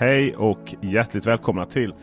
Hej 0.00 0.34
och 0.34 0.74
hjärtligt 0.80 1.26
välkomna 1.26 1.64
till 1.64 1.94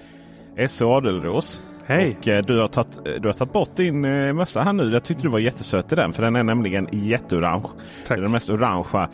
SE 0.67 0.85
Adelros. 0.85 1.61
Hej! 1.85 2.17
Och, 2.19 2.27
eh, 2.27 2.45
du, 2.45 2.59
har 2.59 2.67
tagit, 2.67 2.99
du 3.03 3.27
har 3.27 3.33
tagit 3.33 3.53
bort 3.53 3.75
din 3.75 4.05
eh, 4.05 4.33
mössa 4.33 4.61
här 4.61 4.73
nu. 4.73 4.89
Jag 4.89 5.03
tyckte 5.03 5.23
du 5.23 5.29
var 5.29 5.39
jättesöt 5.39 5.91
i 5.91 5.95
den. 5.95 6.13
För 6.13 6.23
den 6.23 6.35
är 6.35 6.43
nämligen 6.43 6.87
jätteorange. 6.91 7.67
Det 8.07 8.13
är 8.13 8.17
den 8.17 8.31
mest 8.31 8.49
orangea. 8.49 9.09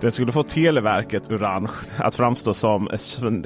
Den 0.00 0.12
skulle 0.12 0.32
få 0.32 0.42
Televerket 0.42 1.30
orange 1.30 1.68
att 1.98 2.14
framstå 2.14 2.54
som 2.54 2.88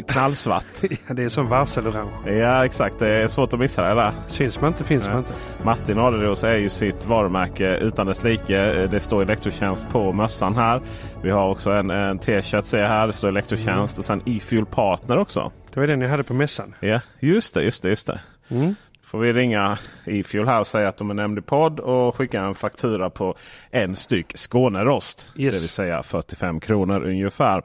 knallsvart. 0.09 0.65
Ja, 1.09 1.15
det 1.15 1.23
är 1.25 1.29
som 1.29 1.46
varselorange. 1.48 2.11
ja 2.33 2.65
exakt, 2.65 2.98
det 2.98 3.09
är 3.09 3.29
svårt 3.29 3.53
att 3.53 3.61
missa 3.61 3.83
det 3.83 3.95
där. 3.95 4.12
Syns 4.27 4.61
man 4.61 4.69
inte 4.69 4.84
finns 4.84 5.05
Ja. 5.07 5.11
man 5.11 5.19
inte. 5.19 5.33
Martin 5.65 5.98
Adelros 5.98 6.45
är 6.45 6.57
ju 6.57 6.69
sitt 6.69 7.07
varumärke 7.07 7.77
utan 7.77 8.07
dess 8.07 8.25
like. 8.25 8.87
Det 8.87 9.01
står 9.01 9.23
Elektrotjänst 9.23 9.89
på 9.89 10.12
mössan 10.12 10.57
här. 10.57 10.80
Vi 11.23 11.30
har 11.30 11.48
också 11.51 11.71
en, 11.71 11.91
en 11.91 12.19
t-shirt 12.19 12.64
ser 12.64 12.85
här. 12.89 13.07
Det 13.07 13.12
står 13.12 13.29
Elektrotjänst 13.29 13.98
och 13.98 14.05
sen 14.05 14.23
E-Fuel 14.27 14.67
Partner 14.67 15.17
också. 15.19 15.53
Det 15.75 15.80
var 15.80 15.87
den 15.87 16.01
jag 16.01 16.09
hade 16.09 16.23
på 16.25 16.35
mässan. 16.35 16.74
Ja, 16.80 17.01
just 17.21 17.55
det, 17.55 17.62
just 17.62 17.82
det, 17.82 17.88
just 17.88 18.07
det. 18.07 18.21
Mm. 18.48 18.74
Får 19.10 19.19
vi 19.19 19.32
ringa 19.32 19.78
E-Fuel 20.05 20.46
här 20.46 20.60
och 20.60 20.66
säga 20.66 20.88
att 20.88 20.96
de 20.96 21.10
är 21.10 21.14
nämnd 21.14 21.38
i 21.38 21.42
podd 21.42 21.80
och 21.80 22.16
skicka 22.16 22.41
en 22.41 22.55
faktura 22.55 23.10
på 23.10 23.34
en 23.70 23.96
styck 23.96 24.37
Skånerost. 24.37 25.28
Yes. 25.37 25.55
Det 25.55 25.60
vill 25.60 25.68
säga 25.68 26.02
45 26.02 26.60
kronor 26.60 27.02
ungefär. 27.02 27.62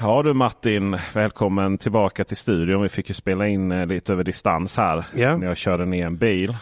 Ja 0.00 0.22
du 0.22 0.32
Martin, 0.32 0.98
välkommen 1.14 1.78
tillbaka 1.78 2.24
till 2.24 2.36
studion. 2.36 2.82
Vi 2.82 2.88
fick 2.88 3.08
ju 3.08 3.14
spela 3.14 3.48
in 3.48 3.72
eh, 3.72 3.86
lite 3.86 4.12
över 4.12 4.24
distans 4.24 4.76
här. 4.76 5.04
Ja. 5.14 5.36
När 5.36 5.46
jag 5.46 5.56
körde 5.56 5.86
ner 5.86 6.06
en 6.06 6.16
bil. 6.16 6.56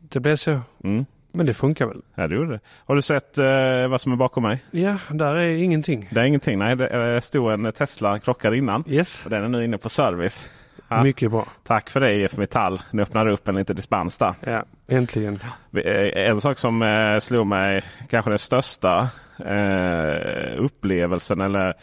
Det 0.00 0.20
blev 0.20 0.36
så. 0.36 0.60
Mm. 0.84 1.06
Men 1.32 1.46
det 1.46 1.54
funkar 1.54 1.86
väl? 1.86 2.02
Ja, 2.14 2.28
det 2.28 2.34
gjorde 2.34 2.52
det. 2.52 2.60
Har 2.86 2.94
du 2.94 3.02
sett 3.02 3.38
eh, 3.38 3.88
vad 3.88 4.00
som 4.00 4.12
är 4.12 4.16
bakom 4.16 4.42
mig? 4.42 4.62
Ja, 4.70 4.96
där 5.10 5.34
är 5.34 5.56
ingenting. 5.56 6.08
Det 6.12 6.20
är 6.20 6.24
ingenting. 6.24 6.58
Nej, 6.58 6.76
det 6.76 7.14
eh, 7.14 7.20
stod 7.20 7.52
en 7.52 7.72
Tesla 7.72 8.18
krockad 8.18 8.54
innan. 8.54 8.84
Yes. 8.88 9.24
Och 9.24 9.30
den 9.30 9.44
är 9.44 9.48
nu 9.48 9.64
inne 9.64 9.78
på 9.78 9.88
service. 9.88 10.48
Ja. 10.88 11.02
Mycket 11.02 11.30
bra. 11.30 11.46
Tack 11.64 11.90
för 11.90 12.00
det 12.00 12.12
IF 12.14 12.36
Metall. 12.36 12.80
Ni 12.90 13.02
öppnar 13.02 13.26
upp 13.28 13.48
en 13.48 13.54
liten 13.54 13.76
dispens 13.76 14.18
där. 14.18 14.34
Ja, 14.46 14.64
äntligen. 14.88 15.38
Eh, 15.72 16.28
En 16.28 16.40
sak 16.40 16.58
som 16.58 16.82
eh, 16.82 17.18
slog 17.18 17.46
mig, 17.46 17.82
kanske 18.10 18.30
den 18.30 18.38
största 18.38 19.08
eh, 19.38 20.58
upplevelsen 20.64 21.40
eller 21.40 21.74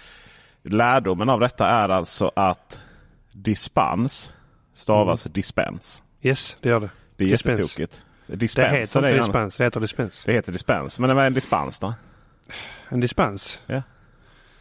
lärdomen 0.63 1.29
av 1.29 1.39
detta 1.39 1.67
är 1.67 1.89
alltså 1.89 2.31
att 2.35 2.79
dispens 3.31 4.33
stavas 4.73 5.23
dispens. 5.23 6.03
Yes, 6.22 6.57
det 6.61 6.69
gör 6.69 6.79
det. 6.79 6.89
Det 7.17 7.23
är 7.23 7.27
Dispens. 7.29 7.59
jättetokigt. 7.59 8.01
Det 8.27 8.35
Dispens, 8.35 8.72
heter 8.73 8.85
så 8.88 8.99
inte 8.99 9.13
dispens, 9.13 9.57
det 9.57 9.63
heter 9.63 9.79
dispens. 9.79 10.23
Det 10.25 10.33
heter 10.33 10.51
dispens. 10.51 10.99
Men 10.99 11.16
vad 11.16 11.23
är 11.23 11.27
en 11.27 11.33
dispens 11.33 11.79
då? 11.79 11.94
En 12.89 12.99
dispens. 12.99 13.61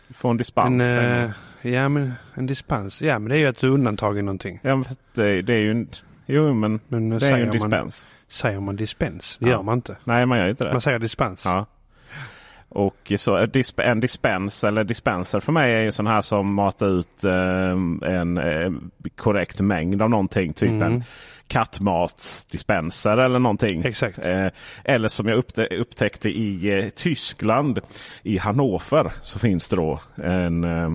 Du 0.09 0.15
får 0.15 0.31
en 0.31 0.37
dispens. 0.37 0.83
En, 0.83 1.33
ja, 1.65 1.89
men 1.89 2.13
en 2.35 2.47
dispens. 2.47 3.03
Ja, 3.03 3.19
men 3.19 3.29
det 3.29 3.37
är 3.37 3.39
ju 3.39 3.47
att 3.47 3.59
du 3.59 3.67
är 3.67 3.71
undantagen 3.71 4.25
någonting. 4.25 4.61
ja, 4.63 4.77
men 4.77 4.85
det, 5.15 5.43
det 5.43 5.55
är 5.55 5.59
ju 5.59 5.71
en... 5.71 5.89
Jo, 6.27 6.55
men 6.55 6.81
Men 6.89 7.09
det 7.11 7.17
eh, 7.17 7.23
är 7.23 7.27
ju 7.27 7.33
säger, 7.33 7.43
en 7.43 7.49
man, 7.49 7.53
dispens. 7.53 8.09
säger 8.29 8.61
man 8.61 8.77
dispens? 8.77 9.37
Det 9.41 9.47
Ja. 9.47 9.53
gör 9.53 9.63
man 9.63 9.75
inte. 9.75 9.97
Nej, 10.05 10.27
man 10.27 10.39
gör 10.39 10.47
inte 10.49 10.65
det. 10.65 10.73
Man 10.73 10.81
säger 10.81 10.99
dispens. 10.99 11.45
Ja. 11.45 11.67
Och 12.69 13.13
så 13.17 13.37
ett 13.37 13.55
disp- 13.55 13.83
en 13.83 14.01
dispens 14.01 14.65
eller 14.65 14.85
dispenser 14.85 15.41
för 15.41 15.53
mig 15.53 15.75
är 15.75 15.81
ju 15.83 15.93
sån 15.93 16.07
här 16.07 16.21
som 16.23 16.55
matar 16.55 16.87
ut 16.99 17.25
eh, 17.25 18.13
en 18.15 18.39
eh, 18.39 18.73
korrekt 19.17 19.61
mängd 19.61 20.03
av 20.03 20.11
någonting. 20.11 20.53
Typ 20.53 20.71
Mm. 20.71 20.83
en 20.93 21.05
kattmatsdispenser 21.49 23.19
eller 23.19 23.39
någonting. 23.39 23.83
Exakt. 23.85 24.19
Eh, 24.27 24.47
eller 24.85 25.09
som 25.09 25.29
jag 25.29 25.39
uppte- 25.39 25.77
upptäckte 25.77 26.29
i 26.29 26.79
eh, 26.79 26.89
Tyskland, 26.89 27.81
i 28.23 28.39
Hannover, 28.39 29.13
så 29.21 29.39
finns 29.39 29.69
det 29.69 29.77
då 29.77 30.01
en, 30.15 30.65
eh, 30.65 30.83
eh, 30.83 30.93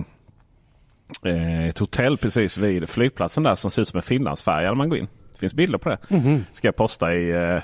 ett 1.68 1.78
hotell 1.78 2.16
precis 2.16 2.58
vid 2.58 2.88
flygplatsen 2.88 3.42
där 3.42 3.54
som 3.54 3.70
ser 3.70 3.82
ut 3.82 3.88
som 3.88 3.96
en 3.96 4.02
finlandsfärja 4.02 4.68
när 4.68 4.74
man 4.74 4.88
går 4.88 4.98
in. 4.98 5.08
Det 5.32 5.38
finns 5.38 5.54
bilder 5.54 5.78
på 5.78 5.88
det. 5.88 5.98
Mhm. 6.08 6.44
Ska 6.52 6.68
jag 6.68 6.76
posta 6.76 7.14
i 7.14 7.30
eh, 7.30 7.62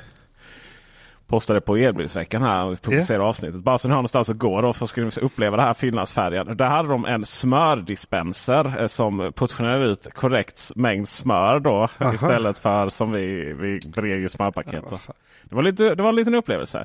Posta 1.27 1.55
det 1.55 1.61
på 1.61 1.76
elbilsveckan 1.76 2.43
här 2.43 2.65
och 2.65 2.82
publicera 2.82 3.25
avsnittet. 3.25 3.60
Bara 3.60 3.78
så 3.78 3.88
ni 3.88 3.93
har 3.93 3.97
någonstans 3.97 4.31
att 4.31 4.37
gå 4.38 4.60
då 4.60 4.72
för 4.72 5.00
ni 5.03 5.10
uppleva 5.26 5.56
det 5.56 5.62
här 5.62 5.75
Finlandsfärjan. 5.75 6.56
Där 6.56 6.66
hade 6.66 6.88
de 6.88 7.04
en 7.04 7.26
smördispenser 7.26 8.81
eh, 8.81 8.87
som 8.87 9.32
portionerar 9.34 9.84
ut 9.84 10.15
korrekt 10.15 10.70
mängd 10.76 11.09
smör 11.09 11.60
då. 11.60 11.88
Aha. 11.99 12.15
Istället 12.15 12.59
för 12.59 12.88
som 12.88 13.12
vi, 13.12 13.53
vi 13.53 13.81
brer 13.88 14.16
ju 14.16 14.28
smörpaket. 14.28 14.84
Ja, 14.91 14.99
det, 15.43 15.54
var 15.54 15.62
lite, 15.62 15.94
det 15.94 16.03
var 16.03 16.10
en 16.10 16.16
liten 16.16 16.34
upplevelse. 16.34 16.78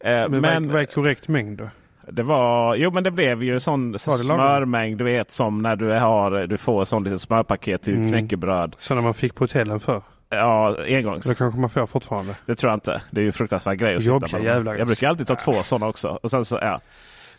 Eh, 0.00 0.28
Men, 0.28 0.40
men 0.40 0.72
vad 0.72 0.82
är 0.82 0.86
korrekt 0.86 1.28
mängd 1.28 1.58
då? 1.58 1.68
Det 2.10 2.22
var, 2.22 2.74
jo 2.76 2.90
men 2.90 3.04
det 3.04 3.10
blev 3.10 3.42
ju 3.42 3.60
sån 3.60 3.98
smörmängd 3.98 4.98
du 4.98 5.04
vet 5.04 5.30
som 5.30 5.62
när 5.62 5.76
du, 5.76 5.90
har, 5.92 6.46
du 6.46 6.56
får 6.56 6.82
ett 6.82 6.88
sånt 6.88 7.04
litet 7.06 7.20
smörpaket 7.20 7.82
till 7.82 7.94
Mm. 7.94 8.08
knäckebröd. 8.08 8.76
Sådana 8.78 9.02
man 9.02 9.14
fick 9.14 9.34
på 9.34 9.44
hotellen 9.44 9.80
för. 9.80 10.02
Ja, 10.30 10.76
engångs. 10.88 11.26
Det 11.26 11.34
kanske 11.34 11.60
man 11.60 11.70
får 11.70 11.86
fortfarande. 11.86 12.34
Det 12.46 12.54
tror 12.54 12.70
jag 12.70 12.76
inte. 12.76 13.02
Det 13.10 13.20
är 13.20 13.24
ju 13.24 13.32
fruktansvärd 13.32 13.78
grej 13.78 13.94
att 13.96 14.02
sitta 14.02 14.12
Jobbiga 14.14 14.38
på. 14.38 14.44
jävlar. 14.44 14.74
Jag 14.74 14.86
brukar 14.86 15.08
alltid 15.08 15.26
ta 15.26 15.34
två 15.34 15.62
sådana 15.62 15.86
också. 15.86 16.18
Och 16.22 16.30
sen 16.30 16.44
så, 16.44 16.58
ja. 16.62 16.80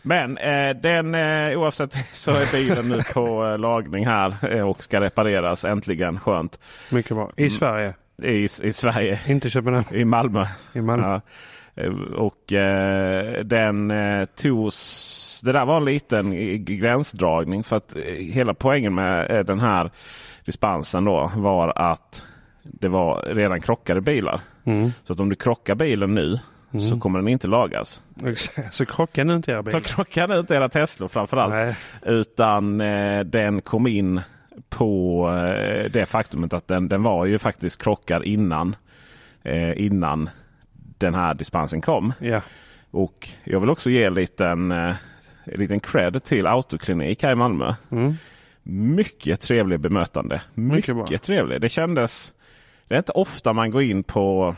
Men 0.02 0.38
eh, 0.38 0.70
den, 0.76 1.14
eh, 1.14 1.58
oavsett 1.58 1.94
så 2.12 2.30
är 2.30 2.52
bilen 2.52 2.88
nu 2.88 3.00
på 3.14 3.46
eh, 3.46 3.58
lagning 3.58 4.06
här 4.06 4.34
eh, 4.56 4.68
och 4.68 4.82
ska 4.84 5.00
repareras 5.00 5.64
äntligen. 5.64 6.20
Skönt. 6.20 6.58
Mycket 6.90 7.16
bra. 7.16 7.30
I 7.36 7.42
Mm. 7.42 7.50
Sverige. 7.50 7.94
I, 8.22 8.44
I 8.62 8.72
Sverige, 8.72 9.20
Inte 9.26 9.50
Köpenhamn. 9.50 9.86
i 9.90 10.04
Malmö. 10.04 10.46
I 10.72 10.80
Malmö. 10.80 11.08
Ja. 11.08 11.20
Eh, 11.76 11.90
Och 12.16 12.52
eh, 12.52 13.44
den 13.44 13.90
eh, 13.90 14.24
togs... 14.24 15.40
Det 15.44 15.52
där 15.52 15.64
var 15.64 15.76
en 15.76 15.84
liten 15.84 16.30
gränsdragning. 16.64 17.62
För 17.64 17.76
att 17.76 17.96
eh, 17.96 18.02
hela 18.12 18.54
poängen 18.54 18.94
med 18.94 19.46
den 19.46 19.60
här 19.60 19.90
dispensen 20.44 21.04
då 21.04 21.30
var 21.36 21.72
att 21.92 22.24
det 22.62 22.88
var 22.88 23.22
redan 23.34 23.60
krockade 23.60 24.00
bilar. 24.00 24.40
Mm. 24.64 24.90
Så 25.04 25.12
att 25.12 25.20
om 25.20 25.28
du 25.28 25.34
krockar 25.36 25.74
bilen 25.74 26.14
nu 26.14 26.38
så 26.78 26.86
Mm. 26.86 27.00
kommer 27.00 27.18
den 27.18 27.28
inte 27.28 27.46
lagas. 27.46 28.02
Så 28.72 28.86
krocka 28.86 29.24
nu 29.24 29.34
inte 29.36 29.52
era 29.52 29.58
Så 29.58 29.62
bilar. 29.62 29.80
krockar 29.80 30.28
nu 30.28 30.38
inte 30.38 30.54
era 30.54 30.68
Tesla 30.68 31.08
framförallt. 31.08 31.52
Nej. 31.54 31.76
Utan 32.06 32.78
den 33.24 33.62
kom 33.62 33.86
in 33.86 34.20
på 34.68 35.26
det 35.92 36.06
faktumet 36.08 36.52
att 36.52 36.68
den, 36.68 36.88
den 36.88 37.02
var 37.02 37.24
ju 37.26 37.38
faktiskt 37.38 37.82
krockad 37.82 38.24
innan, 38.24 38.76
innan 39.76 40.30
den 40.98 41.14
här 41.14 41.34
dispensen 41.34 41.80
kom. 41.80 42.12
Ja. 42.18 42.40
Och 42.90 43.28
jag 43.44 43.60
vill 43.60 43.70
också 43.70 43.90
ge 43.90 44.04
en 44.04 44.14
liten, 44.14 44.72
eh, 44.72 44.94
en 45.44 45.60
liten 45.60 45.80
cred 45.80 46.24
till 46.24 46.46
Autoklinik 46.46 47.22
här 47.22 47.32
i 47.32 47.34
Malmö. 47.34 47.74
Mm. 47.90 48.14
Mycket 48.62 49.40
trevlig 49.40 49.80
bemötande. 49.80 50.40
Mycket, 50.54 50.96
Mycket 50.96 51.08
bra. 51.10 51.18
trevlig. 51.18 51.60
Det 51.60 51.68
kändes... 51.68 52.32
Det 52.88 52.94
är 52.94 52.98
inte 52.98 53.12
ofta 53.12 53.52
man 53.52 53.70
går 53.70 53.82
in 53.82 54.02
på 54.02 54.54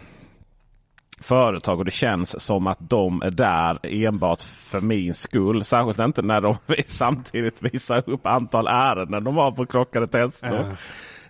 företag 1.21 1.79
och 1.79 1.85
det 1.85 1.91
känns 1.91 2.41
som 2.41 2.67
att 2.67 2.79
de 2.81 3.23
är 3.23 3.31
där 3.31 3.79
enbart 3.83 4.41
för 4.43 4.81
min 4.81 5.15
skull. 5.15 5.65
Särskilt 5.65 5.99
inte 5.99 6.23
när 6.23 6.41
de 6.41 6.57
samtidigt 6.87 7.63
visar 7.63 8.03
upp 8.07 8.27
antal 8.27 8.67
ärenden 8.67 9.25
de 9.25 9.37
har 9.37 9.53
på 9.53 9.67
krockade 9.67 10.07
Teslor. 10.07 10.53
Ja. 10.55 10.77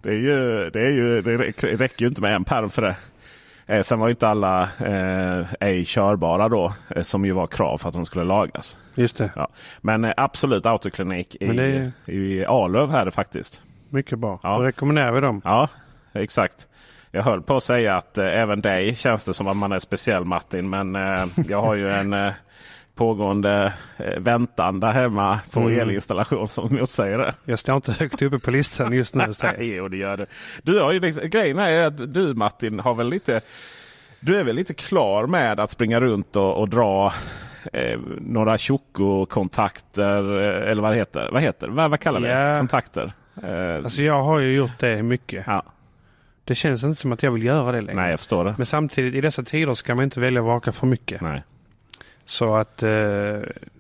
Det, 0.03 0.09
är 0.09 0.15
ju, 0.15 0.71
det, 0.71 0.81
är 0.81 0.91
ju, 0.91 1.23
det 1.23 1.37
räcker 1.63 2.03
ju 2.03 2.09
inte 2.09 2.23
med 2.23 2.35
en 2.35 2.45
pärm 2.45 2.71
för 2.71 2.83
det. 2.83 2.97
Eh, 3.71 3.83
sen 3.83 3.99
var 3.99 4.07
ju 4.09 4.11
inte 4.11 4.29
alla 4.29 4.63
eh, 4.63 5.47
ej 5.61 5.85
körbara 5.85 6.49
då, 6.49 6.73
eh, 6.97 7.03
som 7.03 7.25
ju 7.25 7.33
var 7.33 7.47
krav 7.47 7.79
för 7.79 7.89
att 7.89 7.95
de 7.95 8.05
skulle 8.05 8.25
lagas. 8.25 8.79
Just 8.95 9.17
det. 9.19 9.31
Ja. 9.37 9.49
Men 9.81 10.05
eh, 10.05 10.13
absolut 10.17 10.67
autoklinik 10.67 11.37
i, 11.41 11.47
Men 11.47 11.59
är- 11.59 11.93
i 12.11 12.45
Arlöv 12.47 12.91
här 12.91 13.11
faktiskt. 13.11 13.63
Mycket 13.89 14.19
bra. 14.19 14.41
Ja. 14.43 14.57
Då 14.59 14.63
rekommenderar 14.63 15.13
vi 15.13 15.21
dem. 15.21 15.41
Ja, 15.45 15.69
exakt. 16.13 16.69
Jag 17.11 17.23
höll 17.23 17.43
på 17.43 17.57
att 17.57 17.63
säga 17.63 17.97
att 17.97 18.19
eh, 18.19 18.25
även 18.27 18.61
dig 18.61 18.95
känns 18.97 19.25
det 19.25 19.35
som 19.35 19.47
att 19.49 19.57
man 19.57 19.73
är 19.73 19.79
speciell 19.79 20.25
Martin. 20.25 20.71
Men 20.71 20.97
eh, 20.97 21.27
jag 21.49 21.63
har 21.63 21.75
ju 21.75 21.89
en 21.89 22.13
eh, 22.13 22.33
pågående 22.99 23.73
eh, 23.97 24.19
väntan 24.19 24.81
där 24.81 24.93
hemma 24.93 25.41
på 25.53 25.61
Mm. 25.61 25.81
elinstallation 25.81 26.49
som 26.49 26.75
motsäger 26.75 27.19
det. 27.19 27.35
Jag 27.45 27.59
står 27.59 27.77
inte 27.77 27.93
högt 27.93 28.23
uppe 28.23 28.39
på 28.39 28.51
listan 28.51 28.93
just 28.93 29.15
nu. 29.15 29.25
Jo, 29.59 29.89
det 29.89 29.97
gör 29.97 30.17
det. 30.17 30.27
Du 30.63 30.81
har 30.81 30.93
ju 30.93 30.99
liksom, 30.99 31.31
grejen 31.31 31.59
är 31.59 31.87
att 31.87 32.15
du 32.15 32.35
Martin 32.35 32.81
har 32.81 32.95
väl 32.95 33.09
lite 33.09 33.41
du 34.21 34.37
är 34.37 34.45
väl 34.45 34.57
lite 34.57 34.75
klar 34.75 35.27
med 35.27 35.61
att 35.61 35.71
springa 35.71 36.01
runt 36.01 36.37
och, 36.37 36.57
och 36.61 36.69
dra 36.69 37.13
eh, 37.73 37.99
några 38.21 38.59
tjocko-kontakter 38.59 40.41
eh, 40.65 40.71
eller 40.71 40.83
vad 40.83 40.93
det 40.93 40.97
heter. 40.97 41.29
Vad 41.33 41.43
heter 41.43 41.67
det? 41.67 41.73
Vad, 41.73 41.91
vad 41.91 42.01
kallar 42.01 42.21
vi 42.21 42.27
det? 42.27 42.33
Ja. 42.41 42.59
Kontakter? 42.59 43.13
Eh, 43.43 43.85
Alltså 43.85 44.03
jag 44.03 44.23
har 44.23 44.39
ju 44.39 44.53
gjort 44.53 44.79
det 44.79 45.03
mycket. 45.03 45.45
ja. 45.47 45.63
Det 46.45 46.55
känns 46.55 46.85
inte 46.85 47.01
som 47.01 47.13
att 47.13 47.23
jag 47.23 47.31
vill 47.31 47.43
göra 47.43 47.73
det 47.73 47.81
längre. 47.81 48.01
Nej, 48.01 48.11
jag 48.11 48.21
förstår 48.21 48.45
det. 48.45 48.55
Men 48.57 48.67
samtidigt 48.67 49.15
i 49.15 49.21
dessa 49.21 49.43
tider 49.43 49.75
ska 49.75 49.95
man 49.95 50.05
inte 50.05 50.21
välja 50.21 50.41
att 50.41 50.47
vaka 50.47 50.73
för 50.73 50.87
mycket. 50.87 51.21
Nej, 51.21 51.43
Så 52.29 52.55
att 52.55 52.83
eh, 52.83 52.91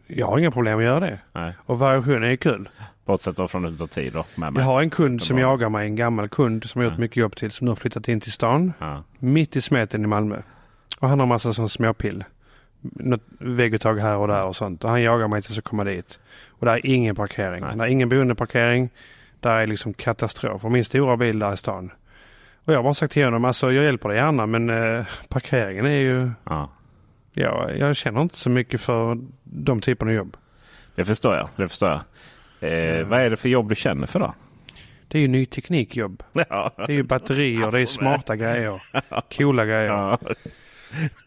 jag 0.06 0.26
har 0.26 0.38
inga 0.38 0.50
problem 0.50 0.78
att 0.78 0.84
göra 0.84 1.00
det. 1.00 1.18
nej. 1.32 1.52
Och 1.66 1.78
variation 1.78 2.24
är 2.24 2.30
ju 2.30 2.36
kul. 2.36 2.68
Bortsett 3.04 3.36
då 3.36 3.48
från 3.48 3.64
ut 3.64 3.80
och 3.80 3.90
tid 3.90 4.12
då. 4.12 4.24
Med 4.34 4.52
mig. 4.52 4.62
Jag 4.62 4.66
har 4.66 4.82
en 4.82 4.90
kund 4.90 5.20
Det 5.20 5.24
som 5.24 5.38
jagar 5.38 5.68
mig, 5.68 5.86
en 5.86 5.96
gammal 5.96 6.28
kund 6.28 6.64
som 6.64 6.82
jag 6.82 6.90
gjort 6.90 6.98
mycket 6.98 7.16
jobb 7.16 7.36
till 7.36 7.50
som 7.50 7.64
nu 7.64 7.70
har 7.70 7.76
flyttat 7.76 8.08
in 8.08 8.20
till 8.20 8.32
stan. 8.32 8.72
Ja. 8.78 9.02
Mitt 9.18 9.56
i 9.56 9.60
smeten 9.60 10.04
i 10.04 10.06
Malmö. 10.06 10.36
Och 10.98 11.08
han 11.08 11.20
har 11.20 11.26
massa 11.26 11.52
sån 11.52 11.68
småpill. 11.68 12.24
Något 12.80 13.22
vägguttag 13.38 13.98
här 13.98 14.16
och 14.16 14.28
där 14.28 14.44
och 14.44 14.56
sånt. 14.56 14.84
Och 14.84 14.90
han 14.90 15.02
jagar 15.02 15.28
mig 15.28 15.42
tills 15.42 15.56
jag 15.56 15.64
kommer 15.64 15.84
dit. 15.84 16.20
Och 16.48 16.66
där 16.66 16.72
är 16.72 16.86
ingen 16.86 17.16
parkering. 17.16 17.60
Nej. 17.60 17.76
Det 17.76 17.84
är 17.84 17.88
ingen 17.88 18.08
boendeparkering. 18.08 18.90
Där 19.40 19.60
är 19.60 19.66
liksom 19.66 19.94
katastrof. 19.94 20.64
Och 20.64 20.72
min 20.72 20.84
stora 20.84 21.16
bil 21.16 21.38
där 21.38 21.52
i 21.52 21.56
stan. 21.56 21.90
Och 22.64 22.72
jag 22.72 22.78
har 22.78 22.82
bara 22.82 22.94
sagt 22.94 23.12
till 23.12 23.24
honom, 23.24 23.44
alltså 23.44 23.72
jag 23.72 23.84
hjälper 23.84 24.08
dig 24.08 24.18
gärna 24.18 24.46
men 24.46 24.70
eh, 24.70 25.04
parkeringen 25.28 25.86
är 25.86 25.98
ju... 25.98 26.30
Ja. 26.44 26.70
Ja, 27.40 27.70
jag 27.70 27.96
känner 27.96 28.22
inte 28.22 28.36
så 28.36 28.50
mycket 28.50 28.80
för 28.80 29.18
de 29.44 29.80
typerna 29.80 30.10
av 30.10 30.16
jobb. 30.16 30.36
Det 30.94 31.04
förstår 31.04 31.36
jag. 31.36 31.48
Det 31.56 31.68
förstår 31.68 31.88
jag. 31.90 32.00
Eh, 32.98 33.06
Vad 33.06 33.20
är 33.20 33.30
det 33.30 33.36
för 33.36 33.48
jobb 33.48 33.68
du 33.68 33.74
känner 33.74 34.06
för 34.06 34.18
då? 34.18 34.34
Det 35.08 35.18
är 35.18 35.22
ju 35.22 35.28
ny 35.28 35.46
teknikjobb. 35.46 36.22
Ja. 36.48 36.72
Det 36.76 36.82
är 36.82 36.90
ju 36.96 37.02
batterier, 37.02 37.70
det 37.70 37.80
är 37.82 37.86
smarta 37.86 38.36
grejer. 38.36 38.82
Coola 39.36 39.64
grejer. 39.64 39.86
Ja. 39.86 40.18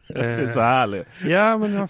Det 0.08 0.26
är 0.26 0.52
så 0.52 0.60
härligt. 0.60 1.08
Ja, 1.28 1.58
men. 1.58 1.88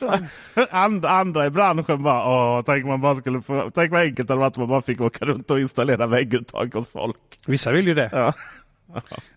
And, 0.71 1.05
andra 1.05 1.45
i 1.45 1.49
branschen 1.49 2.03
bara 2.03 2.27
åh, 2.57 2.63
tänk 2.65 2.85
man 2.85 3.01
bara 3.01 3.15
skulle 3.15 3.41
få, 3.41 3.71
tänk 3.75 3.91
vad 3.91 4.01
enkelt 4.01 4.27
det 4.27 4.33
hade 4.33 4.39
varit 4.41 4.57
om 4.57 4.61
man 4.61 4.69
bara 4.69 4.81
fick 4.81 5.01
åka 5.01 5.25
runt 5.25 5.51
och 5.51 5.59
installera 5.59 6.07
vägguttag 6.07 6.73
hos 6.73 6.89
folk. 6.89 7.17
Vissa 7.45 7.71
vill 7.71 7.87
ju 7.87 7.93
det. 7.93 8.09
Ja. 8.13 8.33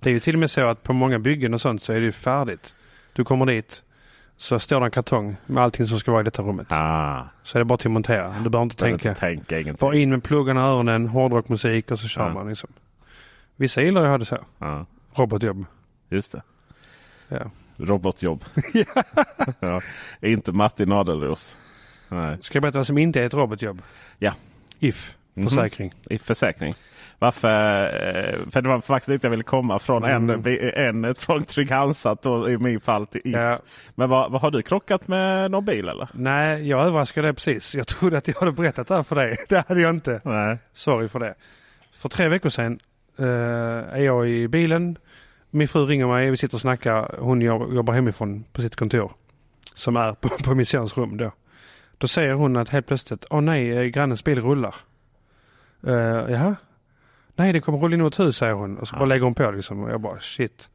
Det 0.01 0.09
är 0.11 0.13
ju 0.13 0.21
till 0.21 0.35
och 0.35 0.39
med 0.39 0.51
så 0.51 0.67
att 0.67 0.83
på 0.83 0.93
många 0.93 1.19
byggen 1.19 1.55
och 1.55 1.61
sånt 1.61 1.83
så 1.83 1.93
är 1.93 2.01
det 2.01 2.07
ju 2.07 2.13
färdigt. 2.13 2.75
Du 3.13 3.25
kommer 3.25 3.47
dit 3.47 3.83
så 4.37 4.59
står 4.59 4.81
det 4.81 4.87
en 4.87 4.91
kartong 4.91 5.37
med 5.47 5.63
allting 5.65 5.87
som 5.87 5.99
ska 5.99 6.11
vara 6.11 6.21
i 6.21 6.25
detta 6.25 6.43
rummet. 6.43 6.67
Ah, 6.71 7.23
Så 7.43 7.59
är 7.59 7.61
det 7.61 7.65
bara 7.65 7.79
till 7.79 7.89
att 7.89 7.93
montera. 7.93 8.29
Du 8.43 8.51
behöver 8.51 8.63
inte 8.63 8.77
tänka. 8.77 8.99
tänka. 8.99 9.09
Inte 9.09 9.21
tänka 9.21 9.61
ingenting. 9.61 9.87
Bara 9.89 9.97
in 9.97 10.11
med 10.11 10.25
pluggarna 10.25 10.61
i 10.61 10.65
öronen, 10.65 11.09
hårdrockmusik 11.09 11.91
och 11.91 11.99
så 11.99 12.09
kör 12.09 12.27
Ja. 12.27 12.35
man 12.35 12.49
liksom. 12.49 12.71
Vissa 13.57 13.83
gillar 13.83 14.01
ju 14.01 14.07
att 14.07 14.11
ha 14.11 14.19
det 14.19 14.25
så. 14.25 14.39
Ja, 14.59 14.87
Robotjobb. 15.15 15.65
just 16.09 16.33
det. 16.33 16.43
Ja. 17.29 17.51
Robotjobb. 17.77 18.45
ja. 19.61 19.81
Inte 20.21 20.53
Martin 20.53 20.89
Nadelros. 20.89 21.59
Nej. 22.09 22.39
Ska 22.43 22.57
jag 22.57 22.63
berätta 22.63 22.79
vad 22.79 22.87
som 22.87 22.99
inte 22.99 23.21
är 23.21 23.27
ett 23.27 23.35
robotjobb? 23.35 23.83
Ja. 24.19 24.33
If. 24.79 25.17
Mhm. 25.35 25.49
Försäkring. 25.49 25.93
I 26.11 26.19
försäkring. 26.19 26.75
Varför? 27.19 27.49
eh, 27.85 28.51
För 28.51 28.63
det 28.63 28.69
var 28.69 28.81
faktiskt 28.81 29.09
dit 29.09 29.23
jag 29.25 29.31
ville 29.31 29.43
komma. 29.43 29.79
Från 29.79 30.05
en, 30.05 30.31
Mm. 30.31 31.05
en 31.05 31.15
från 31.15 31.45
Trygg-Hansa 31.45 32.17
i 32.49 32.57
min 32.59 32.81
fall 32.81 33.07
till 33.07 33.21
If. 33.25 33.35
Ja. 33.37 33.59
Men 33.95 34.09
vad, 34.11 34.33
vad 34.33 34.41
har 34.41 34.51
du 34.51 34.63
krockat 34.63 35.09
med 35.09 35.51
någon 35.51 35.65
bil 35.65 35.89
eller? 35.89 36.09
Nej, 36.13 36.69
jag 36.69 36.87
överraskade 36.87 37.27
dig 37.27 37.35
precis. 37.35 37.75
Jag 37.75 37.87
trodde 37.87 38.19
att 38.19 38.29
jag 38.29 38.35
hade 38.35 38.53
berättat 38.53 38.89
det 38.89 38.95
här 38.97 39.03
för 39.03 39.17
dig. 39.17 39.37
Det 39.49 39.69
hade 39.69 39.81
jag 39.81 39.91
inte. 39.91 40.21
Nej. 40.25 40.59
Sorry 40.73 41.09
för 41.09 41.19
det. 41.21 41.35
För 41.93 42.09
tre 42.09 42.29
veckor 42.29 42.49
sedan 42.49 42.79
eh, 43.19 43.25
är 43.27 44.03
jag 44.03 44.29
i 44.29 44.49
bilen. 44.49 44.99
Min 45.51 45.69
fru 45.69 45.85
ringer 45.87 46.07
mig. 46.07 46.31
Vi 46.31 46.37
sitter 46.37 46.57
och 46.57 46.61
snackar. 46.61 47.15
Hon 47.19 47.43
jobb- 47.43 47.75
jobbar 47.75 47.95
hemifrån 47.95 48.45
på 48.53 48.63
sitt 48.63 48.77
kontor. 48.77 49.13
Som 49.75 49.97
är 49.97 50.13
på, 50.21 50.29
på 50.29 50.55
min 50.55 50.67
sons 50.67 50.97
rum 50.97 51.17
då. 51.17 51.33
Då 51.99 52.07
säger 52.09 52.33
hon 52.35 52.57
att 52.57 52.69
helt 52.69 52.87
plötsligt, 52.87 53.25
åh 53.31 53.41
nej, 53.41 53.71
eh, 53.79 53.83
grannens 53.85 54.25
bil 54.25 54.41
rullar. 54.43 54.75
Uh, 55.87 55.95
jaha? 56.33 56.57
Nej, 57.37 57.53
det 57.53 57.61
kommer 57.61 57.79
rulla 57.79 57.95
in 57.95 58.03
mot 58.03 58.21
hus, 58.21 58.37
säger 58.37 58.53
hon. 58.53 58.79
Och 58.79 58.89
så 58.89 58.95
Ja. 58.95 58.99
bara 58.99 59.07
lägger 59.07 59.25
hon 59.25 59.35
på 59.35 59.51
liksom. 59.51 59.83
Och 59.83 59.91
jag 59.91 60.01
bara 60.01 60.21
shit. 60.21 60.69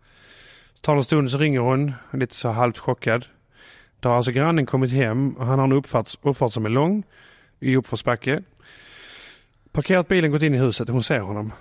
Tar 0.82 0.96
en 0.96 1.04
stund 1.04 1.32
så 1.32 1.38
ringer 1.38 1.60
hon, 1.60 1.94
lite 2.14 2.36
så 2.36 2.50
halvt 2.50 2.78
chockad. 2.78 3.26
Då 4.00 4.10
har 4.10 4.16
alltså 4.18 4.32
grannen 4.32 4.66
kommit 4.66 4.92
hem 4.92 5.32
och 5.32 5.46
han 5.46 5.60
har 5.60 5.66
en 5.66 5.72
uppfart, 5.74 6.10
uppfart 6.22 6.54
som 6.54 6.66
är 6.66 6.70
lång 6.70 7.04
i 7.60 7.76
uppförsbacke. 7.76 8.44
Parkerat 9.72 10.08
bilen, 10.08 10.32
gått 10.32 10.42
in 10.42 10.56
i 10.56 10.58
huset. 10.58 10.90
Hon 10.90 11.04
ser 11.04 11.20
honom. 11.20 11.54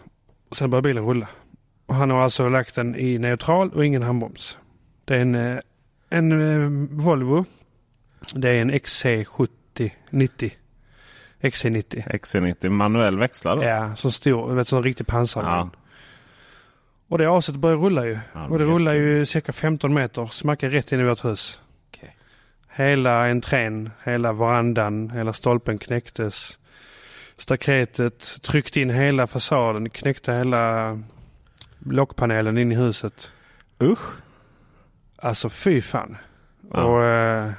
Och 0.49 0.57
sen 0.57 0.71
börjar 0.71 0.83
bilen 0.83 1.05
rulla. 1.07 1.29
Och 1.87 1.95
han 1.95 2.11
har 2.11 2.21
alltså 2.23 2.49
lagt 2.49 2.75
den 2.75 2.97
i 2.97 3.19
neutral 3.19 3.71
och 3.71 3.85
ingen 3.87 4.03
handbroms. 4.03 4.59
Det 5.05 5.17
är 5.17 5.21
en, 5.21 5.35
eh, 5.35 5.59
en 6.11 6.33
eh, 6.33 6.89
Volvo. 7.05 7.45
Det 8.35 8.49
är 8.51 8.61
en 8.63 8.73
XC70 8.73 9.91
90. 10.11 10.51
XC90. 11.41 12.21
XC90 12.21 12.69
manuell 12.69 13.19
växlar 13.19 13.57
då? 13.57 13.65
Ja, 13.65 13.97
så 13.97 14.11
stor, 14.11 14.55
vet, 14.55 14.69
sån 14.69 14.83
riktig 14.83 15.07
pansarvagn. 15.07 15.71
Ja. 15.73 15.79
Och 17.09 17.19
det 17.19 17.27
aset 17.31 17.55
börjar 17.55 17.77
rulla 17.77 18.07
ju. 18.07 18.19
Ja, 18.33 18.47
och 18.47 18.59
det 18.59 18.65
rullar 18.65 18.95
ju 18.95 19.27
cirka 19.27 19.53
15 19.53 19.95
meter. 19.95 20.27
Smackar 20.27 20.71
rätt 20.71 20.93
in 20.93 21.01
i 21.01 21.05
vårt 21.05 21.25
hus. 21.25 21.61
Okej. 21.89 22.17
Hela 22.69 23.31
entrén, 23.31 23.91
hela 24.05 24.33
verandan, 24.33 25.11
hela 25.11 25.33
stolpen 25.33 25.79
knäcktes. 25.79 26.59
Staketet 27.37 28.43
tryckte 28.43 28.81
in 28.81 28.91
hela 28.91 29.27
fasaden, 29.27 29.91
knäckte 29.91 30.33
hela 30.33 30.99
lockpanelen 31.79 32.59
in 32.59 32.73
i 32.73 32.75
huset. 32.75 33.33
Usch. 33.83 34.17
Alltså 35.17 35.49
fy 35.49 35.81
fan. 35.81 36.17
Ja. 36.73 36.85
Och 36.85 37.05
eh, 37.05 37.51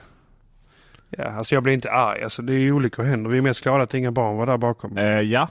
ja, 1.09 1.25
alltså 1.25 1.55
jag 1.55 1.63
blir 1.63 1.73
inte 1.73 1.91
arg. 1.91 2.23
Alltså 2.23 2.41
det 2.41 2.53
är 2.53 2.59
ju 2.59 2.71
olyckor 2.71 3.03
händer. 3.03 3.29
Vi 3.29 3.37
är 3.37 3.41
mest 3.41 3.63
glada 3.63 3.83
att 3.83 3.93
inga 3.93 4.11
barn 4.11 4.37
var 4.37 4.45
där 4.45 4.57
bakom. 4.57 4.97
Eh, 4.97 5.21
ja. 5.21 5.49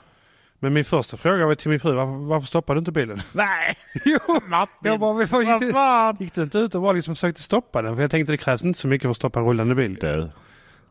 Men 0.59 0.73
min 0.73 0.85
första 0.85 1.17
fråga 1.17 1.45
var 1.45 1.55
till 1.55 1.69
min 1.69 1.79
fru, 1.79 1.93
varför, 1.93 2.25
varför 2.25 2.47
stoppade 2.47 2.77
du 2.77 2.79
inte 2.79 2.91
bilen? 2.91 3.21
Nej! 3.31 3.77
jo, 4.05 4.19
Martin! 4.47 4.75
jag 4.81 4.99
bara, 4.99 5.13
varför 5.13 5.41
gick, 5.41 5.59
det, 5.59 5.71
fan! 5.71 6.17
gick 6.19 6.33
du 6.33 6.41
inte 6.41 6.57
ut 6.57 6.75
och 6.75 6.81
bara 6.81 6.91
liksom 6.91 7.15
försökte 7.15 7.41
stoppa 7.41 7.81
den? 7.81 7.95
För 7.95 8.01
jag 8.01 8.11
tänkte 8.11 8.33
det 8.33 8.37
krävs 8.37 8.63
inte 8.63 8.79
så 8.79 8.87
mycket 8.87 9.03
för 9.03 9.11
att 9.11 9.17
stoppa 9.17 9.39
en 9.39 9.45
rullande 9.45 9.75
bil. 9.75 9.95
Du. 10.01 10.29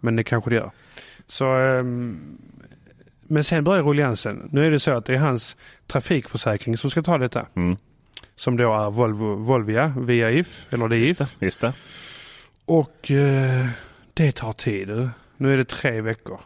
Men 0.00 0.17
det 0.17 0.25
kanske 0.25 0.50
det 0.50 0.56
gör. 0.56 0.71
Så, 1.26 1.44
ehm, 1.44 2.38
men 3.23 3.44
sen 3.44 3.64
börjar 3.64 3.82
rulliansen. 3.82 4.49
Nu 4.53 4.67
är 4.67 4.71
det 4.71 4.81
så 4.81 4.91
att 4.91 5.05
det 5.05 5.14
är 5.14 5.19
hans 5.19 5.56
trafikförsäkring 5.87 6.76
som 6.76 6.91
ska 6.91 7.03
ta 7.03 7.19
detta. 7.19 7.47
Mm. 7.55 7.76
Som 8.37 8.56
då 8.56 8.75
är 8.75 8.91
Volvo, 8.91 9.35
Volvia 9.35 9.93
via 9.99 10.31
If, 10.31 10.67
eller 10.71 10.88
det 10.88 10.97
är 10.97 11.03
If. 11.03 11.37
Just 11.41 11.61
det. 11.61 11.73
Och 12.64 13.11
eh, 13.11 13.67
det 14.19 14.32
tar 14.32 14.53
tid. 14.53 14.88
du. 14.88 15.09
Nu 15.37 15.53
är 15.53 15.56
det 15.56 15.65
tre 15.69 16.00
veckor. 16.00 16.41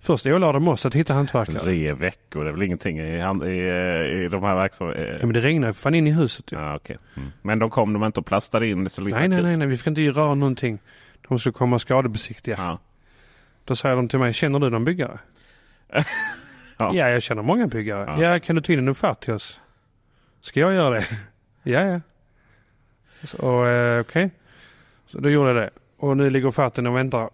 Först 0.00 0.26
ålade 0.26 0.52
de 0.52 0.68
oss 0.68 0.86
att 0.86 0.94
hitta 0.94 1.14
hantverkare. 1.14 1.60
Tre 1.62 1.92
veckor, 1.92 2.44
det 2.44 2.50
är 2.50 2.52
väl 2.52 2.62
ingenting 2.62 2.98
i, 2.98 3.18
hand- 3.18 3.44
i, 3.44 3.58
eh, 3.58 4.24
i 4.24 4.28
de 4.30 4.42
här 4.42 4.54
verksamheterna? 4.54 5.08
Ja, 5.20 5.26
men 5.26 5.32
det 5.34 5.40
regnar 5.40 5.68
ju 5.68 5.74
fan 5.74 5.94
in 5.94 6.06
i 6.06 6.10
huset. 6.12 6.52
Ja, 6.52 6.76
okej. 6.76 6.98
Mm. 7.16 7.28
Men 7.42 7.58
de 7.58 7.70
kom 7.70 7.92
de 7.92 8.04
inte 8.04 8.20
och 8.20 8.26
plastade 8.26 8.66
in 8.68 8.84
det 8.84 8.90
så 8.90 9.00
lite 9.00 9.18
Nej, 9.18 9.28
nej, 9.28 9.42
nej, 9.42 9.56
nej, 9.56 9.66
vi 9.66 9.76
fick 9.76 9.86
inte 9.86 10.00
röra 10.00 10.34
någonting. 10.34 10.78
De 11.28 11.38
skulle 11.38 11.52
komma 11.52 11.76
och 11.76 11.80
skadebesiktiga. 11.82 12.54
Ja. 12.58 12.78
Då 13.64 13.76
säger 13.76 13.96
de 13.96 14.08
till 14.08 14.18
mig, 14.18 14.32
känner 14.32 14.58
du 14.58 14.70
någon 14.70 14.84
byggare? 14.84 15.18
Ja. 16.76 16.90
ja. 16.94 17.08
jag 17.10 17.22
känner 17.22 17.42
många 17.42 17.66
byggare. 17.66 18.04
Ja. 18.22 18.32
Ja. 18.32 18.38
kan 18.40 18.56
du 18.56 18.62
ta 18.62 18.72
in 18.72 18.78
en 18.78 18.88
offert 18.88 19.20
till 19.20 19.32
oss? 19.34 19.60
Ska 20.40 20.60
jag 20.60 20.74
göra 20.74 20.94
det? 20.94 21.06
ja, 21.62 21.84
ja. 21.84 22.00
Så, 23.24 23.66
eh, 23.66 24.00
okej. 24.00 24.30
Så 25.06 25.18
då 25.18 25.30
gjorde 25.30 25.48
jag 25.48 25.56
det. 25.56 25.70
Och 26.02 26.16
nu 26.16 26.30
ligger 26.30 26.48
offerten 26.48 26.86
och 26.86 26.96
väntar. 26.96 27.30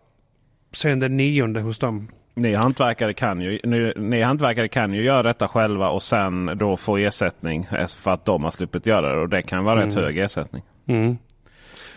Sen 0.73 1.01
den 1.01 1.17
nionde 1.17 1.61
hos 1.61 1.79
dem. 1.79 2.09
Ni 2.35 2.55
hantverkare, 2.55 3.15
kan 3.15 3.41
ju, 3.41 3.61
ni, 3.65 3.93
ni 3.97 4.23
hantverkare 4.23 4.69
kan 4.69 4.95
ju 4.95 5.03
göra 5.03 5.23
detta 5.23 5.49
själva 5.49 5.89
och 5.89 6.03
sen 6.03 6.51
då 6.59 6.77
få 6.77 6.97
ersättning 6.97 7.69
för 7.99 8.11
att 8.11 8.25
de 8.25 8.45
har 8.45 8.51
sluppit 8.51 8.87
göra 8.87 9.15
det. 9.15 9.21
Och 9.21 9.29
det 9.29 9.43
kan 9.43 9.65
vara 9.65 9.81
rätt 9.87 9.93
Mm. 9.93 10.05
hög 10.05 10.19
ersättning. 10.19 10.63
Mm. 10.87 11.19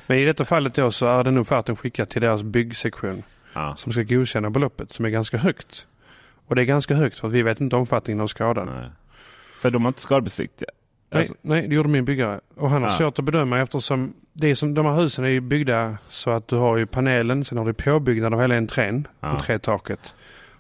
Men 0.07 0.17
i 0.17 0.25
detta 0.25 0.45
fallet 0.45 0.75
då 0.75 0.91
så 0.91 1.07
är 1.07 1.24
den 1.24 1.38
offerten 1.38 1.75
skickad 1.75 2.10
till 2.10 2.22
deras 2.22 2.43
byggsektion. 2.43 3.24
Ja. 3.53 3.75
Som 3.77 3.93
ska 3.93 4.01
godkänna 4.03 4.50
beloppet 4.50 4.91
som 4.91 5.05
är 5.05 5.10
ganska 5.10 5.38
högt. 5.38 5.88
Och 6.48 6.55
det 6.55 6.62
är 6.62 6.65
ganska 6.65 6.95
högt 6.95 7.19
för 7.19 7.27
att 7.27 7.34
vi 7.34 7.41
vet 7.41 7.62
inte 7.62 7.75
omfattningen 7.75 8.22
av 8.22 8.27
skadan. 8.27 8.69
Nej. 8.75 8.89
För 9.62 9.72
de 9.72 9.81
har 9.81 9.89
inte 9.89 10.01
skadebesiktiga. 10.01 10.69
Nej, 11.12 11.20
Alltså, 11.20 11.36
nej, 11.41 11.68
det 11.68 11.75
gjorde 11.75 11.89
min 11.89 12.06
byggare. 12.06 12.39
Och 12.56 12.70
han 12.70 12.82
har 12.84 12.89
Ja. 12.89 12.98
svårt 12.98 13.20
att 13.20 13.25
bedöma 13.25 13.60
eftersom 13.62 14.13
det 14.34 14.56
som, 14.56 14.74
de 14.74 14.86
här 14.86 14.94
husen 14.96 15.25
är 15.25 15.30
ju 15.30 15.39
byggda 15.41 15.98
så 16.10 16.30
att 16.32 16.48
du 16.48 16.56
har 16.56 16.77
ju 16.77 16.86
panelen, 16.86 17.46
sen 17.46 17.58
har 17.58 17.65
du 17.65 17.74
påbyggnad 17.74 18.34
av 18.34 18.41
hela 18.41 18.58
entrén, 18.58 19.08
Ja. 19.20 19.27
entrétaket 19.27 20.15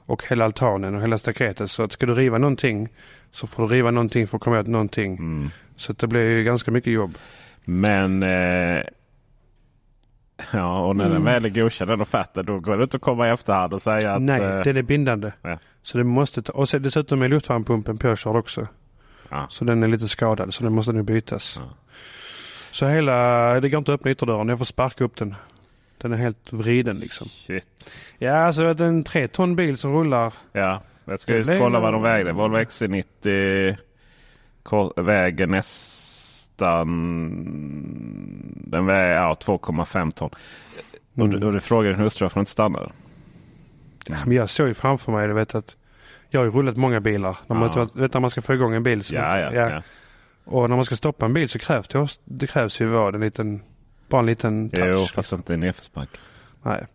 och 0.05 0.23
hela 0.29 0.45
altanen 0.45 0.95
och 0.95 1.01
hela 1.01 1.17
staketet. 1.17 1.71
Så 1.71 1.83
att 1.83 1.91
ska 1.91 2.05
du 2.05 2.13
riva 2.13 2.37
någonting 2.37 2.89
så 3.31 3.47
får 3.47 3.67
du 3.67 3.75
riva 3.75 3.91
någonting 3.91 4.27
för 4.27 4.37
att 4.37 4.43
komma 4.43 4.59
åt 4.59 4.67
någonting. 4.67 5.13
mm. 5.17 5.49
Så 5.75 5.93
det 5.93 6.07
blir 6.07 6.21
ju 6.37 6.43
ganska 6.43 6.71
mycket 6.71 6.93
jobb. 6.93 7.17
Men 7.65 8.23
eh, 8.23 8.81
ja, 10.53 10.85
och 10.85 10.95
när 10.95 11.03
den 11.03 11.11
Mm. 11.17 11.23
väl 11.25 11.45
är 11.45 11.49
godkänd 11.49 11.91
den 11.91 12.01
offerten 12.01 12.45
då 12.45 12.59
går 12.59 12.77
det 12.77 12.83
inte 12.83 12.97
att 12.97 13.01
komma 13.01 13.27
i 13.27 13.31
efterhand 13.31 13.73
och 13.73 13.81
säga 13.81 14.13
att 14.13 14.21
Nej, 14.21 14.41
eh, 14.41 14.63
den 14.63 14.77
är 14.77 14.81
bindande. 14.81 15.31
Ja. 15.41 15.57
Så 15.83 15.97
det 15.97 16.03
måste 16.03 16.41
ta, 16.41 16.53
och 16.53 16.67
dessutom 16.81 17.21
är 17.21 17.27
luftvärmepumpen 17.29 17.97
påkörd 17.97 18.35
också. 18.35 18.67
Ja. 19.31 19.47
Så 19.49 19.65
den 19.65 19.83
är 19.83 19.87
lite 19.87 20.07
skadad 20.07 20.53
så 20.53 20.63
den 20.63 20.73
måste 20.73 20.91
nu 20.93 21.03
bytas. 21.03 21.59
Ja. 21.59 21.69
Så 22.71 22.87
hela, 22.87 23.59
det 23.59 23.69
går 23.69 23.77
inte 23.77 23.93
att 23.93 23.99
öppna 23.99 24.11
ytterdörren. 24.11 24.49
Jag 24.49 24.57
får 24.57 24.65
sparka 24.65 25.03
upp 25.03 25.15
den. 25.15 25.35
Den 25.97 26.13
är 26.13 26.17
helt 26.17 26.53
vriden 26.53 26.99
liksom. 26.99 27.27
shit. 27.29 27.67
Ja, 28.17 28.33
alltså 28.33 28.65
att 28.65 28.79
en 28.79 29.03
tre 29.03 29.27
ton 29.27 29.55
bil 29.55 29.77
som 29.77 29.93
rullar. 29.93 30.33
Ja, 30.51 30.81
jag 31.05 31.19
ska 31.19 31.33
Det 31.33 31.43
blir 31.45 31.59
kolla 31.59 31.79
vad 31.79 31.93
de 31.93 32.01
vägde. 32.01 32.31
Volvo 32.31 32.57
XC90 32.57 33.77
ko- 34.63 34.93
väger 35.01 35.47
nästan 35.47 36.87
den 38.71 38.85
väger 38.85 39.15
ja, 39.15 39.33
2,5 39.45 40.11
ton. 40.11 40.29
Och, 41.15 41.29
du, 41.29 41.45
och 41.45 41.53
du 41.53 41.59
frågar 41.59 41.91
din 41.91 41.99
hustru 41.99 42.23
varför 42.23 42.35
hon 42.35 42.41
inte 42.41 42.51
stannar? 42.51 42.91
Ja, 44.07 44.15
men 44.25 44.35
jag 44.37 44.49
såg 44.49 44.67
ju 44.67 44.73
framför 44.73 45.11
mig, 45.11 45.27
du 45.27 45.33
vet 45.33 45.55
att 45.55 45.75
jag 46.33 46.39
har 46.39 46.45
ju 46.45 46.51
rullat 46.51 46.77
många 46.77 46.99
bilar. 46.99 47.37
När 47.47 47.55
man, 47.55 47.71
Ja. 47.75 47.87
vet, 47.93 48.13
när 48.13 48.21
man 48.21 48.29
ska 48.29 48.41
få 48.41 48.53
igång 48.53 48.73
en 48.73 48.83
bil. 48.83 49.03
Så 49.03 49.15
Ja, 49.15 49.39
ja, 49.39 49.53
ja. 49.53 49.81
Och 50.45 50.69
när 50.69 50.75
man 50.75 50.85
ska 50.85 50.95
stoppa 50.95 51.25
en 51.25 51.33
bil 51.33 51.49
så 51.49 51.59
krävs 51.59 51.87
det, 51.87 52.07
det 52.25 52.47
krävs 52.47 52.81
ju 52.81 52.85
vad, 52.85 53.15
en 53.15 53.21
liten, 53.21 53.61
bara 54.09 54.19
en 54.19 54.25
liten 54.25 54.69
touch. 54.69 54.85
Jo, 54.85 55.05
fast 55.05 55.31
inte 55.33 55.53
i 55.53 55.57
nedförsbacke. 55.57 56.17
Nej. 56.63 56.85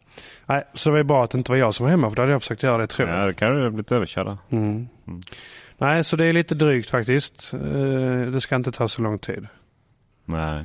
Nej, 0.46 0.64
så 0.74 0.88
det 0.88 0.92
var 0.92 0.98
ju 0.98 1.04
bra 1.04 1.24
att 1.24 1.30
det 1.30 1.38
inte 1.38 1.52
var 1.52 1.56
jag 1.58 1.74
som 1.74 1.84
var 1.84 1.90
hemma 1.90 2.08
för 2.10 2.16
då 2.16 2.22
hade 2.22 2.32
jag 2.32 2.42
försökt 2.42 2.62
göra 2.62 2.78
det 2.78 2.86
tror 2.86 3.08
jag. 3.08 3.18
Ja, 3.18 3.26
det 3.26 3.34
kan 3.34 3.54
du 3.56 3.62
ha 3.62 3.70
blivit 3.70 3.92
överkörd. 3.92 4.36
Mm. 4.50 4.88
Mm. 5.06 5.20
Nej, 5.78 6.04
så 6.04 6.16
det 6.16 6.24
är 6.24 6.32
lite 6.32 6.54
drygt 6.54 6.90
faktiskt. 6.90 7.52
Eh, 7.52 7.60
Det 8.32 8.40
ska 8.40 8.56
inte 8.56 8.72
ta 8.72 8.88
så 8.88 9.02
lång 9.02 9.18
tid. 9.18 9.46
Nej. 10.24 10.64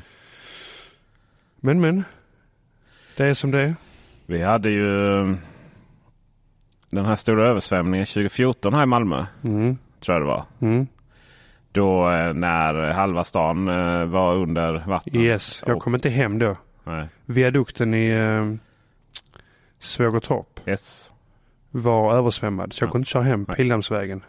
Men 1.60 1.82
men. 1.82 2.04
Det 3.18 3.26
är 3.26 3.34
som 3.34 3.52
det 3.52 3.62
är. 3.62 3.76
Vi 4.26 4.42
hade 4.44 4.70
ju 4.70 5.24
den 6.92 7.06
här 7.06 7.16
stora 7.16 7.48
översvämningen 7.48 8.06
2014 8.06 8.74
här 8.74 8.84
i 8.84 8.86
Malmö. 8.86 9.26
Mm. 9.44 9.78
Tror 10.00 10.16
jag 10.16 10.22
det 10.22 10.28
var. 10.28 10.46
Mm. 10.62 10.88
Då 11.72 12.12
eh, 12.12 12.34
när 12.34 12.92
halva 12.92 13.24
stan 13.24 13.68
eh, 13.68 14.06
var 14.06 14.36
under 14.36 14.84
vatten. 14.88 15.22
Yes, 15.22 15.64
jag 15.68 15.80
kom 15.80 15.96
inte 15.96 16.10
hem 16.10 16.40
då. 16.40 16.56
Nej. 16.84 17.08
Viadukten 17.26 17.94
i 17.94 18.08
eh, 18.10 18.54
Svågertorp 19.80 20.60
Yes. 20.68 21.14
var 21.72 22.14
översvämmad. 22.16 22.74
Så 22.74 22.84
jag 22.84 22.88
Ja. 22.88 22.92
kunde 22.92 23.02
inte 23.02 23.12
köra 23.12 23.24
hem. 23.24 23.46
Pildammsvägen. 23.46 24.24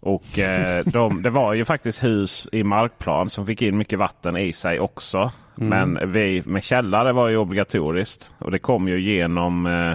Och 0.00 0.38
eh, 0.38 0.84
de, 0.86 1.22
det 1.22 1.30
var 1.30 1.54
ju 1.54 1.64
faktiskt 1.64 2.04
hus 2.04 2.48
i 2.52 2.62
markplan 2.64 3.30
som 3.30 3.46
fick 3.46 3.62
in 3.62 3.78
mycket 3.78 3.98
vatten 3.98 4.36
i 4.36 4.52
sig 4.52 4.80
också. 4.80 5.32
Mm. 5.60 5.68
Men 5.94 6.12
vi 6.12 6.42
med 6.46 6.62
källare 6.62 7.12
var 7.12 7.28
ju 7.28 7.36
obligatoriskt. 7.36 8.32
Och 8.38 8.50
det 8.50 8.58
kom 8.58 8.88
ju 8.88 9.00
genom 9.00 9.66
eh, 9.66 9.92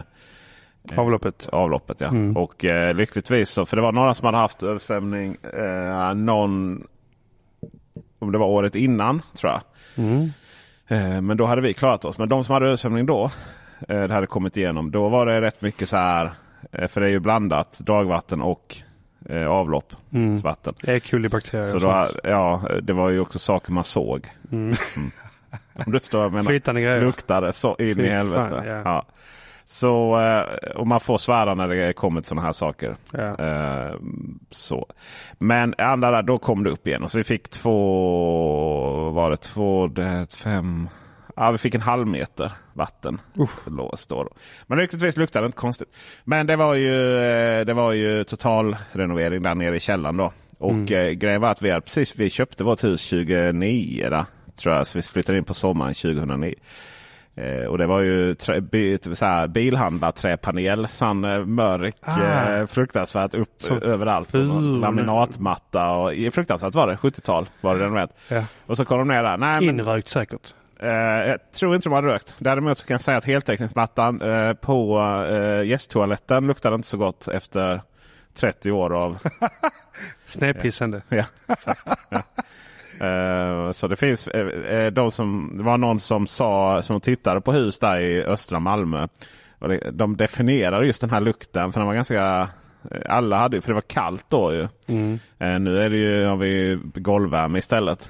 Avloppet. 0.96 1.50
avloppet. 1.52 2.02
Ja. 2.02 2.08
Mm. 2.08 2.38
Och 2.38 2.66
eh, 2.66 2.94
lyckligtvis 2.96 3.50
så, 3.50 3.66
för 3.66 3.75
det 3.78 3.82
var 3.82 3.92
några 3.92 4.13
som 4.13 4.25
hade 4.25 4.38
haft 4.38 4.63
översvämning 4.63 5.38
eh, 5.54 6.13
någon, 6.13 6.84
om 8.20 8.32
det 8.32 8.38
var 8.38 8.48
året 8.48 8.75
innan 8.75 9.22
tror 9.34 9.52
jag. 9.52 9.62
Mm. 10.06 10.32
Eh, 10.88 11.22
men 11.22 11.38
då 11.38 11.46
hade 11.46 11.62
vi 11.62 11.74
klarat 11.74 12.06
oss. 12.06 12.18
Men 12.18 12.30
de 12.30 12.44
som 12.44 12.54
hade 12.54 12.66
översvämning 12.66 13.06
då, 13.06 13.24
eh, 13.88 14.04
det 14.04 14.13
hade 14.13 14.28
kommit 14.28 14.58
igenom. 14.58 14.92
Då 14.92 15.10
var 15.10 15.25
det 15.25 15.42
rätt 15.42 15.62
mycket 15.62 15.90
så 15.90 15.98
här, 15.98 16.32
eh, 16.72 16.88
för 16.88 17.02
det 17.02 17.08
är 17.08 17.12
ju 17.12 17.20
blandat 17.20 17.80
dagvatten 17.80 18.42
och 18.42 18.75
eh, 19.30 19.48
avloppsvatten. 19.48 20.74
Mm. 20.84 20.96
Ekulibakterier 20.96 21.63
Så 21.63 21.75
och 21.75 21.82
då, 21.82 22.06
sånt. 22.08 22.20
ja, 22.24 22.62
det 22.82 22.94
var 22.94 23.10
ju 23.10 23.20
också 23.20 23.40
saker 23.40 23.72
man 23.72 23.84
såg. 23.84 24.28
Mm. 24.52 24.75
Om 25.86 25.92
du 25.92 26.00
förstår 26.00 26.20
vad 26.20 26.25
jag 26.25 26.34
menar. 26.34 26.46
Flytande 26.46 26.82
grejer. 26.82 27.02
Luktade 27.02 27.54
så 27.54 27.75
in 27.80 27.96
Fy 27.96 28.02
i 28.06 28.10
helvete. 28.10 28.50
fan, 28.50 28.68
ja. 28.68 28.82
ja. 28.86 29.06
Så, 29.65 30.20
eh, 30.22 30.72
och 30.75 30.88
man 30.88 31.00
får 31.00 31.17
svära 31.17 31.53
när 31.55 31.67
det 31.67 31.93
kommer 31.93 32.22
till 32.22 32.27
sådana 32.27 32.46
här 32.46 32.51
saker. 32.51 32.96
Ja. 33.12 33.36
Eh, 33.46 33.96
så. 34.51 34.88
Men 35.39 35.75
andra 35.77 36.12
där, 36.12 36.22
då 36.22 36.38
kom 36.38 36.63
det 36.63 36.70
upp 36.70 36.88
igen. 36.88 37.03
Och 37.03 37.12
så 37.12 37.17
vi 37.17 37.24
fick 37.24 37.50
två, 37.50 39.10
var 39.10 39.29
det 39.29 39.38
två, 39.38 39.88
det, 39.88 40.36
fem, 40.36 40.89
ja 41.36 41.51
vi 41.51 41.58
fick 41.58 41.75
en 41.75 41.82
halv 41.82 42.08
meter 42.08 42.51
vatten. 42.74 43.22
Låst 43.67 44.10
då. 44.10 44.29
Men 44.67 44.77
lyckligtvis 44.77 45.17
luktade 45.17 45.43
det 45.43 45.48
inte 45.48 45.58
konstigt. 45.58 45.96
Men 46.24 46.48
det 46.48 46.55
var 46.55 46.74
ju, 46.74 47.17
eh, 47.17 47.65
det 47.65 47.74
var 47.74 47.91
ju 47.91 48.24
total 48.24 48.75
renovering 48.91 49.43
där 49.43 49.55
nere 49.55 49.75
i 49.75 49.79
källaren 49.79 50.17
då. 50.17 50.32
Och 50.60 50.72
Mm. 50.72 51.20
grejen 51.20 51.41
var 51.41 51.50
att 51.50 51.62
vi, 51.62 51.70
hade 51.70 51.82
precis, 51.82 52.15
vi 52.15 52.29
köpte 52.29 52.63
vårt 52.63 52.84
hus 52.84 53.10
2009. 53.10 54.10
Där, 54.10 54.25
tror 54.55 54.75
jag. 54.75 54.88
Så 54.88 54.98
vi 54.98 55.01
flyttade 55.01 55.38
in 55.38 55.43
på 55.43 55.53
sommaren 55.53 55.93
2009. 55.93 56.53
Eh, 57.36 57.66
och 57.66 57.78
det 57.78 57.86
var 57.88 58.00
ju 58.00 58.36
trä, 58.36 58.62
by, 58.62 58.98
så 59.13 59.25
här, 59.25 59.48
bilhandlarträpanel. 59.48 60.88
Sån 60.88 61.24
eh, 61.24 61.46
mörk, 61.46 61.96
Ah. 62.02 62.50
eh, 62.60 62.66
fruktansvärt 62.66 63.34
upp 63.34 63.50
Så 63.58 63.80
överallt. 63.80 64.32
ful. 64.32 64.80
Laminatmatta. 64.80 65.90
Och, 65.90 66.12
fruktansvärt 66.34 66.75
var 66.75 66.88
det. 66.88 66.96
70-tal 66.96 67.50
var 67.62 67.75
det 67.75 67.84
renoverat. 67.86 68.18
Ja. 68.28 68.44
Och 68.66 68.78
så 68.78 68.86
kom 68.86 68.98
de 69.00 69.08
ner 69.08 69.24
där. 69.24 69.38
Nej, 69.38 69.66
Inrökt 69.66 70.10
säkert. 70.10 70.54
Eh, 70.80 70.90
jag 70.90 71.52
tror 71.52 71.75
inte 71.75 71.90
de 71.90 71.94
hade 71.96 72.08
rökt. 72.08 72.36
Däremot 72.40 72.78
så 72.78 72.88
kan 72.88 72.94
jag 72.94 73.02
säga 73.02 73.18
att 73.18 73.25
heltäckningsmattan 73.25 74.22
eh, 74.22 74.54
på 74.54 75.02
eh, 75.32 75.63
gästtoaletten 75.68 76.48
luktade 76.48 76.75
inte 76.75 76.88
så 76.88 76.98
gott 76.98 77.28
efter 77.28 77.82
30 78.36 78.72
år 78.72 78.94
av... 78.94 79.18
Snedpissande. 80.25 81.02
ja, 81.10 81.24
exakt. 81.48 81.88
Ja. 82.10 82.22
Eh, 83.04 83.72
så 83.72 83.88
det 83.88 83.96
finns 83.96 84.28
eh, 84.28 84.48
eh, 84.48 84.92
de 84.92 85.12
som, 85.12 85.54
det 85.58 85.64
var 85.64 85.78
någon 85.78 86.00
som 86.00 86.28
sa 86.28 86.82
som 86.82 87.02
tittade 87.02 87.42
på 87.42 87.52
hus 87.52 87.80
där 87.80 88.02
i 88.02 88.24
östra 88.24 88.60
Malmö. 88.60 89.08
De 89.92 90.18
definierade 90.18 90.86
just 90.86 91.02
den 91.02 91.10
här 91.10 91.22
lukten 91.22 91.72
för 91.72 91.80
den 91.80 91.88
var 91.88 91.94
ganska 91.94 92.50
alla 93.06 93.38
hade 93.38 93.62
för 93.62 93.70
det 93.70 93.74
var 93.74 93.82
kallt 93.82 94.26
då 94.28 94.54
ju. 94.54 94.68
Mm. 94.88 95.20
Nu 95.64 95.80
är 95.82 95.90
det 95.90 95.98
ju, 95.98 96.26
har 96.26 96.36
vi 96.36 96.80
golvvärme 96.96 97.60
istället. 97.60 98.10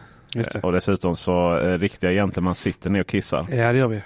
Och 0.64 0.72
dessutom 0.72 1.16
så 1.16 1.58
eh, 1.58 1.80
riktiga 1.80 2.12
gentlemän 2.12 2.56
sitter 2.56 2.90
ner 2.90 3.02
och 3.02 3.08
kissar. 3.08 3.46
Ja, 3.50 3.72
det 3.72 3.78
gör 3.78 3.88
vi. 3.88 3.96
Eh, 3.98 4.04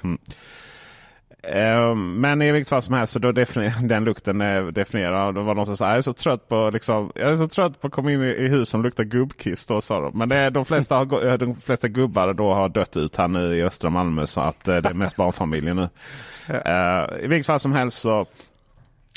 Men 1.96 2.42
i 2.42 2.52
vilket 2.52 2.70
fall 2.70 2.82
som 2.82 2.94
helst 2.94 3.14
så 3.14 3.20
då 3.20 3.32
den 3.82 4.04
lukten 4.04 4.42
är 4.42 4.72
definierad. 4.72 5.36
Det 5.36 5.42
var 5.42 5.56
någon 5.56 5.66
som 5.66 5.78
sa 5.78 5.88
jag 5.88 5.98
är 5.98 6.02
så 6.02 6.14
trött 6.14 6.50
på, 6.50 6.70
liksom, 6.74 7.12
jag 7.16 7.32
är 7.32 7.36
så 7.36 7.48
trött 7.48 7.82
på 7.82 7.88
att 7.88 7.94
komma 7.94 8.12
in 8.12 8.24
i, 8.24 8.48
hus 8.48 8.70
som 8.70 8.84
luktar 8.84 9.04
gubbkiss. 9.04 9.66
Då, 9.66 9.82
sa 9.82 10.02
de. 10.02 10.18
Men 10.18 10.32
är, 10.32 10.52
de, 10.52 10.66
flesta 10.66 10.96
har, 10.96 11.38
de 11.38 11.56
flesta 11.56 11.88
gubbar 11.88 12.34
då 12.34 12.54
har 12.54 12.70
dött 12.70 12.98
ut 12.98 13.16
här 13.16 13.28
nu 13.28 13.56
i 13.56 13.64
östra 13.64 13.90
Malmö 13.90 14.26
så 14.26 14.42
att 14.42 14.68
eh, 14.68 14.78
det 14.78 14.90
är 14.90 14.94
mest 14.94 15.16
barnfamiljer 15.16 15.74
nu. 15.74 15.90
Eh, 16.48 17.24
I 17.24 17.28
vilket 17.28 17.46
fall 17.46 17.60
som 17.60 17.74
helst 17.74 18.00
så 18.00 18.26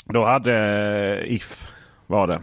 då 0.05 0.25
hade 0.25 1.23
If 1.27 1.67
var 2.07 2.27
det 2.27 2.41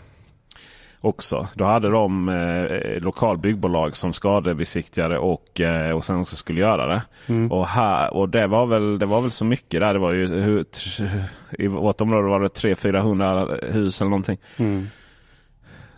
också. 1.00 1.48
Då 1.54 1.64
hade 1.64 1.88
de 1.90 2.28
eh, 2.28 3.00
lokal 3.02 3.38
byggbolag 3.38 3.96
som 3.96 4.12
skadebesiktigade 4.12 5.18
och, 5.18 5.60
eh, 5.60 5.90
och 5.90 6.04
sen 6.04 6.20
också 6.20 6.36
skulle 6.36 6.60
göra 6.60 6.86
det. 6.86 7.02
Mm. 7.26 7.52
Och, 7.52 7.66
här, 7.66 8.14
och 8.14 8.28
det, 8.28 8.46
var 8.46 8.66
väl, 8.66 8.98
det 8.98 9.06
var 9.06 9.20
väl 9.20 9.30
så 9.30 9.44
mycket 9.44 9.80
där. 9.80 9.92
Det 9.92 9.98
var 10.00 10.12
ju, 10.12 10.26
hur, 10.40 10.64
I 11.58 11.66
vårt 11.66 12.00
område 12.00 12.28
var 12.28 12.40
det 12.40 12.48
300-400 12.48 13.72
hus 13.72 14.00
eller 14.00 14.10
någonting. 14.10 14.38
Mm. 14.56 14.86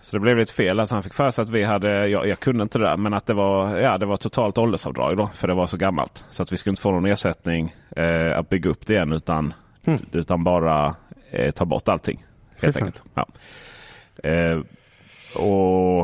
Så 0.00 0.16
det 0.16 0.20
blev 0.20 0.36
lite 0.36 0.52
fel. 0.52 0.80
Alltså 0.80 0.94
han 0.94 1.02
fick 1.02 1.14
för 1.14 1.30
sig 1.30 1.42
att 1.42 1.50
vi 1.50 1.64
hade, 1.64 2.08
jag, 2.08 2.28
jag 2.28 2.40
kunde 2.40 2.62
inte 2.62 2.78
det 2.78 2.84
där, 2.84 2.96
men 2.96 3.14
att 3.14 3.26
det 3.26 3.34
var, 3.34 3.78
ja, 3.78 3.98
det 3.98 4.06
var 4.06 4.16
totalt 4.16 4.58
åldersavdrag 4.58 5.16
då. 5.16 5.26
För 5.26 5.48
det 5.48 5.54
var 5.54 5.66
så 5.66 5.76
gammalt. 5.76 6.24
Så 6.30 6.42
att 6.42 6.52
vi 6.52 6.56
skulle 6.56 6.70
inte 6.70 6.82
få 6.82 6.90
någon 6.90 7.06
ersättning 7.06 7.74
eh, 7.96 8.38
att 8.38 8.48
bygga 8.48 8.70
upp 8.70 8.86
det 8.86 8.94
igen. 8.94 9.12
Utan, 9.12 9.54
Mm. 9.84 10.00
utan 10.12 10.44
bara 10.44 10.94
eh, 11.30 11.50
ta 11.50 11.64
bort 11.64 11.88
allting. 11.88 12.24
Helt 12.62 12.76
enkelt. 12.76 13.02
Ja. 13.14 13.26
Och, 15.36 16.00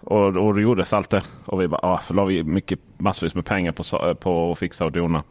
och, 0.00 0.36
och 0.36 0.54
det 0.54 0.62
gjordes 0.62 0.92
allt 0.92 1.10
det. 1.10 1.22
Och 1.46 1.60
vi 1.60 1.68
bara, 1.68 1.80
ah, 1.82 1.98
för 1.98 2.14
la 2.14 2.24
vi 2.24 2.44
mycket, 2.44 2.78
massvis 2.98 3.34
med 3.34 3.44
pengar 3.44 3.72
på, 3.72 4.14
på 4.14 4.52
att 4.52 4.58
fixa 4.58 4.84
och 4.84 4.92
dona. 4.92 5.22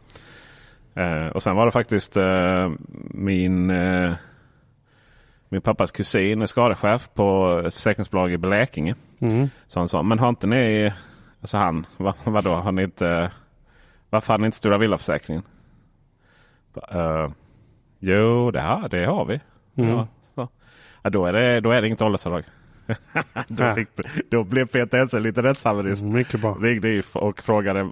Eh, 0.94 1.26
och 1.26 1.42
sen 1.42 1.56
var 1.56 1.66
det 1.66 1.72
faktiskt 1.72 2.16
eh, 2.16 2.70
min, 3.10 3.70
eh, 3.70 4.14
min 5.48 5.60
pappas 5.60 5.90
kusin 5.90 6.42
är 6.42 6.46
skadechef 6.46 7.10
på 7.14 7.58
ett 7.66 7.74
försäkringsbolag 7.74 8.32
i 8.32 8.36
Blekinge. 8.36 8.94
Mm. 9.20 9.48
Så 9.66 9.80
han 9.80 9.88
sa, 9.88 10.02
men 10.02 10.18
har 10.18 10.28
inte 10.28 10.46
ni, 10.46 10.92
alltså 11.40 11.56
han, 11.58 11.86
vad, 11.96 12.14
vadå, 12.24 12.50
har 12.50 12.72
ni 12.72 12.82
inte, 12.82 13.32
varför 14.10 14.32
har 14.32 14.38
ni 14.38 14.46
inte 14.46 14.56
Stora 14.56 14.78
Villaförsäkringen? 14.78 15.42
Uh, 16.94 17.30
jo, 17.98 18.50
det 18.50 18.60
har, 18.60 18.88
det 18.88 19.04
har 19.04 19.24
vi. 19.24 19.40
Mm. 19.76 19.90
Ja, 19.90 20.06
så. 20.20 20.48
Ja, 21.02 21.10
då, 21.10 21.26
är 21.26 21.32
det, 21.32 21.60
då 21.60 21.70
är 21.70 21.80
det 21.80 21.86
inget 21.86 22.02
åldersavdrag. 22.02 22.44
då, 23.48 23.74
fick, 23.74 23.88
då 24.30 24.44
blev 24.44 24.66
Peter 24.66 24.98
Ensel 24.98 25.22
lite 25.22 25.42
rättshaverist. 25.42 26.02
Mycket 26.02 26.40
bra. 26.40 26.58
Ringde 26.60 27.02
och 27.12 27.42
frågade 27.42 27.90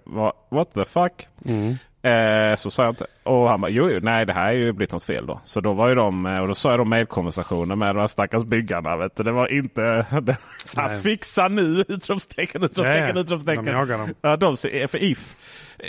what 0.50 0.74
the 0.74 0.84
fuck? 0.84 1.28
Mm. 1.44 1.76
Eh, 2.02 2.56
så 2.56 2.70
sa 2.70 2.82
jag 2.82 2.92
inte. 2.92 3.06
Och 3.22 3.48
han 3.48 3.60
bara, 3.60 3.70
jo, 3.70 3.90
jo 3.90 4.00
nej 4.02 4.26
det 4.26 4.32
här 4.32 4.48
är 4.48 4.52
ju 4.52 4.72
blivit 4.72 4.92
något 4.92 5.04
fel 5.04 5.26
då. 5.26 5.40
Så 5.44 5.60
då 5.60 5.72
var 5.72 5.88
ju 5.88 5.94
de, 5.94 6.26
eh, 6.26 6.38
och 6.38 6.48
då 6.48 6.54
sa 6.54 6.70
jag 6.70 6.80
de 6.80 6.88
mejlkonversationer 6.88 7.76
med 7.76 7.94
de 7.94 8.00
här 8.00 8.06
stackars 8.06 8.44
byggarna. 8.44 8.96
Vet 8.96 9.16
du. 9.16 9.22
Det 9.22 9.32
var 9.32 9.52
inte 9.52 10.06
så 10.64 10.80
här, 10.80 11.00
fixa 11.00 11.48
nu! 11.48 11.80
Utropstecken, 11.88 12.64
utropstecken, 12.64 13.16
Ja, 13.16 13.22
utropstecken. 13.22 13.64
De 13.64 13.70
jagar 13.70 13.98
dem. 13.98 14.14
Ja, 14.20 14.36
de, 14.36 14.56
för 14.56 15.02
If. 15.02 15.36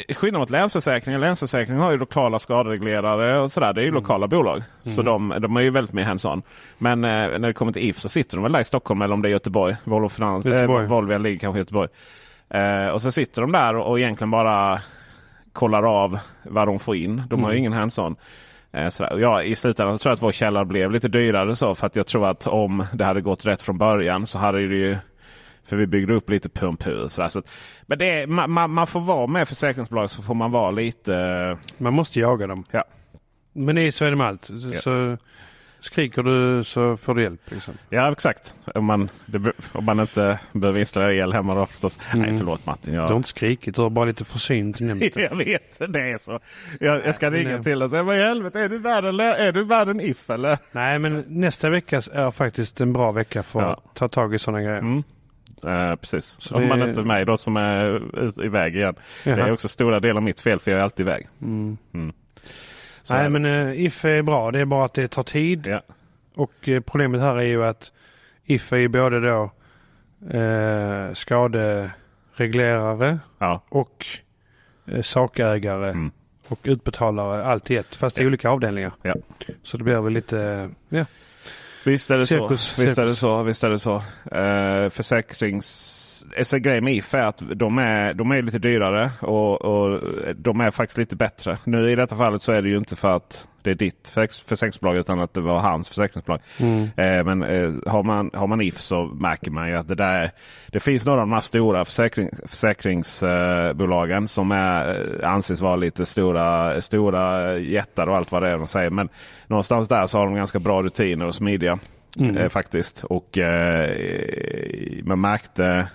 Eh, 0.07 0.15
Skillnad 0.15 0.39
mot 0.39 0.49
Länsförsäkringen. 0.49 1.21
Länsförsäkringen 1.21 1.81
har 1.81 1.91
ju 1.91 1.97
lokala 1.97 2.39
skadereglerare 2.39 3.39
och 3.39 3.51
sådär. 3.51 3.73
Det 3.73 3.81
är 3.81 3.83
ju 3.83 3.87
Mm. 3.89 4.01
lokala 4.01 4.27
bolag. 4.27 4.63
Så 4.81 5.01
de, 5.01 5.33
de 5.39 5.57
är 5.57 5.61
ju 5.61 5.69
väldigt 5.69 5.93
mer 5.93 6.03
hands-on. 6.03 6.41
Men 6.77 7.03
eh, 7.03 7.09
när 7.09 7.39
det 7.39 7.53
kommer 7.53 7.71
till 7.71 7.89
If 7.89 7.99
så 7.99 8.09
sitter 8.09 8.37
de 8.37 8.43
väl 8.43 8.51
där 8.51 8.59
i 8.59 8.63
Stockholm 8.63 9.01
eller 9.01 9.13
om 9.13 9.21
det 9.21 9.27
är 9.29 9.31
Göteborg. 9.31 9.75
Volvo 9.83 10.09
Finans, 10.09 10.45
Göteborg. 10.45 10.83
Eh, 10.83 10.89
Volvo 10.89 11.17
ligger 11.17 11.39
kanske 11.39 11.57
i 11.57 11.61
Göteborg. 11.61 11.89
Eh, 12.49 12.87
och 12.87 13.01
så 13.01 13.11
sitter 13.11 13.41
de 13.41 13.51
där 13.51 13.75
och, 13.75 13.89
och 13.89 13.99
egentligen 13.99 14.31
bara 14.31 14.79
kollar 15.53 16.03
av 16.03 16.19
vad 16.43 16.67
de 16.67 16.79
får 16.79 16.95
in. 16.95 17.23
De 17.29 17.43
har 17.43 17.51
ju 17.51 17.57
Mm. 17.57 17.59
ingen 17.59 17.73
hands-on. 17.73 18.15
Eh, 18.73 18.87
sådär. 18.87 19.17
Ja, 19.17 19.43
I 19.43 19.55
slutändan 19.55 19.97
så 19.97 20.01
tror 20.03 20.09
jag 20.11 20.15
att 20.15 20.21
vår 20.23 20.31
källare 20.31 20.65
blev 20.65 20.91
lite 20.91 21.07
dyrare 21.07 21.55
så 21.55 21.75
för 21.75 21.87
att 21.87 21.95
jag 21.95 22.07
tror 22.07 22.27
att 22.27 22.47
om 22.47 22.85
det 22.93 23.05
hade 23.05 23.21
gått 23.21 23.45
rätt 23.45 23.61
från 23.61 23.77
början 23.77 24.25
så 24.25 24.39
hade 24.39 24.57
det 24.67 24.75
ju 24.75 24.97
för 25.65 25.75
vi 25.75 25.87
byggde 25.87 26.13
upp 26.13 26.29
lite 26.29 26.49
pump 26.49 26.87
hur, 26.87 27.07
sådär. 27.07 27.29
Så, 27.29 27.39
att- 27.39 27.51
men 27.81 27.97
det 27.97 28.05
är, 28.09 28.27
man, 28.27 28.51
man, 28.51 28.71
man 28.71 28.87
får 28.87 28.99
vara 29.01 29.27
med 29.27 29.47
försäkringsbolag 29.47 30.09
så 30.09 30.21
får 30.21 30.33
man 30.33 30.51
vara 30.51 30.71
lite... 30.71 31.57
Man 31.77 31.93
måste 31.93 32.19
jaga 32.19 32.47
dem. 32.47 32.63
Ja. 32.71 32.83
Men 33.53 33.75
det 33.75 33.81
är, 33.81 33.91
så 33.91 34.05
är 34.05 34.09
det 34.09 34.15
med 34.15 34.27
allt. 34.27 34.45
Så, 34.45 34.53
Ja. 34.73 34.81
så 34.81 35.17
Skriker 35.83 36.23
du 36.23 36.63
så 36.63 36.97
får 36.97 37.15
du 37.15 37.21
hjälp. 37.23 37.41
Liksom. 37.45 37.73
Ja 37.89 38.11
exakt. 38.11 38.53
Om 38.75 38.85
man, 38.85 39.09
det, 39.25 39.51
om 39.71 39.85
man 39.85 39.99
inte 39.99 40.39
behöver 40.53 40.79
installera 40.79 41.13
el 41.13 41.33
hemma 41.33 41.55
då 41.55 41.65
förstås. 41.65 41.99
Mm. 42.13 42.29
Nej 42.29 42.37
förlåt 42.37 42.65
Martin. 42.65 42.93
Jag... 42.93 43.03
Du 43.03 43.07
har 43.07 43.17
inte 43.17 43.29
skrikit, 43.29 43.75
du 43.75 43.81
har 43.81 43.89
bara 43.89 44.05
lite 44.05 44.25
försynt 44.25 44.79
nämnt 44.79 45.13
det. 45.13 45.21
Jag 45.31 45.35
vet, 45.37 45.93
det 45.93 45.99
är 46.11 46.17
så. 46.17 46.39
Jag, 46.79 47.05
jag 47.05 47.15
ska 47.15 47.29
Nej, 47.29 47.39
ringa 47.39 47.51
nej. 47.55 47.63
till 47.63 47.83
och 47.83 47.89
säga, 47.89 48.03
vad 48.03 48.15
i 48.17 48.19
helvete, 48.19 48.59
är 48.59 48.69
du 48.69 48.77
värd, 48.77 49.05
eller, 49.05 49.33
är 49.35 49.51
du 49.51 49.63
värd 49.63 49.87
en 49.89 49.99
if 50.01 50.29
eller? 50.29 50.57
Nej, 50.71 50.99
men 50.99 51.23
nästa 51.27 51.69
vecka 51.69 51.97
är 52.13 52.31
faktiskt 52.31 52.81
en 52.81 52.93
bra 52.93 53.11
vecka 53.11 53.43
för 53.43 53.61
Ja. 53.61 53.73
att 53.73 53.95
ta 53.95 54.07
tag 54.07 54.33
i 54.35 54.39
sådana 54.39 54.61
grejer. 54.63 54.77
Mm. 54.79 55.03
Eh, 55.63 55.95
precis. 55.95 56.37
Så 56.41 56.55
Om 56.55 56.61
det- 56.61 56.67
man 56.67 56.81
inte 56.81 56.99
är 56.99 57.03
mig 57.03 57.25
då 57.25 57.37
som 57.37 57.57
är 57.57 58.01
iväg 58.45 58.75
igen. 58.75 58.95
Det 59.23 59.29
är 59.31 59.37
Jaha. 59.37 59.53
också 59.53 59.67
stora 59.67 59.99
delar 59.99 60.21
mitt 60.21 60.41
fel 60.41 60.59
för 60.59 60.71
jag 60.71 60.79
är 60.79 60.83
alltid 60.83 61.07
iväg. 61.07 61.27
Mm. 61.41 61.77
Är 61.93 62.11
Nej, 63.13 63.29
men 63.29 63.45
uh, 63.45 63.85
If 63.85 64.05
är 64.05 64.21
bra. 64.21 64.51
Det 64.51 64.59
är 64.59 64.65
bara 64.65 64.85
att 64.85 64.93
det 64.93 65.07
tar 65.07 65.23
tid. 65.23 65.67
Ja. 65.67 65.81
Och 66.35 66.69
eh, 66.69 66.79
problemet 66.81 67.21
här 67.21 67.35
är 67.37 67.41
ju 67.41 67.63
att 67.63 67.91
If 68.45 68.73
är 68.73 68.77
ju 68.77 68.87
både 68.87 69.19
då 69.19 69.51
uh, 70.37 71.13
skadereglerare 71.13 73.19
Ja. 73.39 73.61
och 73.69 74.05
uh, 74.91 75.01
sakägare 75.01 75.89
Mm. 75.89 76.11
och 76.47 76.59
utbetalare 76.63 77.45
allt 77.45 77.71
i 77.71 77.75
ett. 77.77 77.95
Fast 77.95 78.19
i 78.19 78.21
Ja. 78.21 78.27
olika 78.27 78.49
avdelningar. 78.49 78.91
Så 79.63 79.77
det 79.77 79.83
blir 79.83 80.01
väl 80.01 80.13
lite, 80.13 80.69
ja. 80.89 81.05
Visst 81.83 82.11
är 82.11 82.17
det 82.17 82.25
Cirkus, 82.25 82.61
så. 82.61 82.81
Visst 82.81 82.97
är 82.97 83.05
det 83.05 83.15
så. 83.15 83.43
Visst 83.43 83.63
är 83.63 83.69
det 83.69 83.79
så. 83.79 83.95
Uh, 84.35 84.89
försäkrings... 84.89 86.07
Så 86.43 86.57
grejen 86.57 86.83
med 86.83 86.93
If 86.93 87.13
är 87.13 87.23
att 87.23 87.43
de 87.55 87.77
är, 87.77 88.13
de 88.13 88.31
är 88.31 88.41
lite 88.41 88.59
dyrare 88.59 89.11
och, 89.19 89.61
och 89.61 90.01
de 90.35 90.61
är 90.61 90.71
faktiskt 90.71 90.97
lite 90.97 91.15
bättre. 91.15 91.57
Nu 91.63 91.91
i 91.91 91.95
detta 91.95 92.15
fallet 92.15 92.41
så 92.41 92.51
är 92.51 92.61
det 92.61 92.69
ju 92.69 92.77
inte 92.77 92.95
för 92.95 93.15
att 93.15 93.47
det 93.63 93.71
är 93.71 93.75
ditt 93.75 94.11
försäk- 94.15 94.47
försäkringsbolag 94.47 94.97
utan 94.97 95.19
att 95.19 95.33
det 95.33 95.41
var 95.41 95.59
hans 95.59 95.89
försäkringsbolag. 95.89 96.39
Mm. 96.59 96.83
Eh, 96.83 97.23
men 97.23 97.43
eh, 97.43 97.73
har, 97.91 98.03
man, 98.03 98.31
har 98.33 98.47
man 98.47 98.61
If 98.61 98.79
så 98.79 99.05
märker 99.05 99.51
man 99.51 99.69
ju 99.69 99.75
att 99.75 99.87
det 99.87 99.95
där 99.95 100.21
är, 100.21 100.31
Det 100.67 100.79
finns 100.79 101.05
några 101.05 101.21
av 101.21 101.27
de 101.27 101.33
här 101.33 101.39
stora 101.39 101.85
försäkring, 101.85 102.29
försäkringsbolagen 102.45 104.27
som 104.27 104.51
är, 104.51 105.25
anses 105.25 105.61
vara 105.61 105.75
lite 105.75 106.05
stora, 106.05 106.81
stora 106.81 107.57
jättar 107.57 108.07
och 108.07 108.15
allt 108.17 108.31
vad 108.31 108.43
det 108.43 108.49
är 108.49 108.57
de 108.57 108.67
säger. 108.67 108.89
Men 108.89 109.09
någonstans 109.47 109.87
där 109.87 110.07
så 110.07 110.17
har 110.17 110.25
de 110.25 110.35
ganska 110.35 110.59
bra 110.59 110.83
rutiner 110.83 111.25
och 111.25 111.35
smidiga. 111.35 111.79
Mm. 112.19 112.37
Eh, 112.37 112.49
faktiskt. 112.49 113.03
Och 113.03 113.37
eh, 113.37 113.89
man 115.03 115.21
märkte, 115.21 115.87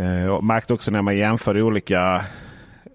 eh, 0.00 0.26
och 0.26 0.44
märkte 0.44 0.74
också 0.74 0.90
när 0.90 1.02
man 1.02 1.16
jämför 1.16 1.62
olika 1.62 2.24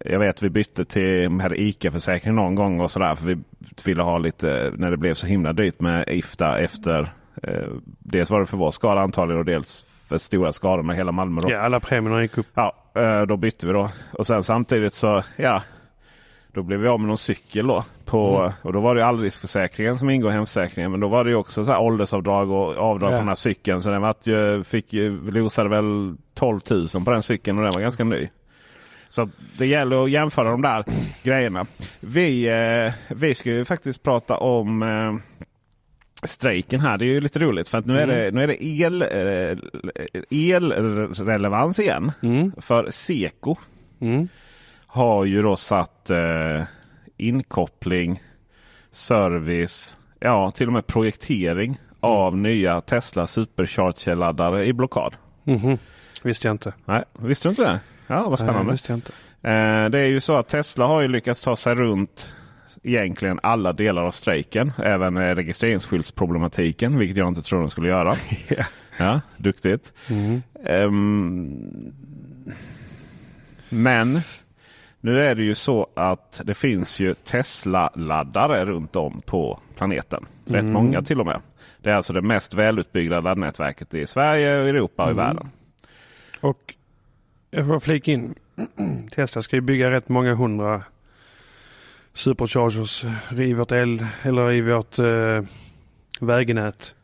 jag 0.06 0.20
vet 0.20 0.44
vi 0.44 0.50
bytte 0.50 0.86
till 0.86 1.40
hade 1.42 1.62
ICA-försäkring 1.62 2.36
någon 2.36 2.56
gång 2.56 2.80
och 2.80 2.92
sådär. 2.92 3.16
För 3.16 3.26
vi 3.26 3.38
ville 3.86 4.04
ha 4.04 4.18
lite 4.18 4.72
när 4.78 4.92
det 4.92 4.98
blev 4.98 5.14
så 5.14 5.28
himla 5.28 5.54
dyrt 5.54 5.80
med 5.80 6.08
IFTA 6.08 6.60
efter. 6.60 7.14
Eh, 7.44 7.68
dels 8.00 8.30
var 8.30 8.40
det 8.40 8.46
för 8.46 8.58
vår 8.58 8.72
skada 8.72 9.02
antagligen 9.02 9.40
och 9.40 9.46
dels 9.46 9.86
för 10.08 10.18
stora 10.18 10.52
skador 10.52 10.84
med 10.84 10.96
hela 10.96 11.12
Malmö. 11.12 11.42
Då. 11.42 11.52
Ja, 11.52 11.60
alla 11.60 11.80
premierna 11.80 12.22
gick 12.22 12.38
upp. 12.38 12.48
Ja, 12.54 12.76
eh, 12.96 13.22
då 13.22 13.38
bytte 13.38 13.68
vi 13.68 13.74
då. 13.74 13.90
Och 14.12 14.28
sen 14.28 14.44
samtidigt 14.44 14.94
så 14.94 15.24
ja. 15.36 15.62
Då 16.56 16.64
blev 16.64 16.80
vi 16.80 16.88
av 16.88 17.00
med 17.00 17.08
någon 17.08 17.18
cykel 17.18 17.68
då. 17.68 17.84
På, 18.06 18.52
Och 18.62 18.74
då 18.74 18.80
var 18.80 18.96
det 18.96 19.06
allriskförsäkringen 19.06 19.98
som 19.98 20.10
ingår 20.10 20.32
i 20.32 20.34
hemförsäkringen. 20.34 20.92
Men 20.92 21.00
då 21.00 21.08
var 21.08 21.24
det 21.24 21.30
ju 21.30 21.36
också 21.36 21.66
så 21.66 21.72
här 21.72 21.82
åldersavdrag 21.82 22.52
och 22.52 22.78
avdrag 22.78 23.08
Ja. 23.12 23.16
på 23.16 23.20
den 23.20 23.28
här 23.28 23.36
cykeln. 23.36 23.82
Så 23.82 23.90
den 23.92 24.02
vart 24.02 24.28
ju, 24.28 24.64
fick 24.64 24.94
ju, 24.94 25.20
vi 25.20 25.32
losade 25.32 25.70
väl 25.70 26.16
12 26.34 26.60
000 26.70 26.88
på 27.06 27.12
den 27.12 27.24
cykeln 27.24 27.58
och 27.58 27.64
den 27.64 27.74
var 27.74 27.82
ganska 27.82 28.04
ny. 28.04 28.28
Så 29.10 29.22
att 29.22 29.30
det 29.58 29.66
gäller 29.66 30.04
att 30.04 30.12
jämföra 30.12 30.50
de 30.52 30.62
där 30.62 30.86
grejerna. 31.24 31.66
Vi, 32.00 32.48
eh, 32.88 33.16
vi 33.16 33.36
ska 33.36 33.50
ju 33.50 33.66
faktiskt 33.66 34.04
prata 34.04 34.38
om 34.38 34.84
eh, 34.84 35.16
strejken 36.28 36.80
här. 36.80 36.98
Det 36.98 37.06
är 37.06 37.08
ju 37.08 37.20
lite 37.22 37.40
roligt 37.40 37.70
för 37.70 37.78
att 37.78 37.86
nu 37.86 38.00
är 38.00 38.08
det, 38.08 38.32
nu 38.34 38.44
är 38.44 38.48
det 38.48 38.64
el, 38.66 39.02
eh, 39.02 39.58
elrelevans 41.20 41.80
igen. 41.80 42.12
Mm. 42.24 42.52
För 42.58 42.90
Seko 42.90 43.56
Mm. 44.02 44.28
Har 44.96 45.26
ju 45.26 45.42
då 45.42 45.56
satt 45.56 46.10
eh, 46.10 46.64
inkoppling, 47.18 48.24
service, 48.92 49.98
ja 50.20 50.52
till 50.52 50.68
och 50.68 50.74
med 50.74 50.88
projektering 50.88 51.78
av 52.00 52.38
nya 52.38 52.82
Tesla 52.82 53.26
Supercharger-laddare 53.28 54.66
i 54.66 54.74
blockad. 54.74 55.16
Mhm. 55.44 55.78
Visste 56.24 56.48
jag 56.48 56.54
inte. 56.54 56.74
Nej, 56.86 57.04
visste 57.20 57.48
du 57.48 57.50
inte 57.50 57.62
det? 57.64 57.80
Ja, 58.08 58.16
vad 58.22 58.30
Nej, 58.30 58.38
spännande. 58.38 58.72
visste 58.72 58.92
jag 58.92 58.98
inte. 58.98 59.12
Eh, 59.42 59.90
det 59.90 60.00
är 60.00 60.08
ju 60.08 60.20
så 60.20 60.36
att 60.38 60.48
Tesla 60.48 60.86
har 60.88 61.02
ju 61.02 61.08
lyckats 61.08 61.44
ta 61.44 61.56
sig 61.56 61.76
runt 61.76 62.34
egentligen 62.84 63.40
alla 63.44 63.74
delar 63.74 64.02
av 64.04 64.12
strejken. 64.12 64.72
Även 64.78 65.18
eh, 65.18 65.36
registreringsskyltsproblematiken, 65.36 66.98
vilket 66.98 67.18
jag 67.18 67.28
inte 67.28 67.42
tror 67.42 67.60
de 67.60 67.70
skulle 67.70 67.88
göra. 67.88 68.16
Ja. 68.58 68.66
Ja, 68.98 69.22
duktigt. 69.38 69.94
Mm. 70.10 70.42
Ehm, 70.66 71.94
men 73.70 74.20
nu 75.06 75.20
är 75.26 75.36
det 75.36 75.44
ju 75.44 75.56
så 75.56 75.88
att 75.94 76.42
det 76.46 76.54
finns 76.54 77.00
ju 77.00 77.14
Tesla-laddare 77.14 78.66
runt 78.66 78.96
om 78.96 79.22
på 79.22 79.60
planeten. 79.76 80.26
Rätt 80.46 80.62
Mm. 80.62 80.74
många 80.74 81.02
till 81.02 81.20
och 81.20 81.26
med. 81.26 81.42
Det 81.82 81.90
är 81.90 81.96
alltså 81.96 82.14
det 82.14 82.22
mest 82.22 82.54
välutbyggda 82.54 83.20
laddnätverket 83.22 83.94
i 83.94 84.08
Sverige, 84.08 84.50
Europa 84.50 85.04
och 85.04 85.10
i 85.10 85.12
Mm. 85.12 85.26
världen. 85.26 85.50
Och 86.42 86.76
jag 87.52 87.68
får 87.68 87.80
flika 87.80 88.12
in. 88.12 88.36
Tesla 89.16 89.42
ska 89.42 89.56
ju 89.56 89.62
bygga 89.62 89.92
rätt 89.92 90.10
många 90.10 90.34
hundra 90.34 90.84
superchargers 92.14 93.06
i 93.38 93.54
vårt 93.54 93.72
el 93.72 94.06
eller 94.22 94.52
i 94.52 94.62
vårt 94.62 95.00
eh, 95.00 95.42
vägnät. 96.20 96.96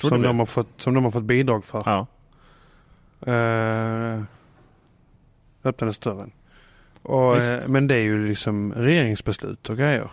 Tror 0.00 0.08
Som 0.08 0.22
de, 0.22 0.38
har 0.38 0.46
fått, 0.46 0.68
som 0.80 0.94
de 0.94 1.04
har 1.04 1.10
fått 1.10 1.24
bidrag 1.24 1.64
för. 1.64 1.82
Ja. 1.86 2.06
Eh, 3.32 4.22
öppnades 5.64 5.98
dörren. 5.98 6.32
Och, 7.02 7.36
Visst. 7.38 7.50
eh, 7.50 7.58
men 7.68 7.86
det 7.86 7.94
är 7.94 8.02
ju 8.02 8.26
liksom 8.28 8.72
regeringsbeslut 8.74 9.70
och 9.70 9.76
grejer. 9.76 10.08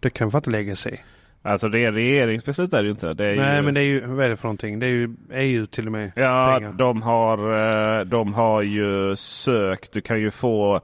Det 0.00 0.10
kan 0.10 0.26
man 0.32 0.38
inte 0.38 0.50
lägga 0.50 0.76
sig 0.76 0.94
i. 0.94 1.00
Alltså 1.42 1.68
det 1.68 1.84
är 1.84 1.92
regeringsbeslut 1.92 2.72
är 2.72 2.78
det 2.82 2.84
ju 2.86 2.90
inte. 2.90 3.14
Det 3.14 3.34
Nej 3.36 3.56
ju... 3.56 3.62
men 3.62 3.74
det 3.74 3.80
är 3.80 3.84
ju, 3.84 4.06
vad 4.06 4.24
är 4.24 4.28
det 4.28 4.36
för 4.36 4.44
någonting? 4.48 4.78
Det 4.78 4.86
är 4.86 4.90
ju 4.90 5.14
EU 5.32 5.66
till 5.66 5.86
och 5.86 5.92
med. 5.92 6.12
Ja, 6.16 6.56
pengar. 6.58 6.72
de 6.72 7.02
har, 7.02 7.38
eh, 7.98 8.04
de 8.04 8.34
har 8.34 8.62
ju 8.62 9.16
sökt. 9.16 9.92
Du 9.92 10.00
kan 10.00 10.20
ju 10.20 10.30
få 10.30 10.80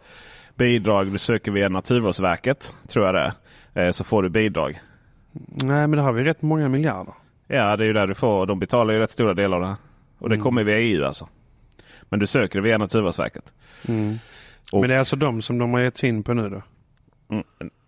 bidrag. 0.54 1.06
Du 1.12 1.18
söker 1.18 1.52
via 1.52 1.68
Naturvårdsverket, 1.68 2.74
tror 2.88 3.06
jag 3.06 3.14
det 3.14 3.32
är. 3.74 3.86
Eh, 3.86 3.90
Så 3.90 4.04
får 4.04 4.22
du 4.22 4.28
bidrag. 4.28 4.78
Nej 5.46 5.86
men 5.86 5.90
det 5.90 6.00
har 6.02 6.12
vi 6.12 6.24
rätt 6.24 6.42
många 6.42 6.68
miljarder. 6.68 7.14
Ja, 7.46 7.76
det 7.76 7.84
är 7.84 7.86
ju 7.86 7.92
där 7.92 8.06
du 8.06 8.14
får. 8.14 8.46
De 8.46 8.58
betalar 8.58 8.94
ju 8.94 9.00
rätt 9.00 9.10
stora 9.10 9.34
delar 9.34 9.56
av 9.56 9.62
det. 9.62 9.68
här. 9.68 9.76
Och 10.18 10.28
det 10.28 10.34
Mm. 10.34 10.42
kommer 10.44 10.64
via 10.64 10.78
EU 10.78 11.04
alltså. 11.04 11.28
Men 12.02 12.20
du 12.20 12.26
söker 12.26 12.60
via 12.60 12.78
Naturvårdsverket. 12.78 13.52
Mm. 13.88 14.18
Och- 14.72 14.80
Men 14.80 14.88
det 14.88 14.94
är 14.94 14.98
alltså 14.98 15.16
de 15.16 15.42
som 15.42 15.58
de 15.58 15.72
har 15.74 15.80
gett 15.80 15.96
sig 15.96 16.08
in 16.08 16.22
på 16.22 16.34
nu 16.34 16.48
då? 16.48 16.62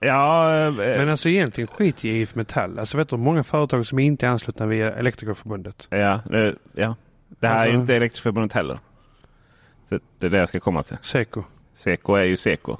Ja, 0.01 0.59
eh, 0.67 0.73
Men 0.75 1.09
alltså 1.09 1.29
egentligen 1.29 1.69
skit 1.69 2.05
i 2.05 2.09
IF 2.09 2.35
Metall. 2.35 2.79
Alltså 2.79 2.97
vet 2.99 3.09
du 3.09 3.17
många 3.17 3.45
företag 3.45 3.87
som 3.87 3.99
inte 3.99 4.27
är 4.27 4.31
anslutna 4.31 4.67
via 4.67 4.93
Elektrikerförbundet? 4.93 5.87
ja, 5.91 6.21
det, 6.31 6.55
ja. 6.75 6.97
Det 7.29 7.47
här 7.49 7.55
är 7.55 7.61
ju 7.61 7.69
Alltså- 7.71 7.81
inte 7.81 7.97
Elektrikerförbundet 7.97 8.53
heller. 8.53 8.79
Så 9.89 9.99
det 10.19 10.27
är 10.27 10.31
det 10.31 10.39
jag 10.39 10.49
ska 10.49 10.61
komma 10.61 10.83
till. 10.83 10.97
Seko. 11.01 11.43
Seko 11.75 12.15
är 12.15 12.25
ju 12.25 12.37
Seko. 12.37 12.77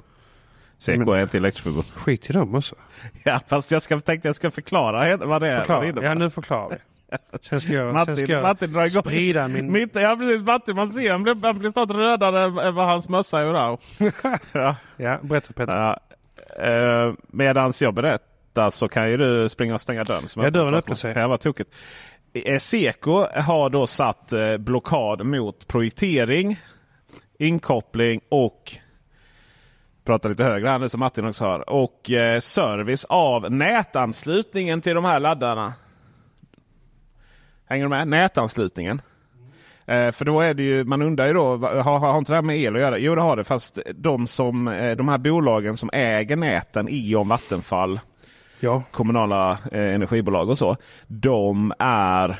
Seko 0.77 0.99
Men- 0.99 1.09
är 1.09 1.21
inte 1.21 1.37
Elektrikerförbundet. 1.37 1.91
Skit 1.91 2.29
i 2.29 2.33
dem 2.33 2.55
också. 2.55 2.75
Ja, 3.23 3.39
fast 3.47 3.71
jag 3.71 3.81
ska, 3.81 3.99
tänkte 3.99 4.27
jag 4.27 4.35
ska 4.35 4.51
förklara 4.51 4.91
vad 4.97 5.01
det 5.07 5.13
är. 5.13 5.27
vad 5.27 5.41
det 5.41 5.57
Förklara. 5.59 5.83
innebär. 5.85 6.03
Ja 6.07 6.13
nu 6.13 6.29
förklarar 6.29 6.69
vi. 6.69 6.75
Sen 7.41 7.61
ska 7.61 7.73
jag, 7.73 7.85
sen 7.85 7.93
Martin, 7.93 8.17
ska 8.17 8.31
jag 8.33 8.43
Martin 8.43 8.73
drar 8.73 8.85
igång. 8.85 9.01
sprida 9.03 9.47
min... 9.47 9.71
Mitt, 9.71 9.95
ja 9.95 10.15
precis, 10.19 10.41
Martin 10.41 10.75
man 10.75 10.87
ser 10.89 11.11
han 11.11 11.23
blir, 11.23 11.35
han 11.43 11.57
blir 11.59 11.71
snart 11.71 11.91
rödare 11.91 12.43
än- 12.67 12.75
vad 12.75 12.85
hans 12.87 13.09
mössa 13.09 13.39
är 13.41 13.49
idag. 13.49 13.79
ja, 14.51 14.75
Ja, 14.97 15.19
berätta 15.21 15.53
Peter. 15.53 15.77
ja. 15.77 15.99
Uh, 17.07 17.13
Medan 17.27 17.73
jag 17.81 17.93
berättar 17.93 18.69
så 18.69 18.87
kan 18.87 19.09
ju 19.11 19.17
du 19.17 19.49
springa 19.49 19.73
och 19.73 19.81
stänga 19.81 20.03
dörren. 20.03 20.27
som 20.27 20.43
Ja, 20.43 20.49
dörren 20.49 20.73
öppnar 20.73 20.95
sig. 20.95 21.13
Ja, 21.17 21.27
vad 21.27 21.39
tokigt. 21.39 21.71
Eh, 22.33 22.57
Seko 22.59 23.25
har 23.41 23.69
då 23.69 23.87
satt 23.87 24.33
eh, 24.33 24.57
blockad 24.57 25.25
mot 25.25 25.67
projektering, 25.67 26.59
inkoppling 27.39 28.21
och 28.29 28.71
Prata 30.05 30.27
lite 30.27 30.43
högre 30.43 30.69
här 30.69 30.79
nu 30.79 30.89
som 30.89 30.99
Martin 30.99 31.25
också 31.27 31.45
har. 31.45 31.69
Och 31.69 32.11
eh, 32.11 32.39
service 32.39 33.05
av 33.09 33.51
nätanslutningen 33.51 34.81
till 34.81 34.95
de 34.95 35.05
här 35.05 35.19
laddarna. 35.19 35.73
Hänger 37.69 37.85
du 37.85 37.89
med? 37.89 38.07
Nätanslutningen. 38.07 39.01
Eh, 39.85 40.11
för 40.11 40.25
då 40.25 40.41
är 40.41 40.53
det 40.53 40.63
ju, 40.63 40.83
man 40.83 41.01
undrar 41.01 41.27
ju 41.27 41.33
då, 41.33 41.57
har, 41.57 41.99
har 41.99 42.17
inte 42.17 42.31
det 42.31 42.35
här 42.35 42.41
med 42.41 42.57
el 42.59 42.75
att 42.75 42.81
göra? 42.81 42.97
Jo 42.97 43.15
det 43.15 43.21
har 43.21 43.35
det, 43.35 43.43
fast 43.43 43.79
de, 43.95 44.27
som, 44.27 44.67
eh, 44.67 44.95
de 44.95 45.07
här 45.09 45.17
bolagen 45.17 45.77
som 45.77 45.89
äger 45.93 46.35
näten, 46.35 46.87
Eon, 46.91 47.27
Vattenfall, 47.27 47.99
Ja. 48.59 48.83
kommunala 48.91 49.51
eh, 49.71 49.93
energibolag 49.95 50.49
och 50.49 50.57
så. 50.57 50.75
De 51.07 51.73
är 51.79 52.35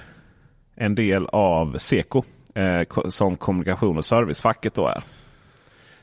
en 0.75 0.95
del 0.95 1.27
av 1.27 1.77
Seko. 1.77 2.23
Eh, 2.55 3.09
som 3.09 3.37
kommunikation 3.37 3.97
och 3.97 4.05
servicefacket 4.05 4.73
då 4.73 4.87
är. 4.87 5.03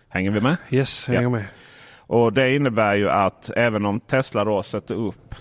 Hänger 0.08 0.30
vi 0.30 0.40
med? 0.40 0.56
Yes, 0.70 1.08
jag 1.08 1.14
Ja. 1.14 1.18
hänger 1.20 1.30
med. 1.30 1.44
Och 1.96 2.32
det 2.32 2.54
innebär 2.54 2.94
ju 2.94 3.10
att 3.10 3.50
även 3.56 3.84
om 3.86 4.00
Tesla 4.00 4.44
då 4.44 4.62
sätter 4.62 4.94
upp 4.94 5.34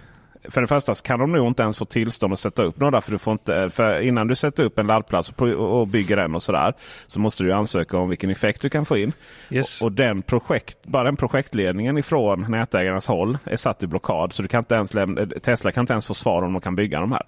för 0.50 0.62
det 0.62 0.68
första 0.68 0.96
kan 0.96 1.20
de 1.20 1.32
nog 1.32 1.48
inte 1.48 1.64
ens 1.64 1.78
få 1.78 1.86
tillstånd 1.86 2.34
att 2.34 2.40
sätta 2.40 2.64
upp 2.64 2.80
några. 2.80 3.02
För, 3.02 3.12
du 3.12 3.18
får 3.18 3.32
inte, 3.32 3.70
för 3.70 4.02
innan 4.02 4.28
du 4.28 4.36
sätter 4.36 4.64
upp 4.64 4.80
en 4.80 4.88
laddplats 4.88 5.30
och, 5.30 5.48
och 5.50 5.88
bygger 5.88 6.18
den 6.18 6.36
och 6.36 6.44
sådär. 6.44 6.74
Så 7.08 7.20
måste 7.20 7.44
du 7.44 7.52
ansöka 7.52 7.98
om 7.98 8.10
vilken 8.10 8.30
effekt 8.30 8.62
du 8.62 8.70
kan 8.70 8.86
få 8.86 8.98
in. 8.98 9.14
Yes. 9.50 9.82
Och, 9.82 9.86
och 9.86 9.92
den 9.92 10.22
projekt, 10.22 10.78
bara 10.84 11.04
den 11.04 11.16
projektledningen 11.16 11.98
ifrån 11.98 12.46
nätägarnas 12.50 13.08
håll 13.08 13.38
är 13.44 13.56
satt 13.58 13.84
i 13.84 13.88
blockad. 13.88 14.34
Så 14.34 14.42
du 14.42 14.48
kan 14.48 14.60
inte 14.60 14.76
ens 14.76 14.94
lämna, 14.94 15.26
Tesla 15.26 15.72
kan 15.72 15.82
inte 15.82 15.94
ens 15.94 16.06
få 16.06 16.14
svar 16.14 16.42
om 16.42 16.54
de 16.54 16.62
kan 16.62 16.76
bygga 16.76 17.00
de 17.00 17.12
här. 17.12 17.24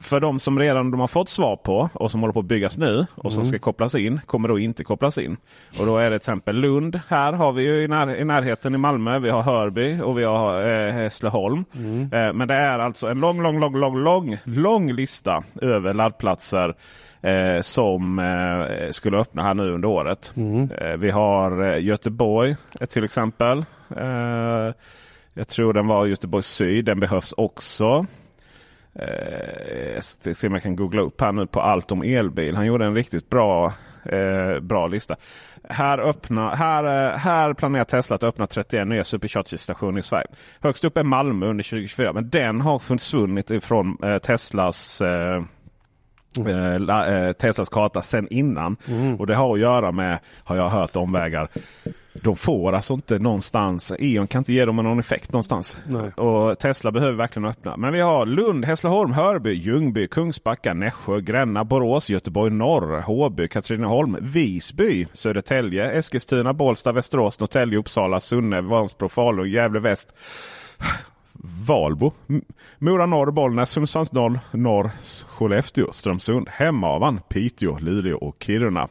För 0.00 0.20
de 0.20 0.38
som 0.38 0.58
redan 0.58 0.90
de 0.90 1.00
har 1.00 1.06
fått 1.06 1.28
svar 1.28 1.56
på 1.56 1.88
och 1.92 2.10
som 2.10 2.20
håller 2.20 2.32
på 2.32 2.40
att 2.40 2.46
byggas 2.46 2.78
nu 2.78 3.06
och 3.14 3.32
som 3.32 3.44
ska 3.44 3.58
kopplas 3.58 3.94
in 3.94 4.20
kommer 4.26 4.48
då 4.48 4.58
inte 4.58 4.84
kopplas 4.84 5.18
in. 5.18 5.36
Och 5.80 5.86
då 5.86 5.96
är 5.98 6.02
det 6.04 6.08
till 6.08 6.16
exempel 6.16 6.56
Lund. 6.56 7.00
Här 7.08 7.32
har 7.32 7.52
vi 7.52 7.62
ju 7.62 7.82
i, 7.82 7.88
när, 7.88 8.16
i 8.16 8.24
närheten 8.24 8.74
i 8.74 8.78
Malmö. 8.78 9.18
Vi 9.18 9.30
har 9.30 9.42
Hörby 9.42 10.00
och 10.00 10.18
vi 10.18 10.24
har 10.24 10.62
eh, 10.86 10.92
Hässleholm. 10.92 11.64
Eh, 12.12 12.32
men 12.32 12.48
det 12.48 12.54
är 12.54 12.78
alltså 12.78 13.08
en 13.08 13.20
lång, 13.20 13.42
lång, 13.42 13.60
lång, 13.60 13.76
lång, 13.76 13.96
lång, 13.98 14.36
lång 14.44 14.92
lista 14.92 15.42
över 15.62 15.94
laddplatser 15.94 16.74
eh, 17.20 17.60
som 17.60 18.18
eh, 18.18 18.90
skulle 18.90 19.16
öppna 19.18 19.42
här 19.42 19.54
nu 19.54 19.70
under 19.72 19.88
året. 19.88 20.32
Eh, 20.78 20.96
vi 20.96 21.10
har 21.10 21.62
eh, 21.64 21.84
Göteborg 21.84 22.56
till 22.88 23.04
exempel. 23.04 23.64
Eh, 23.96 24.74
jag 25.34 25.48
tror 25.48 25.72
den 25.72 25.86
var 25.86 26.06
Göteborg 26.06 26.42
Syd. 26.42 26.84
Den 26.84 27.00
behövs 27.00 27.34
också. 27.36 28.06
Eh, 28.98 30.00
se 30.00 30.46
om 30.46 30.52
jag 30.52 30.62
kan 30.62 30.76
googla 30.76 31.02
upp 31.02 31.20
här 31.20 31.32
nu 31.32 31.46
på 31.46 31.60
allt 31.60 31.92
om 31.92 32.02
elbil. 32.02 32.56
Han 32.56 32.66
gjorde 32.66 32.84
en 32.84 32.94
riktigt 32.94 33.30
bra, 33.30 33.72
eh, 34.04 34.60
bra 34.60 34.86
lista. 34.86 35.16
Här, 35.68 35.98
öppna, 35.98 36.54
här, 36.54 36.84
eh, 36.84 37.18
här 37.18 37.54
planerar 37.54 37.84
Tesla 37.84 38.16
att 38.16 38.24
öppna 38.24 38.46
31 38.46 38.88
nya 38.88 39.04
supercharger-stationer 39.04 39.98
i 39.98 40.02
Sverige. 40.02 40.26
Högst 40.60 40.84
upp 40.84 40.96
är 40.96 41.02
Malmö 41.02 41.46
under 41.46 41.64
2024. 41.64 42.12
Men 42.12 42.30
den 42.30 42.60
har 42.60 42.78
försvunnit 42.78 43.50
ifrån 43.50 43.98
eh, 44.02 44.18
Teslas 44.18 45.00
eh, 45.00 45.42
eh, 46.46 46.74
eh, 47.14 47.32
Teslas 47.32 47.68
karta 47.68 48.02
sen 48.02 48.28
innan. 48.30 48.76
Och 49.18 49.26
det 49.26 49.34
har 49.34 49.54
att 49.54 49.60
göra 49.60 49.92
med, 49.92 50.18
har 50.44 50.56
jag 50.56 50.68
hört, 50.68 50.96
omvägar. 50.96 51.48
De 52.22 52.36
får 52.36 52.72
alltså 52.72 52.94
inte 52.94 53.18
någonstans, 53.18 53.92
E.ON 53.98 54.26
kan 54.26 54.40
inte 54.40 54.52
ge 54.52 54.64
dem 54.64 54.76
någon 54.76 54.98
effekt 54.98 55.32
någonstans. 55.32 55.76
Nej. 55.86 56.10
Och 56.10 56.58
Tesla 56.58 56.92
behöver 56.92 57.12
verkligen 57.12 57.48
öppna. 57.48 57.76
Men 57.76 57.92
vi 57.92 58.00
har 58.00 58.26
Lund, 58.26 58.64
Hässleholm, 58.64 59.12
Hörby, 59.12 59.52
Ljungby, 59.52 60.08
Kungsbacka, 60.08 60.74
Nässjö, 60.74 61.20
Gränna, 61.20 61.64
Borås, 61.64 62.10
Göteborg 62.10 62.50
Norr, 62.50 63.00
Håby, 63.00 63.48
Katrineholm, 63.48 64.16
Visby, 64.20 65.06
Södertälje, 65.12 65.90
Eskilstuna, 65.90 66.52
Bålsta, 66.52 66.92
Västerås, 66.92 67.40
Norrtälje, 67.40 67.78
Uppsala, 67.78 68.20
Sunne, 68.20 68.60
Vansbro, 68.60 69.08
Falun, 69.08 69.50
Gävle 69.50 69.80
Väst. 69.80 70.14
Valbo, 71.66 72.12
Mora 72.78 73.06
Norr, 73.06 73.30
Bollnäs, 73.30 73.70
Sundsvalls 73.70 74.12
Norr, 74.12 74.40
Norr, 74.50 74.90
Skellefteå, 75.28 75.92
Strömsund, 75.92 76.48
Hemavan, 76.48 77.20
Piteå, 77.28 77.78
Luleå 77.78 78.16
och 78.16 78.36
Kiruna. 78.42 78.88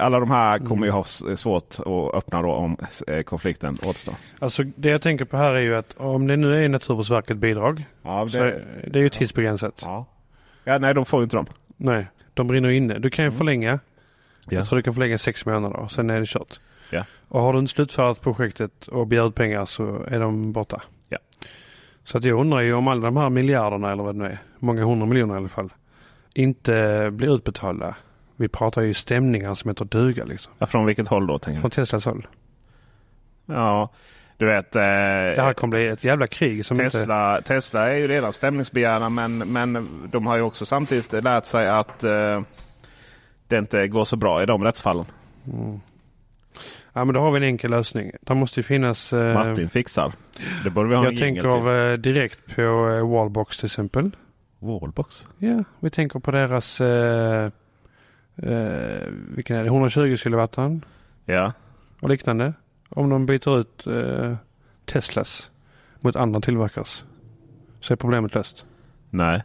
Alla 0.00 0.20
de 0.20 0.30
här 0.30 0.58
kommer 0.58 0.86
ju 0.86 0.92
ha 0.92 1.00
s- 1.00 1.22
svårt 1.40 1.74
att 1.78 2.14
öppna 2.14 2.42
då 2.42 2.52
om 2.52 2.76
eh, 3.06 3.22
konflikten 3.22 3.78
återstår. 3.82 4.14
Alltså 4.38 4.62
det 4.76 4.88
jag 4.88 5.02
tänker 5.02 5.24
på 5.24 5.36
här 5.36 5.54
är 5.54 5.60
ju 5.60 5.76
att 5.76 5.94
om 5.98 6.26
det 6.26 6.36
nu 6.36 6.64
är 6.64 6.68
Naturvårdsverket 6.68 7.36
bidrag. 7.36 7.84
Ja, 8.02 8.28
Så 8.28 8.42
är- 8.42 8.64
det 8.90 8.98
är 8.98 9.02
ju 9.02 9.08
tidsbegränsat. 9.08 9.82
ja. 9.84 10.06
ja, 10.64 10.78
nej 10.78 10.94
de 10.94 11.04
får 11.04 11.20
ju 11.20 11.24
inte 11.24 11.36
dem. 11.36 11.46
Nej, 11.76 12.06
de 12.34 12.46
brinner 12.46 12.68
inne. 12.68 12.98
Du 12.98 13.10
kan 13.10 13.24
ju 13.24 13.30
förlänga. 13.30 13.70
Ja. 13.72 13.78
Jag 14.58 14.66
tror 14.66 14.76
du 14.76 14.82
kan 14.82 14.94
förlänga 14.94 15.18
sex 15.18 15.46
månader 15.46 15.76
och 15.76 15.92
sen 15.92 16.10
är 16.10 16.20
det 16.20 16.26
kört. 16.28 16.60
Ja. 16.90 17.04
Och 17.28 17.40
har 17.40 17.52
du 17.52 17.58
inte 17.58 17.72
slutfört 17.72 18.20
projektet 18.20 18.86
och 18.88 19.06
begär 19.06 19.28
ut 19.28 19.34
pengar 19.34 19.64
så 19.64 20.04
är 20.08 20.20
de 20.20 20.52
borta. 20.52 20.82
Ja. 21.08 21.18
Så 22.04 22.18
att 22.18 22.24
jag 22.24 22.40
undrar 22.40 22.60
ju 22.60 22.74
om 22.74 22.88
alla 22.88 23.00
de 23.06 23.16
här 23.16 23.30
miljarderna 23.30 23.92
eller 23.92 24.02
vad 24.02 24.14
det 24.14 24.18
nu 24.18 24.24
är, 24.24 24.38
många 24.58 24.84
hundra 24.84 25.06
miljoner 25.06 25.34
i 25.34 25.36
alla 25.36 25.48
fall, 25.48 25.72
inte 26.34 27.08
blir 27.12 27.34
utbetalda. 27.34 27.94
Vi 28.40 28.48
pratar 28.48 28.82
ju 28.82 28.94
stämningar 28.94 29.54
som 29.54 29.70
heter 29.70 29.84
duga 29.84 30.24
liksom. 30.24 30.52
Ja, 30.58 30.66
från 30.66 30.86
vilket 30.86 31.08
håll 31.08 31.26
då? 31.26 31.38
Tänker? 31.38 31.60
Från 31.60 31.70
Teslas 31.70 32.04
håll. 32.04 32.26
Ja, 33.46 33.88
du 34.36 34.46
vet. 34.46 34.76
Eh, 34.76 34.82
Det 34.82 35.42
här 35.42 35.54
kommer 35.54 35.70
bli 35.76 35.86
ett 35.86 36.04
jävla 36.04 36.26
krig 36.26 36.64
som 36.64 36.80
inte... 36.80 36.98
Tesla, 36.98 37.40
Tesla 37.42 37.90
är 37.90 37.96
ju 37.96 38.06
redan 38.06 38.32
stämningsbegärna 38.32 39.08
men, 39.08 39.38
men 39.38 39.88
de 40.10 40.26
har 40.26 40.36
ju 40.36 40.42
också 40.42 40.66
samtidigt 40.66 41.12
lärt 41.24 41.44
sig 41.44 41.68
att 41.68 42.04
eh, 42.04 42.40
det 43.48 43.58
inte 43.58 43.88
går 43.88 44.04
så 44.04 44.16
bra 44.16 44.42
i 44.42 44.46
de 44.46 44.64
rättsfallen. 44.64 45.04
Ja 46.92 47.04
men 47.04 47.14
då 47.14 47.20
har 47.20 47.30
vi 47.30 47.36
en 47.36 47.42
enkel 47.42 47.70
lösning. 47.70 48.10
Det 48.20 48.34
måste 48.34 48.60
ju 48.60 48.64
finnas... 48.64 49.12
eh, 49.12 49.34
Martin 49.34 49.68
fixar. 49.70 50.12
Det 50.64 50.70
borde 50.70 50.88
vi 50.88 50.94
ha 50.94 51.02
en 51.02 51.04
jag 51.04 51.12
till. 51.12 51.20
tänker 51.20 51.90
eh, 51.92 51.96
direkt 51.96 52.54
på 52.56 52.62
eh, 52.62 53.08
Wallbox 53.10 53.56
till 53.58 53.66
exempel. 53.66 54.10
Wallbox. 54.58 55.26
Ja, 55.38 55.64
vi 55.80 55.90
tänker 55.90 56.18
på 56.18 56.30
deras... 56.30 56.80
Eh, 56.80 57.50
eh, 58.42 59.08
vilken 59.34 59.56
är 59.56 59.60
det? 59.62 59.66
120 59.68 60.16
kilowatten 60.16 60.84
Ja. 61.24 61.52
och 62.00 62.08
liknande. 62.08 62.52
Om 62.88 63.10
de 63.10 63.26
byter 63.26 63.58
ut 63.60 63.86
eh, 63.86 64.34
Teslas 64.84 65.50
mot 66.00 66.16
andra 66.16 66.40
tillverkares 66.40 67.04
så 67.80 67.92
är 67.92 67.96
problemet 67.96 68.34
löst. 68.34 68.64
Nej. 69.10 69.42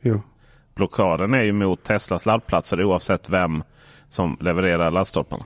Jo. 0.00 0.22
Blockaden 0.74 1.34
är 1.34 1.42
ju 1.42 1.52
mot 1.52 1.82
Teslas 1.84 2.26
laddplatser 2.26 2.84
oavsett 2.84 3.28
vem 3.30 3.62
som 4.08 4.36
levererar 4.40 4.90
laddstolparna. 4.90 5.44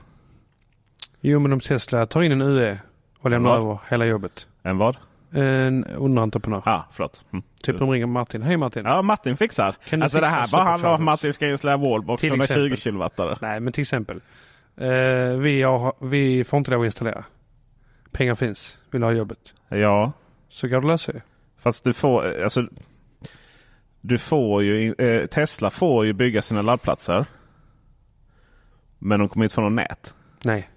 Jo, 1.21 1.39
men 1.39 1.53
om 1.53 1.59
Tesla 1.59 2.05
tar 2.05 2.21
in 2.21 2.31
en 2.31 2.41
UE 2.41 2.77
och 3.19 3.29
lämnar 3.29 3.57
över 3.57 3.77
hela 3.89 4.05
jobbet. 4.05 4.47
En 4.63 4.77
vad? 4.77 4.97
En 5.35 5.85
underentreprenör. 5.85 6.61
Ah, 6.65 6.81
förlåt. 6.91 7.25
Mm. 7.33 7.43
Typ 7.63 7.79
de 7.79 7.91
ringer 7.91 8.05
Martin. 8.05 8.41
Hej 8.41 8.57
Martin. 8.57 8.85
Ja, 8.85 9.01
Martin 9.01 9.37
fixar. 9.37 9.75
Kan 9.89 10.03
alltså 10.03 10.19
det 10.19 10.25
fixa 10.25 10.39
här 10.39 10.47
bara 10.51 10.63
handlar 10.63 10.89
om 10.89 10.95
att? 10.95 11.01
Martin 11.01 11.33
ska 11.33 11.49
installera 11.49 11.77
wallbox 11.77 12.21
Till 12.21 12.29
120 12.29 12.53
exempel. 12.53 12.77
kilowattare. 12.77 13.37
Nej, 13.41 13.59
men 13.59 13.73
till 13.73 13.81
exempel. 13.81 14.21
Eh, 14.77 14.87
vi, 15.37 15.61
har, 15.61 15.93
vi 16.05 16.43
får 16.43 16.57
inte 16.57 16.71
lov 16.71 16.81
att 16.81 16.85
installera. 16.85 17.23
Pengar 18.11 18.35
finns. 18.35 18.77
Vill 18.91 19.03
ha 19.03 19.11
jobbet. 19.11 19.53
Ja, 19.69 20.11
Så 20.49 20.67
går 20.67 20.71
det 20.75 20.77
att 20.77 20.83
lösa 20.93 21.11
ju. 21.13 21.19
fast 21.57 21.83
du 21.83 21.93
får 21.93 22.41
alltså. 22.43 22.67
Du 24.01 24.17
får 24.17 24.63
ju 24.63 24.93
eh, 24.93 25.25
Tesla 25.25 25.69
får 25.69 26.05
ju 26.05 26.13
bygga 26.13 26.41
sina 26.41 26.61
laddplatser. 26.61 27.25
Men 28.99 29.19
de 29.19 29.29
kommer 29.29 29.43
inte 29.45 29.55
få 29.55 29.61
något 29.61 29.71
nät. 29.73 30.13
Nej. 30.43 30.69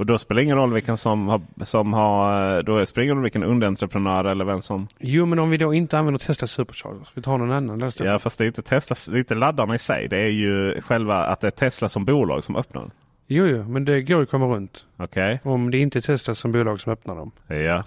Och 0.00 0.06
då 0.06 0.18
spelar 0.18 0.36
det 0.36 0.44
ingen 0.44 0.56
roll 0.56 0.72
vilken 0.72 0.96
som 0.96 1.28
har, 1.28 1.40
som 1.64 1.92
har 1.92 2.62
då 2.62 2.86
spelar 2.86 3.02
det 3.02 3.06
ingen 3.06 3.16
roll 3.16 3.22
vilken 3.22 3.42
underentreprenör 3.42 4.24
eller 4.24 4.44
vem 4.44 4.62
som. 4.62 4.88
Jo, 4.98 5.26
men 5.26 5.38
om 5.38 5.50
vi 5.50 5.56
då 5.56 5.74
inte 5.74 5.98
använder 5.98 6.18
Tesla 6.18 6.46
Superchargers. 6.46 7.08
Vi 7.14 7.22
tar 7.22 7.38
någon 7.38 7.52
annan 7.52 7.78
lösning. 7.78 8.08
Ja, 8.08 8.18
fast 8.18 8.38
det 8.38 8.44
är 8.44 8.46
inte 8.46 8.62
Tesla, 8.62 8.96
det 9.12 9.16
är 9.16 9.18
inte 9.18 9.34
laddarna 9.34 9.74
i 9.74 9.78
sig. 9.78 10.08
Det 10.08 10.18
är 10.18 10.30
ju 10.30 10.80
själva 10.80 11.16
att 11.16 11.40
det 11.40 11.46
är 11.46 11.50
Tesla 11.50 11.88
som 11.88 12.04
bolag 12.04 12.44
som 12.44 12.56
öppnar 12.56 12.80
den. 12.80 12.90
Jo, 13.26 13.46
jo, 13.46 13.64
men 13.68 13.84
det 13.84 14.02
går 14.02 14.16
ju 14.16 14.22
att 14.22 14.30
komma 14.30 14.46
runt. 14.46 14.86
Okej? 14.96 15.40
Om 15.42 15.70
det 15.70 15.78
inte 15.78 15.98
är 15.98 16.00
Tesla 16.00 16.34
som 16.34 16.52
bolag 16.52 16.80
som 16.80 16.92
öppnar 16.92 17.16
dem. 17.16 17.30
Ja. 17.46 17.84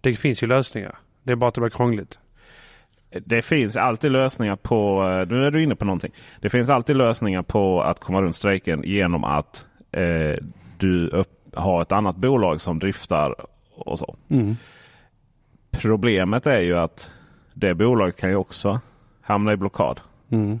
Det 0.00 0.16
finns 0.16 0.42
ju 0.42 0.46
lösningar. 0.46 0.98
Det 1.22 1.32
är 1.32 1.36
bara 1.36 1.48
att 1.48 1.54
det 1.54 1.60
blir 1.60 1.70
krångligt. 1.70 2.18
Det 3.10 3.42
finns 3.42 3.76
alltid 3.76 4.12
lösningar 4.12 4.56
på, 4.56 5.02
nu 5.28 5.46
är 5.46 5.50
du 5.50 5.62
inne 5.62 5.74
på 5.74 5.84
någonting. 5.84 6.12
Det 6.40 6.50
finns 6.50 6.70
alltid 6.70 6.96
lösningar 6.96 7.42
på 7.42 7.82
att 7.82 8.00
komma 8.00 8.22
runt 8.22 8.36
strejken 8.36 8.82
genom 8.84 9.24
att 9.24 9.66
eh, 9.92 10.44
du 10.78 11.08
upp, 11.08 11.28
har 11.54 11.82
ett 11.82 11.92
annat 11.92 12.16
bolag 12.16 12.60
som 12.60 12.78
driftar 12.78 13.34
och 13.74 13.98
så. 13.98 14.16
Problemet 15.70 16.46
är 16.46 16.60
ju 16.60 16.78
att 16.78 17.12
det 17.54 17.74
bolaget 17.74 18.16
kan 18.20 18.30
ju 18.30 18.36
också 18.36 18.80
hamna 19.20 19.52
i 19.52 19.56
blockad. 19.56 20.00
Mm. 20.30 20.60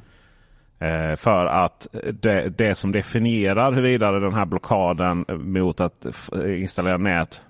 Eh, 0.78 1.16
för 1.16 1.46
att 1.46 1.86
det, 2.12 2.48
det 2.58 2.74
som 2.74 2.92
definierar 2.92 3.72
huruvida 3.72 4.12
den 4.12 4.34
här 4.34 4.44
blockaden 4.46 5.24
mot 5.28 5.80
att 5.80 6.06
installera 6.46 6.96
nät 6.96 7.40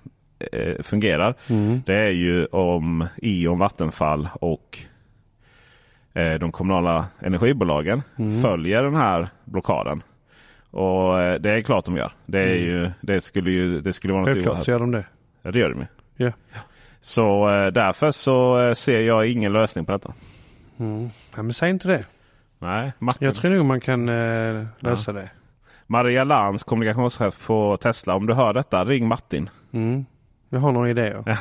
eh, 0.51 0.81
fungerar. 0.81 1.33
Mm. 1.47 1.81
Det 1.85 1.95
är 1.95 2.11
ju 2.11 2.45
om 2.45 3.07
E.ON, 3.21 3.59
Vattenfall 3.59 4.29
och 4.41 4.79
eh, 6.13 6.33
de 6.33 6.51
kommunala 6.51 7.05
energibolagen 7.19 8.01
Mm. 8.17 8.41
följer 8.41 8.83
den 8.83 8.95
här 8.95 9.29
blockaden. 9.45 10.03
Och 10.71 11.21
eh, 11.21 11.39
det 11.39 11.51
är 11.51 11.61
klart 11.61 11.85
de 11.85 11.97
gör. 11.97 12.11
Det, 12.25 12.39
är 12.39 12.47
Mm. 12.55 12.63
ju, 12.65 12.91
det, 13.01 13.21
skulle, 13.21 13.51
ju, 13.51 13.81
det 13.81 13.93
skulle 13.93 14.13
vara 14.13 14.21
något 14.21 14.29
Självklart 14.33 14.51
oerhört. 14.51 14.65
så 14.65 14.71
gör 14.71 14.79
de 14.79 14.91
det. 14.91 15.05
Ja, 15.41 15.51
det 15.51 15.59
gör 15.59 15.69
de 15.69 15.79
ju. 15.79 15.85
Ja. 16.25 16.31
Så 17.01 17.49
eh, 17.49 17.67
därför 17.67 18.11
så 18.11 18.59
eh, 18.67 18.73
ser 18.73 19.01
jag 19.01 19.27
ingen 19.27 19.53
lösning 19.53 19.85
på 19.85 19.91
detta. 19.91 20.13
Mm. 20.79 21.09
ja 21.35 21.43
men 21.43 21.53
säg 21.53 21.69
inte 21.69 21.87
det. 21.87 22.05
Nej, 22.59 22.91
Martin. 22.99 23.25
Jag 23.25 23.35
tror 23.35 23.51
nog 23.51 23.65
man 23.65 23.79
kan 23.79 24.09
eh, 24.09 24.65
lösa 24.79 25.13
det. 25.13 25.29
Maria 25.87 26.23
Lantz, 26.23 26.63
kommunikationschef 26.63 27.45
på 27.47 27.77
Tesla. 27.77 28.15
Om 28.15 28.25
du 28.25 28.33
hör 28.33 28.53
detta, 28.53 28.85
ring 28.85 29.07
Martin. 29.07 29.49
Mm. 29.71 30.05
Jag 30.49 30.59
har 30.59 30.71
några 30.71 30.89
idéer. 30.89 31.37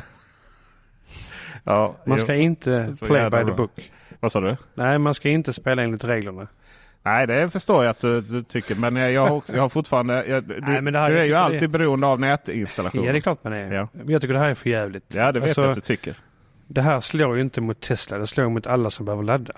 Ja, 1.65 1.97
Man 2.07 2.19
ska 2.19 2.35
jo. 2.35 2.41
inte 2.41 2.95
play 3.07 3.31
by 3.31 3.37
the 3.39 3.45
bra. 3.45 3.55
book. 3.55 3.91
Vad 4.21 4.33
sa 4.33 4.41
du? 4.41 4.57
Nej, 4.75 4.99
man 4.99 5.15
ska 5.15 5.29
inte 5.29 5.53
spela 5.53 5.83
enligt 5.83 6.05
reglerna. 6.05 6.47
Nej, 7.09 7.27
det 7.27 7.51
förstår 7.51 7.85
jag 7.85 7.91
att 7.91 7.99
du, 8.01 8.21
du 8.21 8.43
tycker. 8.43 8.75
Men 8.75 8.97
jag, 8.97 9.27
har, 9.27 9.37
också, 9.37 9.55
jag 9.55 9.63
har 9.63 9.69
fortfarande... 9.69 10.27
Jag, 10.27 10.45
du 10.45 10.61
Nej, 10.61 10.81
men 10.83 10.93
det 10.93 10.99
här- 10.99 11.11
du 11.11 11.19
är 11.19 11.25
ju 11.25 11.35
alltid 11.35 11.61
det- 11.61 11.69
beroende 11.69 12.07
av 12.07 12.21
nätinstallation. 12.21 13.05
Ja, 13.05 13.13
det 13.13 13.19
är 13.19 13.21
klart 13.21 13.45
man 13.45 13.53
är. 13.53 13.73
Ja. 13.73 13.89
Men 13.93 14.09
jag 14.11 14.21
tycker 14.23 14.35
det 14.35 14.41
här 14.41 14.51
är 14.51 14.55
för 14.55 14.71
jävligt. 14.71 15.05
Ja, 15.09 15.33
det 15.33 15.41
vet 15.41 15.49
Alltså, 15.49 15.61
jag 15.61 15.71
att 15.71 15.75
du 15.75 15.81
tycker. 15.81 16.17
det 16.67 16.83
här 16.83 17.01
slår 17.01 17.37
ju 17.37 17.43
inte 17.43 17.61
mot 17.61 17.81
Tesla. 17.81 18.19
Det 18.19 18.27
slår 18.27 18.49
mot 18.49 18.67
alla 18.67 18.91
som 18.91 19.07
behöver 19.07 19.23
ladda. 19.25 19.53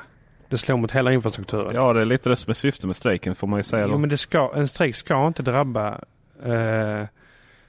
Det 0.49 0.59
slår 0.59 0.77
mot 0.77 0.93
hela 0.93 1.13
infrastrukturen. 1.13 1.75
Ja, 1.75 1.93
det 1.93 2.01
är 2.01 2.05
lite 2.05 2.29
det 2.29 2.37
som 2.37 2.51
är 2.51 2.55
syftet 2.55 2.85
med 2.85 2.97
strejken 2.97 3.35
får 3.35 3.47
man 3.47 3.59
ju 3.59 3.63
säga. 3.63 3.87
Då. 3.87 3.93
Jo, 3.93 3.99
men 3.99 4.11
det 4.11 4.17
ska, 4.17 4.53
en 4.55 4.69
strejk 4.69 4.97
ska 4.97 5.27
inte 5.27 5.43
drabba... 5.43 5.89
Eh, 6.45 7.05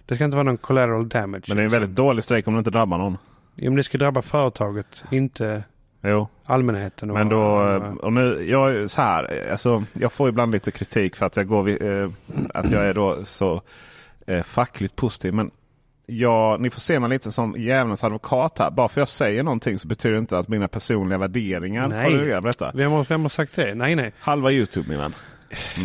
det 0.05 0.15
ska 0.15 0.23
inte 0.25 0.37
vara 0.37 0.43
någon 0.43 0.57
collateral 0.57 1.09
damage. 1.09 1.43
Men 1.47 1.57
det 1.57 1.63
är 1.63 1.65
en 1.65 1.71
väldigt 1.71 1.95
dålig 1.95 2.23
strejk 2.23 2.47
om 2.47 2.53
det 2.53 2.57
inte 2.57 2.71
drabbar 2.71 2.97
någon. 2.97 3.17
Jo, 3.55 3.71
men 3.71 3.75
det 3.77 3.83
ska 3.83 3.97
drabba 3.97 4.21
företaget, 4.21 5.03
inte 5.11 5.63
Jo, 6.03 6.27
allmänheten. 6.45 7.09
Och, 7.09 7.17
men 7.17 7.29
då... 7.29 7.41
och, 7.41 8.03
Och 8.03 8.13
nu, 8.13 8.45
jag 8.49 8.89
så 8.89 9.01
här, 9.01 9.47
alltså, 9.51 9.83
jag 9.93 10.11
får 10.11 10.29
ibland 10.29 10.51
lite 10.51 10.71
kritik 10.71 11.15
för 11.15 11.25
att 11.25 11.35
jag 11.35 11.47
går 11.47 11.83
eh, 11.83 12.09
att 12.53 12.71
jag 12.71 12.85
är 12.85 12.93
då 12.93 13.23
så 13.23 13.61
eh, 14.27 14.43
fackligt 14.43 14.95
positiv. 14.95 15.33
Men 15.33 15.51
jag, 16.05 16.61
ni 16.61 16.69
får 16.69 16.79
se 16.79 16.99
mig 16.99 17.09
lite 17.09 17.31
som 17.31 17.55
djävulens 17.57 18.03
advokat 18.03 18.57
här. 18.59 18.71
Bara 18.71 18.87
för 18.87 19.01
jag 19.01 19.07
säger 19.07 19.43
någonting 19.43 19.79
så 19.79 19.87
betyder 19.87 20.13
det 20.13 20.19
inte 20.19 20.37
att 20.37 20.47
mina 20.47 20.67
personliga 20.67 21.17
värderingar 21.17 21.87
Nej. 21.87 22.03
har 22.03 22.25
med 22.25 22.43
detta. 22.43 22.71
vem, 22.73 22.91
har, 22.91 23.03
vem 23.03 23.21
har 23.21 23.29
sagt 23.29 23.55
det? 23.55 23.75
Nej, 23.75 23.95
nej. 23.95 24.13
Halva 24.19 24.51
Youtube 24.51 24.89
min 24.89 24.97
vän. 24.97 25.13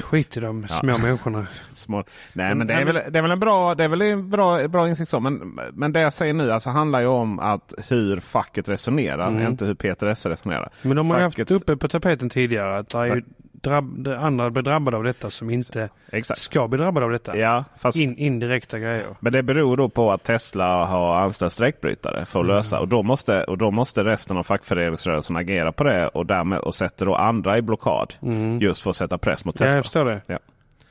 Skit 0.02 0.37
i 0.37 0.40
de 0.40 0.68
små 0.68 0.98
människorna. 0.98 1.46
Små. 1.74 1.96
Nej 1.96 2.05
Men- 2.48 2.59
men 2.59 2.66
det 2.66 2.74
är, 2.74 2.85
men- 2.85 2.94
väl, 2.94 3.12
det 3.12 3.18
är 3.18 3.22
väl 3.22 3.31
en 3.31 3.40
bra, 3.40 3.74
det 3.74 3.85
är 3.85 3.88
väl 3.88 4.02
en 4.02 4.31
bra, 4.31 4.68
bra 4.68 4.88
insikt 4.88 5.11
så. 5.11 5.20
Men, 5.20 5.59
men 5.72 5.92
det 5.92 6.00
jag 6.00 6.12
säger 6.12 6.35
nu 6.35 6.52
alltså 6.52 6.70
handlar 6.70 7.00
ju 7.00 7.07
om 7.07 7.38
att 7.38 7.74
hur 7.88 8.20
facket 8.20 8.68
resonerar. 8.68 9.29
Mm. 9.29 9.46
Inte 9.46 9.64
hur 9.66 9.74
Peter 9.74 10.07
Esse 10.07 10.29
resonerar. 10.29 10.70
Men 10.83 10.96
de 10.96 11.11
har 11.11 11.16
ju 11.18 11.22
haft 11.24 11.37
Facket- 11.37 11.50
uppe 11.50 11.76
på 11.76 11.88
tapeten 11.88 12.31
tidigare 12.31 12.79
att 12.79 12.88
det 12.88 12.98
är 12.98 13.14
ju 13.14 13.22
drabb, 13.70 14.09
andra 14.20 14.50
blir 14.50 14.62
drabbade 14.62 14.96
av 14.96 15.05
detta 15.05 15.31
som 15.31 15.50
inte 15.50 15.88
Exakt. 16.12 16.40
ska 16.40 16.68
bli 16.68 16.79
drabbade 16.79 17.07
av 17.07 17.12
detta. 17.12 17.37
Ja, 17.37 17.64
fast, 17.79 17.98
In, 17.98 18.16
indirekta 18.16 18.79
grejer. 18.79 19.07
men 19.20 19.33
det 19.33 19.42
beror 19.42 19.76
då 19.76 19.88
på 19.88 20.12
att 20.12 20.22
Tesla 20.24 20.85
har 20.87 21.16
anställt 21.16 21.52
strejkbrytare 21.52 22.26
för 22.26 22.38
att 22.40 22.44
Mm. 22.44 22.57
lösa. 22.57 22.81
Och 22.81 22.88
då, 22.88 23.02
måste, 23.02 23.44
och 23.44 23.59
då 23.59 23.70
måste 23.70 24.05
resten 24.05 24.37
av 24.37 24.42
fackföreningsrörelsen 24.42 25.37
agera 25.37 25.72
på 25.72 25.85
det 25.85 26.09
och, 26.09 26.26
därmed, 26.26 26.59
och 26.59 26.74
sätter 26.74 27.07
då 27.07 27.14
andra 27.14 27.59
i 27.59 27.62
blockad. 27.62 28.14
Just 28.61 28.83
för 28.83 28.90
att 28.90 28.96
sätta 28.96 29.18
press 29.18 29.44
mot 29.44 29.61
Mm. 29.61 29.66
Ja, 29.66 29.68
Tesla. 29.68 29.79
jag 29.79 29.85
förstår 29.85 30.05
det. 30.05 30.20
Ja. 30.35 30.38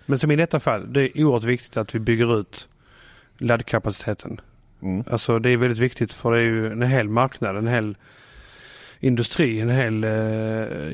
Men 0.06 0.20
som 0.20 0.32
i 0.32 0.36
detta 0.36 0.60
fall, 0.60 0.94
det 0.94 1.02
är 1.02 1.24
oerhört 1.24 1.44
viktigt 1.44 1.78
att 1.78 1.96
vi 1.96 2.00
bygger 2.00 2.40
ut 2.40 2.68
laddkapaciteten. 3.38 4.42
Mm. 4.82 5.04
Alltså 5.12 5.40
det 5.40 5.50
är 5.50 5.58
väldigt 5.58 5.80
viktigt 5.80 6.14
för 6.14 6.32
det 6.32 6.38
är 6.38 6.46
ju 6.46 6.72
en 6.72 6.82
hel 6.82 7.10
marknad, 7.10 7.58
en 7.58 7.68
hel 7.68 7.96
industri, 9.00 9.62
en 9.62 9.70
hel, 9.70 10.04
eh, 10.04 10.10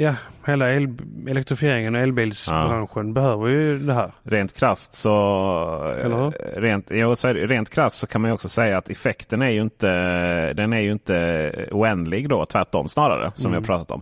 ja, 0.03 0.15
hela 0.45 0.73
el, 0.73 0.89
elektrifieringen 1.27 1.95
och 1.95 2.01
elbilsbranschen 2.01 3.13
behöver 3.13 3.47
ju 3.47 3.79
det 3.79 3.93
här. 3.93 4.11
Rent 4.23 4.53
krasst 4.57 4.93
så, 4.93 5.09
eh, 6.03 6.31
rent, 6.61 6.87
så 7.19 7.33
det, 7.33 7.47
rent 7.47 7.69
krasst 7.69 7.97
så 7.97 8.07
kan 8.07 8.21
man 8.21 8.31
också 8.31 8.49
säga 8.49 8.77
att 8.77 8.89
effekten 8.89 9.41
är 9.41 9.49
ju 9.49 9.61
inte, 9.61 9.87
den 10.53 10.73
är 10.73 10.79
ju 10.79 10.91
inte 10.91 11.51
oändlig 11.71 12.29
då. 12.29 12.45
Tvärtom 12.45 12.89
snarare 12.89 13.31
som 13.35 13.51
vi 13.51 13.57
har 13.57 13.63
pratat 13.63 13.91
om. 13.91 14.01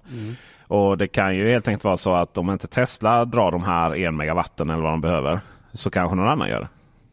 Och 0.67 0.97
det 0.97 1.07
kan 1.07 1.35
ju 1.35 1.49
helt 1.49 1.67
enkelt 1.67 1.83
vara 1.83 1.97
så 1.97 2.13
att 2.13 2.37
om 2.37 2.49
inte 2.49 2.67
Tesla 2.67 3.25
drar 3.25 3.51
de 3.51 3.63
här 3.63 3.95
en 3.95 4.17
megawatten 4.17 4.69
eller 4.69 4.81
vad 4.83 4.93
de 4.93 5.01
behöver. 5.01 5.39
Så 5.73 5.89
kanske 5.89 6.15
någon 6.15 6.27
annan 6.27 6.49
gör 6.49 6.59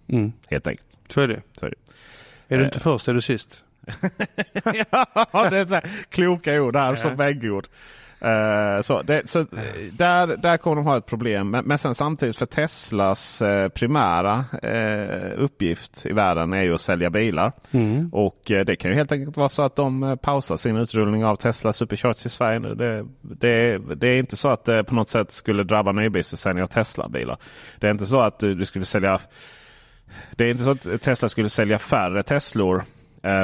det. 0.09 0.17
Mm. 0.17 0.33
Helt 0.51 0.67
enkelt. 0.67 0.89
Så 1.09 1.21
är 1.21 1.29
det. 1.29 1.41
Så 1.61 1.67
är 1.67 1.71
det. 1.71 1.77
Är 2.55 2.59
du 2.59 2.63
Eh. 2.65 2.69
inte 2.69 2.81
först 2.81 3.09
är 3.09 3.15
du 3.15 3.21
sist. 3.21 3.63
ja, 4.91 5.51
det 5.51 5.59
är 5.59 5.67
så 5.67 5.75
här, 5.75 5.85
kloka 6.09 6.63
ord 6.63 6.73
där 6.73 6.95
som 6.95 7.17
väggord. 7.17 7.67
Eh, 8.21 8.81
så 8.81 9.03
det, 9.03 9.29
så, 9.29 9.41
eh, 9.41 9.47
där, 9.93 10.27
där 10.27 10.57
kommer 10.57 10.77
de 10.77 10.87
ha 10.87 10.97
ett 10.97 11.07
problem. 11.07 11.51
Men, 11.51 11.65
men 11.65 11.79
sen 11.79 11.95
samtidigt 11.95 12.37
för 12.37 12.47
Teslas 12.47 13.43
eh, 13.43 13.69
primära 13.69 14.45
eh, 14.63 15.33
uppgift 15.37 16.07
i 16.07 16.13
världen 16.13 16.53
är 16.53 16.63
ju 16.63 16.75
att 16.75 16.81
sälja 16.81 17.11
bilar. 17.11 17.53
Mm. 17.71 18.09
Och 18.13 18.51
eh, 18.51 18.65
det 18.65 18.77
kan 18.77 18.91
ju 18.91 18.97
helt 18.97 19.13
enkelt 19.13 19.37
vara 19.37 19.49
så 19.49 19.63
att 19.63 19.77
de 19.77 20.03
eh, 20.03 20.17
pausar 20.17 20.57
sin 20.57 20.77
utrullning 20.77 21.25
av 21.25 21.37
Tesla 21.37 21.73
Supercharge 21.73 22.27
i 22.27 22.29
Sverige 22.29 22.59
nu. 22.59 22.75
Det, 22.75 23.07
det, 23.21 23.79
det 23.79 24.09
är 24.09 24.19
inte 24.19 24.37
så 24.37 24.49
att 24.49 24.65
det 24.65 24.85
på 24.85 24.95
något 24.95 25.09
sätt 25.09 25.31
skulle 25.31 25.63
drabba 25.63 25.93
nybilsförsäljning 25.93 26.63
av 26.63 26.69
Tesla-bilar. 26.69 27.39
Det 27.81 27.87
är 27.87 27.91
inte 27.91 28.07
så 28.07 28.21
att 28.21 28.39
du, 28.39 28.55
du 28.55 28.65
skulle 28.65 28.85
sälja 28.85 29.21
det 30.37 30.45
är 30.45 30.49
inte 30.49 30.65
så 30.65 30.71
att 30.71 31.03
Tesla 31.03 31.29
skulle 31.29 31.49
sälja 31.49 31.79
färre 31.79 32.23
Teslor 32.23 32.77
eh, 32.77 32.83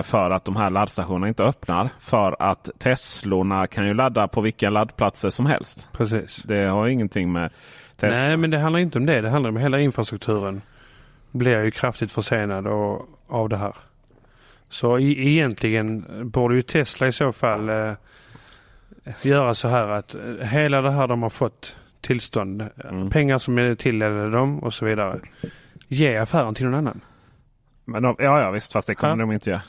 för 0.02 0.30
att 0.30 0.44
de 0.44 0.56
här 0.56 0.70
laddstationerna 0.70 1.28
inte 1.28 1.44
öppnar. 1.44 1.88
För 2.00 2.36
att 2.38 2.70
Teslorna 2.78 3.66
kan 3.66 3.86
ju 3.86 3.94
ladda 3.94 4.28
på 4.28 4.40
vilka 4.40 4.70
laddplatser 4.70 5.30
som 5.30 5.46
helst. 5.46 5.88
Precis. 5.92 6.42
Det 6.42 6.62
har 6.64 6.88
ingenting 6.88 7.32
med 7.32 7.50
Tesla. 7.96 8.26
Nej, 8.26 8.36
men 8.36 8.50
det 8.50 8.58
handlar 8.58 8.80
inte 8.80 8.98
om 8.98 9.06
det. 9.06 9.20
Det 9.20 9.30
handlar 9.30 9.50
om 9.50 9.56
hela 9.56 9.80
infrastrukturen. 9.80 10.62
Blir 11.30 11.64
ju 11.64 11.70
kraftigt 11.70 12.12
försenad 12.12 12.66
och, 12.66 13.08
av 13.28 13.48
det 13.48 13.56
här. 13.56 13.74
Så 14.68 14.98
i, 14.98 15.28
egentligen 15.28 16.04
borde 16.30 16.54
ju 16.54 16.62
Tesla 16.62 17.06
i 17.06 17.12
så 17.12 17.32
fall 17.32 17.68
eh, 17.68 17.92
göra 19.22 19.54
så 19.54 19.68
här 19.68 19.88
att 19.88 20.14
eh, 20.14 20.46
hela 20.46 20.80
det 20.80 20.90
här 20.90 21.08
de 21.08 21.22
har 21.22 21.30
fått 21.30 21.76
tillstånd, 22.00 22.68
Mm. 22.90 23.10
pengar 23.10 23.38
som 23.38 23.58
är 23.58 23.74
tilldelade 23.74 24.30
dem 24.30 24.58
och 24.58 24.74
så 24.74 24.84
vidare. 24.84 25.18
Ge 25.88 26.16
affären 26.16 26.54
till 26.54 26.64
någon 26.64 26.74
annan. 26.74 27.00
Men 27.92 28.02
de, 28.02 28.16
ja, 28.18 28.40
ja, 28.40 28.50
visst. 28.50 28.72
Fast 28.72 28.86
det 28.88 28.94
kommer 28.94 29.12
Ja. 29.16 29.16
de 29.16 29.32
inte 29.32 29.50
göra. 29.50 29.62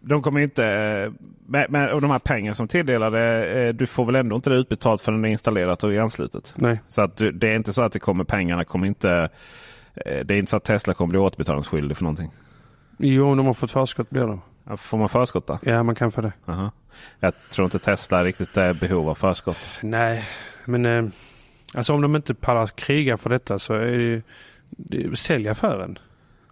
De 0.00 0.22
kommer 0.22 0.40
inte... 0.40 0.66
eh, 0.66 1.12
Men, 1.46 1.66
men, 1.68 1.90
och 1.92 2.00
de 2.00 2.10
här 2.10 2.18
pengarna 2.18 2.54
som 2.54 2.68
tilldelade, 2.68 3.46
eh, 3.62 3.74
du 3.74 3.86
får 3.86 4.04
väl 4.04 4.14
ändå 4.14 4.36
inte 4.36 4.50
det 4.50 4.56
utbetalt 4.56 5.00
förrän 5.02 5.22
det 5.22 5.28
är 5.28 5.30
installerat 5.32 5.84
och 5.84 5.92
är 5.94 6.00
anslutet. 6.00 6.54
Nej. 6.56 6.80
Så 6.88 7.02
att 7.02 7.16
det 7.32 7.48
är 7.48 7.56
inte 7.56 7.72
så 7.72 7.82
att 7.82 7.92
det 7.92 7.98
kommer 7.98 8.24
pengarna 8.24 8.64
kommer 8.64 8.86
inte... 8.86 9.28
eh, 9.94 10.24
Det 10.24 10.34
är 10.34 10.38
inte 10.38 10.50
så 10.50 10.56
att 10.56 10.64
Tesla 10.64 10.94
kommer 10.94 11.10
bli 11.10 11.18
återbetalningsskyldig 11.18 11.96
för 11.96 12.04
någonting. 12.04 12.30
Jo, 12.98 13.26
om 13.30 13.36
de 13.36 13.46
har 13.46 13.54
fått 13.54 13.70
förskott 13.70 14.10
blir 14.10 14.22
de. 14.26 14.40
Ja, 14.64 14.76
Får 14.76 14.98
man 14.98 15.08
förskott 15.08 15.46
då? 15.46 15.58
Ja, 15.62 15.82
man 15.82 15.94
kan 15.94 16.12
få 16.12 16.20
det. 16.20 16.32
Aha. 16.46 16.70
Jag 17.20 17.32
tror 17.50 17.64
inte 17.64 17.78
Tesla 17.78 18.24
riktigt 18.24 18.56
är 18.56 18.72
behov 18.72 19.08
av 19.08 19.14
förskott. 19.14 19.68
Nej, 19.80 20.24
men 20.64 20.86
eh, 20.86 21.04
alltså 21.74 21.94
om 21.94 22.00
de 22.00 22.16
inte 22.16 22.34
pallar 22.34 22.66
kriga 22.66 23.16
för 23.16 23.30
detta 23.30 23.58
så 23.58 23.74
är 23.74 23.80
det 23.86 24.02
ju 24.02 24.22
det, 24.68 25.18
sälj 25.18 25.48
affären. 25.48 25.98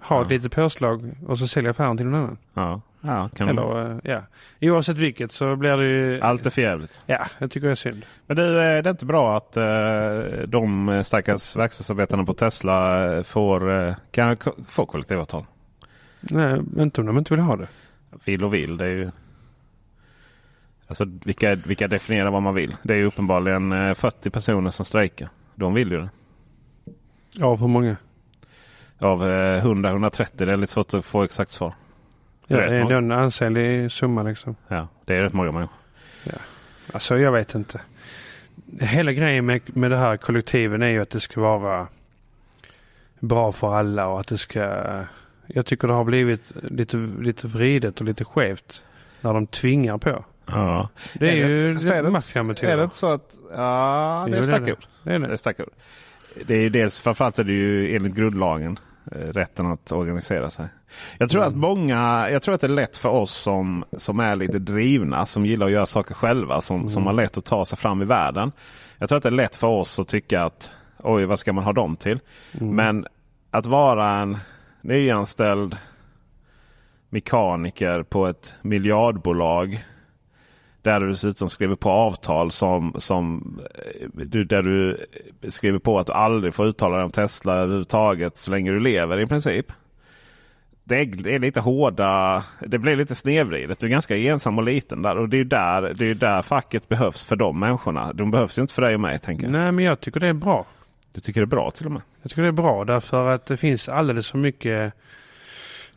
Ha 0.01 0.17
Ja. 0.17 0.23
ett 0.23 0.31
litet 0.31 0.55
påslag 0.55 1.11
och 1.27 1.39
så 1.39 1.47
sälj 1.47 1.69
affären 1.69 1.97
till 1.97 2.07
någon 2.07 2.21
annan. 2.21 2.39
Ja, 2.55 2.81
ja 3.01 3.29
kan 3.37 3.49
Eller 3.49 3.91
eh, 3.91 3.99
ja, 4.05 4.23
oavsett 4.71 4.99
vilket 4.99 5.33
så 5.33 5.57
blir 5.57 5.77
det 5.77 5.87
ju... 5.87 6.21
Allt 6.21 6.47
är 6.47 6.51
förjävligt. 6.51 7.03
Ja, 7.07 7.27
jag 7.39 7.51
tycker 7.51 7.67
det 7.67 7.73
är 7.73 7.75
synd. 7.75 8.05
Men 8.27 8.37
du, 8.37 8.45
eh, 8.47 8.83
det 8.83 8.89
är 8.89 8.91
inte 8.91 9.07
bra 9.07 9.37
att 9.37 9.57
eh, 9.57 10.43
de 10.49 11.03
stackars 11.05 11.57
verkstadsarbetarna 11.57 12.25
på 12.25 12.35
Tesla 12.35 12.99
får, 13.25 13.95
kan 14.11 14.37
få 14.69 14.87
kollektivavtal? 14.87 15.45
Nej, 16.21 16.61
inte 16.79 17.01
om 17.01 17.07
de 17.07 17.19
inte 17.19 17.35
vill 17.35 17.45
ha 17.45 17.57
det. 17.57 17.69
Vill 18.25 18.45
och 18.45 18.55
vill, 18.55 18.77
det 18.77 18.85
är 18.85 18.89
ju... 18.95 19.11
Alltså 20.87 21.05
vilka, 21.25 21.55
vilka 21.55 21.89
definierar 21.89 22.31
vad 22.31 22.43
man 22.43 22.55
vill? 22.55 22.77
Det 22.83 22.93
är 22.93 22.99
ju 22.99 23.05
uppenbarligen 23.05 23.73
eh, 23.73 23.95
40 23.95 24.31
personer 24.31 24.71
som 24.71 24.85
strejkar. 24.85 25.29
De 25.55 25.75
vill 25.75 25.91
ju 25.91 26.01
det. 26.01 26.09
Av 27.45 27.61
hur 27.61 27.69
många? 27.69 27.97
Av 29.01 29.31
eh, 29.31 29.65
100-130, 29.65 30.27
det 30.33 30.53
är 30.53 30.57
lite 30.57 30.73
svårt 30.73 30.95
att 30.95 31.05
få 31.05 31.23
exakt 31.23 31.51
svar. 31.51 31.75
Så 32.49 32.55
Ja, 32.55 32.61
det 32.61 32.65
är 32.77 32.85
det 32.85 32.95
är 32.95 32.99
en 32.99 33.13
ansenlig 33.13 33.93
summa 33.93 34.23
liksom. 34.23 34.57
Ja, 34.69 34.89
det 35.05 35.15
är 35.17 35.23
rätt 35.23 35.33
många 35.33 35.53
människor. 35.53 35.75
Alltså 36.93 37.19
jag 37.19 37.33
vet 37.33 37.55
inte. 37.55 37.81
Hela 38.81 39.13
grejen 39.13 39.47
med, 39.47 39.61
med 39.77 39.91
det 39.91 39.97
här 39.97 40.17
kollektiven 40.17 40.83
är 40.83 40.89
ju 40.89 41.03
att 41.03 41.11
det 41.11 41.21
ska 41.21 41.41
vara 41.41 41.87
bra 43.21 43.53
för 43.53 43.75
alla 43.75 44.07
och 44.07 44.21
att 44.21 44.27
det 44.27 44.39
ska... 44.39 44.61
Jag 45.47 45.67
tycker 45.67 45.89
det 45.89 45.95
har 45.95 46.05
blivit 46.05 46.53
lite, 46.63 46.97
lite 47.21 47.47
vridet 47.47 48.01
och 48.01 48.07
lite 48.07 48.25
skevt 48.25 48.85
när 49.21 49.35
de 49.35 49.47
tvingar 49.47 49.99
på. 49.99 50.25
Ja. 50.47 50.89
Det 51.15 51.29
är, 51.31 51.35
ju 51.35 51.69
är 51.71 51.73
inte- 51.73 52.03
maffiametoder. 52.11 52.73
Är 52.73 52.77
det 52.77 52.85
inte 52.85 52.97
så 52.97 53.13
att... 53.13 53.35
Ja, 53.55 54.27
det 54.31 54.37
är 54.37 54.41
är 54.41 54.43
starka 54.43 54.65
det. 54.65 54.73
ord. 54.73 54.79
Det 55.03 55.11
är 55.15 55.19
Det 55.19 55.25
är 55.27 55.55
det. 55.57 55.63
ord. 55.63 55.71
Det 56.47 56.55
är 56.57 56.61
ju 56.61 56.69
dels, 56.69 57.01
framförallt 57.01 57.39
är 57.39 57.45
det 57.45 57.53
ju 57.53 57.97
enligt 57.97 58.15
grundlagen 58.15 58.73
eh, 58.73 58.79
rätten 59.11 59.67
att 59.67 59.93
organisera 59.93 60.51
sig. 60.51 60.69
Jag 61.19 61.31
tror 61.31 61.45
att 61.45 61.57
många, 61.57 62.31
jag 62.31 62.43
tror 62.43 62.55
att 62.55 62.61
det 62.61 62.67
är 62.67 62.69
lätt 62.69 62.97
för 62.97 63.09
oss 63.09 63.35
som, 63.35 63.85
som 63.97 64.21
är 64.21 64.37
lite 64.37 64.59
drivna, 64.59 65.27
som 65.27 65.47
gillar 65.47 65.67
att 65.67 65.73
göra 65.73 65.87
saker 65.87 66.15
själva, 66.15 66.61
som, 66.61 66.89
som 66.89 67.07
har 67.07 67.13
lätt 67.13 67.39
att 67.39 67.45
ta 67.45 67.65
sig 67.65 67.79
fram 67.79 68.03
i 68.03 68.05
världen. 68.05 68.53
Jag 68.99 69.09
tror 69.09 69.17
att 69.17 69.23
det 69.23 69.29
är 69.29 69.31
lätt 69.31 69.57
för 69.57 69.67
oss 69.67 69.99
att 69.99 70.09
tycka 70.09 70.45
att 70.45 70.71
oj, 70.99 71.25
vad 71.25 71.39
ska 71.39 71.53
man 71.53 71.65
ha 71.65 71.73
dem 71.73 71.97
till? 71.97 72.21
Men 72.53 73.07
att 73.51 73.67
vara 73.67 74.09
en 74.11 74.39
nyanställd 74.81 75.77
mekaniker 77.09 78.03
på 78.03 78.27
ett 78.27 78.55
miljardbolag 78.63 79.85
där 80.83 81.01
du 81.01 81.09
dessutom 81.09 81.49
skriver 81.49 81.77
på 81.77 81.91
avtal 81.91 82.51
som, 82.51 82.95
som 82.99 83.59
eh, 83.75 84.09
du, 84.13 84.45
där 84.45 84.63
du 84.63 85.07
skriver 85.49 85.79
på 85.79 85.99
att 85.99 86.07
du 86.07 86.13
aldrig 86.13 86.55
får 86.55 86.67
uttala 86.67 86.97
dig 86.97 87.05
om 87.05 87.11
Tesla 87.11 87.55
överhuvudtaget 87.55 88.37
så 88.37 88.51
länge 88.51 88.71
du 88.71 88.81
lever 88.81 89.21
i 89.21 89.27
princip. 89.27 89.67
Det 90.85 90.97
är, 90.97 91.07
det 91.07 91.35
är 91.35 91.39
lite 91.39 91.61
hårda, 91.61 92.45
det 92.67 92.79
blir 92.79 92.97
lite 92.97 93.15
snedvridet. 93.15 93.79
Du 93.79 93.87
är 93.87 93.91
ganska 93.91 94.17
ensam 94.17 94.59
och 94.59 94.65
liten 94.65 95.03
där. 95.03 95.19
Och 95.19 95.29
det 95.29 95.41
är 95.41 95.45
där, 95.45 95.83
det 95.83 96.05
är 96.05 96.09
ju 96.09 96.15
där 96.15 96.43
facket 96.43 96.89
behövs 96.89 97.25
för 97.25 97.37
de 97.37 97.61
människorna. 97.61 98.13
De 98.13 98.31
behövs 98.31 98.59
ju 98.59 98.63
inte 98.63 98.75
för 98.75 98.83
dig 98.83 98.95
och 98.95 99.01
mig 99.01 99.19
tänker 99.19 99.45
jag. 99.45 99.53
Nej 99.53 99.73
men 99.73 99.85
jag 99.85 100.01
tycker 100.01 100.21
det 100.21 100.29
är 100.29 100.33
bra. 100.33 100.67
Du 101.13 101.21
tycker 101.21 101.41
det 101.41 101.45
är 101.45 101.47
bra 101.47 101.71
till 101.71 101.87
och 101.87 101.93
med? 101.93 102.03
Jag 102.23 102.31
tycker 102.31 102.43
det 102.43 102.49
är 102.49 102.53
bra 102.53 102.85
därför 102.85 103.35
att 103.35 103.47
det 103.47 103.57
finns 103.57 103.89
alldeles 103.89 104.31
för 104.31 104.39
mycket 104.39 104.95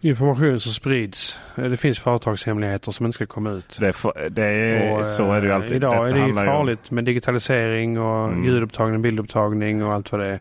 information 0.04 0.60
som 0.60 0.72
sprids. 0.72 1.40
Eh, 1.58 1.64
Det 1.64 1.78
finns 1.78 2.00
företagshemligheter 2.00 2.92
som 2.92 3.06
inte 3.06 3.16
ska 3.16 3.26
komma 3.26 3.52
ut. 3.52 3.78
Det 3.80 3.88
är, 3.88 3.92
för- 3.92 4.30
det 4.30 4.44
är, 4.46 5.00
Och, 5.00 5.06
så 5.06 5.32
är 5.32 5.42
det 5.42 5.46
ju 5.48 5.50
eh, 5.50 5.56
alltid. 5.56 5.72
Idag 5.76 6.10
är 6.10 6.14
det 6.14 6.20
ju 6.20 6.26
ju 6.26 6.30
om- 6.40 6.46
farligt 6.46 6.92
med 6.92 7.06
digitalisering 7.06 8.00
och 8.00 8.28
Mm. 8.28 8.46
ljudupptagning, 8.46 9.02
bildupptagning 9.02 9.84
och 9.84 9.94
allt 9.94 10.12
vad 10.12 10.22
det 10.22 10.28
är. 10.28 10.40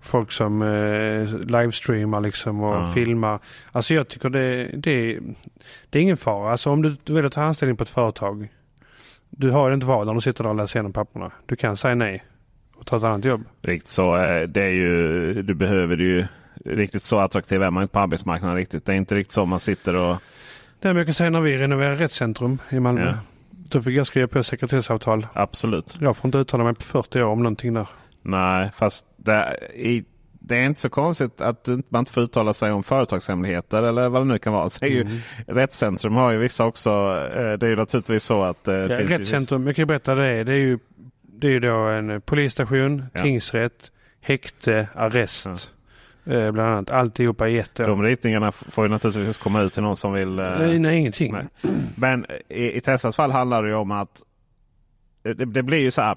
Folk 0.00 0.32
som 0.32 0.62
eh, 0.62 1.38
livestreamar 1.38 2.20
liksom 2.20 2.62
och 2.62 2.74
Ja. 2.76 2.92
filmar. 2.94 3.38
Alltså 3.72 3.94
jag 3.94 4.08
tycker 4.08 4.28
det, 4.30 4.64
det, 4.74 5.18
det 5.90 5.98
är 5.98 6.02
ingen 6.02 6.16
fara. 6.16 6.50
Alltså 6.52 6.70
om 6.70 6.82
du 7.04 7.14
vill 7.14 7.30
ta 7.30 7.42
anställning 7.42 7.76
på 7.76 7.82
ett 7.82 7.88
företag. 7.90 8.48
Du 9.30 9.50
har 9.50 9.72
inte 9.72 9.86
val 9.86 10.06
när 10.06 10.14
du 10.14 10.20
sitter 10.20 10.44
där 10.44 10.50
och 10.50 10.56
läser 10.56 10.78
igenom 10.78 10.92
papperna. 10.92 11.30
Du 11.46 11.56
kan 11.56 11.76
säga 11.76 11.94
nej 11.94 12.24
och 12.76 12.86
ta 12.86 12.96
ett 12.96 13.02
annat 13.04 13.24
jobb. 13.24 13.44
Riktigt 13.62 13.88
så. 13.88 14.16
eh, 14.16 14.42
Det 14.42 14.62
är 14.62 14.70
ju, 14.70 15.42
du 15.42 15.54
behöver 15.54 15.96
det 15.96 16.02
ju. 16.04 16.24
Riktigt 16.64 17.02
så 17.02 17.18
attraktiv 17.18 17.62
är 17.62 17.70
man 17.70 17.82
inte 17.82 17.92
på 17.92 17.98
arbetsmarknaden 18.00 18.56
riktigt. 18.56 18.86
Det 18.86 18.92
är 18.92 18.96
inte 18.96 19.14
riktigt 19.14 19.32
så 19.32 19.46
man 19.46 19.60
sitter 19.60 19.94
och... 19.96 20.16
Det 20.80 20.88
är 20.88 20.94
jag 20.94 21.06
kan 21.06 21.14
säga 21.14 21.30
när 21.30 21.40
vi 21.40 21.58
renoverade 21.58 21.96
rättscentrum 21.96 22.58
i 22.70 22.80
Malmö. 22.80 23.06
Ja. 23.06 23.14
Då 23.50 23.82
fick 23.82 23.94
jag 23.94 24.06
skriva 24.06 24.28
på 24.28 24.42
sekretessavtal. 24.42 25.26
Absolut. 25.32 25.96
Jag 26.00 26.16
får 26.16 26.28
inte 26.28 26.38
uttala 26.38 26.64
mig 26.64 26.74
på 26.74 26.82
40 26.82 27.22
år 27.22 27.26
om 27.28 27.42
någonting 27.42 27.74
där. 27.74 27.86
Nej, 28.22 28.70
fast 28.74 29.06
det, 29.16 29.56
i, 29.74 30.04
det 30.32 30.56
är 30.56 30.62
inte 30.64 30.80
så 30.80 30.88
konstigt 30.90 31.40
att 31.40 31.68
man 31.88 31.98
inte 31.98 32.12
får 32.12 32.22
uttala 32.22 32.52
sig 32.52 32.72
om 32.72 32.82
företagshemligheter 32.82 33.82
eller 33.82 34.08
vad 34.08 34.20
det 34.22 34.26
nu 34.26 34.38
kan 34.38 34.52
vara. 34.52 34.68
Så 34.68 34.84
är 34.84 34.88
ju, 34.88 35.00
Mm. 35.00 35.16
Rättscentrum 35.46 36.14
har 36.14 36.30
ju 36.30 36.38
vissa 36.38 36.64
också. 36.64 36.90
eh, 37.34 37.52
Det 37.52 37.66
är 37.66 37.70
ju 37.70 37.76
naturligtvis 37.76 38.24
så 38.24 38.42
att... 38.42 38.68
eh, 38.68 38.74
Ja, 38.74 39.00
rättscentrum, 39.08 39.66
jag 39.66 39.76
kan 39.76 39.86
berätta 39.86 40.14
det. 40.14 40.44
Det 40.44 40.52
är 40.52 40.56
ju, 40.56 40.78
det 41.22 41.46
är 41.46 41.50
ju 41.50 41.60
då 41.60 41.76
en 41.76 42.20
polisstation, 42.20 43.04
Ja. 43.14 43.20
tingsrätt, 43.22 43.90
häkte, 44.20 44.88
arrest. 44.94 45.72
Eh, 46.26 46.50
bland 46.52 46.68
annat. 46.72 46.90
Alltihopa 46.90 47.44
vissa- 47.44 47.82
år. 47.84 47.88
De 47.88 48.02
ritningarna 48.02 48.52
får 48.52 48.84
ju 48.84 48.88
naturligtvis 48.90 49.38
komma 49.38 49.60
ut 49.62 49.72
till 49.72 49.82
någon 49.82 49.96
som 49.96 50.12
vill... 50.12 50.38
eh, 50.38 50.58
Nej, 50.58 50.78
nej, 50.78 50.98
ingenting. 50.98 51.32
nej. 51.32 51.46
Men 51.96 52.26
i, 52.48 52.76
i 52.76 52.80
Teslas 52.80 53.16
fall 53.16 53.30
handlar 53.30 53.62
det 53.62 53.68
ju 53.68 53.74
om 53.74 53.90
att 53.90 54.22
det, 55.22 55.34
det 55.34 55.62
blir 55.62 55.78
ju 55.78 55.90
så 55.90 56.02
här. 56.02 56.16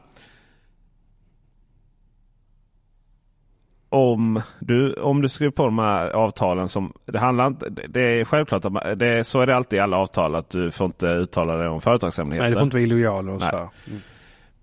Om 3.90 4.42
du, 4.60 4.94
om 4.94 5.22
du 5.22 5.30
skriver 5.30 5.52
på 5.52 5.64
de 5.66 5.80
här 5.80 6.10
avtalen 6.10 6.68
som 6.68 6.94
det 7.06 7.20
handlar 7.20 7.48
inte, 7.48 7.70
det- 7.70 8.02
är 8.02 8.26
självklart 8.26 8.66
att 8.66 8.72
man, 8.72 8.98
det 8.98 9.08
är, 9.08 9.24
så 9.24 9.42
är 9.42 9.48
det 9.48 9.56
alltid 9.56 9.78
i 9.78 9.80
alla 9.80 9.98
avtal 9.98 10.36
att 10.36 10.50
du 10.50 10.72
får 10.72 10.86
inte 10.86 11.08
uttala 11.08 11.56
dig 11.56 11.68
om 11.68 11.82
företagshemligheter. 11.82 12.44
Nej, 12.44 12.52
det 12.52 12.58
får 12.58 12.64
inte 12.64 12.76
vara 12.78 12.84
illojal 12.84 13.30
och 13.30 13.42
så. 13.42 13.70
Mm. 13.88 14.00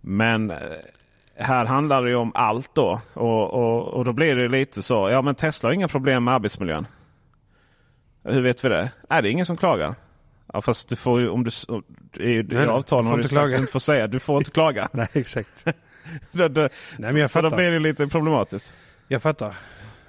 Men 0.00 0.50
eh, 0.50 0.56
här 1.42 1.64
handlar 1.64 2.02
det 2.02 2.10
ju 2.10 2.16
om 2.16 2.32
allt 2.34 2.74
då. 2.74 3.00
Och, 3.14 3.54
och, 3.54 3.88
och 3.88 4.04
då 4.04 4.12
blir 4.12 4.36
det 4.36 4.48
lite 4.48 4.82
så. 4.82 5.10
Ja 5.10 5.22
men 5.22 5.34
Tesla 5.34 5.68
har 5.68 5.74
inga 5.74 5.88
problem 5.88 6.24
med 6.24 6.34
arbetsmiljön. 6.34 6.86
Hur 8.24 8.40
vet 8.40 8.64
vi 8.64 8.68
det? 8.68 8.90
Nej 9.10 9.22
det 9.22 9.28
är 9.28 9.30
ingen 9.30 9.46
som 9.46 9.56
klagar. 9.56 9.94
Ja, 10.52 10.60
fast 10.60 10.88
du 10.88 10.96
får 10.96 11.20
ju 11.20 11.28
om 11.28 11.44
du... 11.44 11.50
I, 12.20 12.30
i 12.30 12.42
nej, 12.42 12.66
avtalen 12.66 13.06
har 13.06 13.16
du 13.16 13.28
sagt 13.28 13.38
att 13.38 13.50
du 13.50 13.56
inte 13.56 13.72
får 13.72 13.80
säga. 13.80 14.06
Du 14.06 14.20
får 14.20 14.38
inte 14.38 14.50
klaga. 14.50 14.88
Nej, 14.92 15.08
exakt. 15.12 15.64
då, 16.32 16.48
då, 16.48 16.68
men 16.98 17.16
jag 17.16 17.30
så 17.30 17.40
då 17.40 17.46
fattar. 17.46 17.56
blir 17.56 17.70
det 17.70 17.78
lite 17.78 18.06
problematiskt. 18.06 18.72
Jag 19.08 19.22
fattar. 19.22 19.54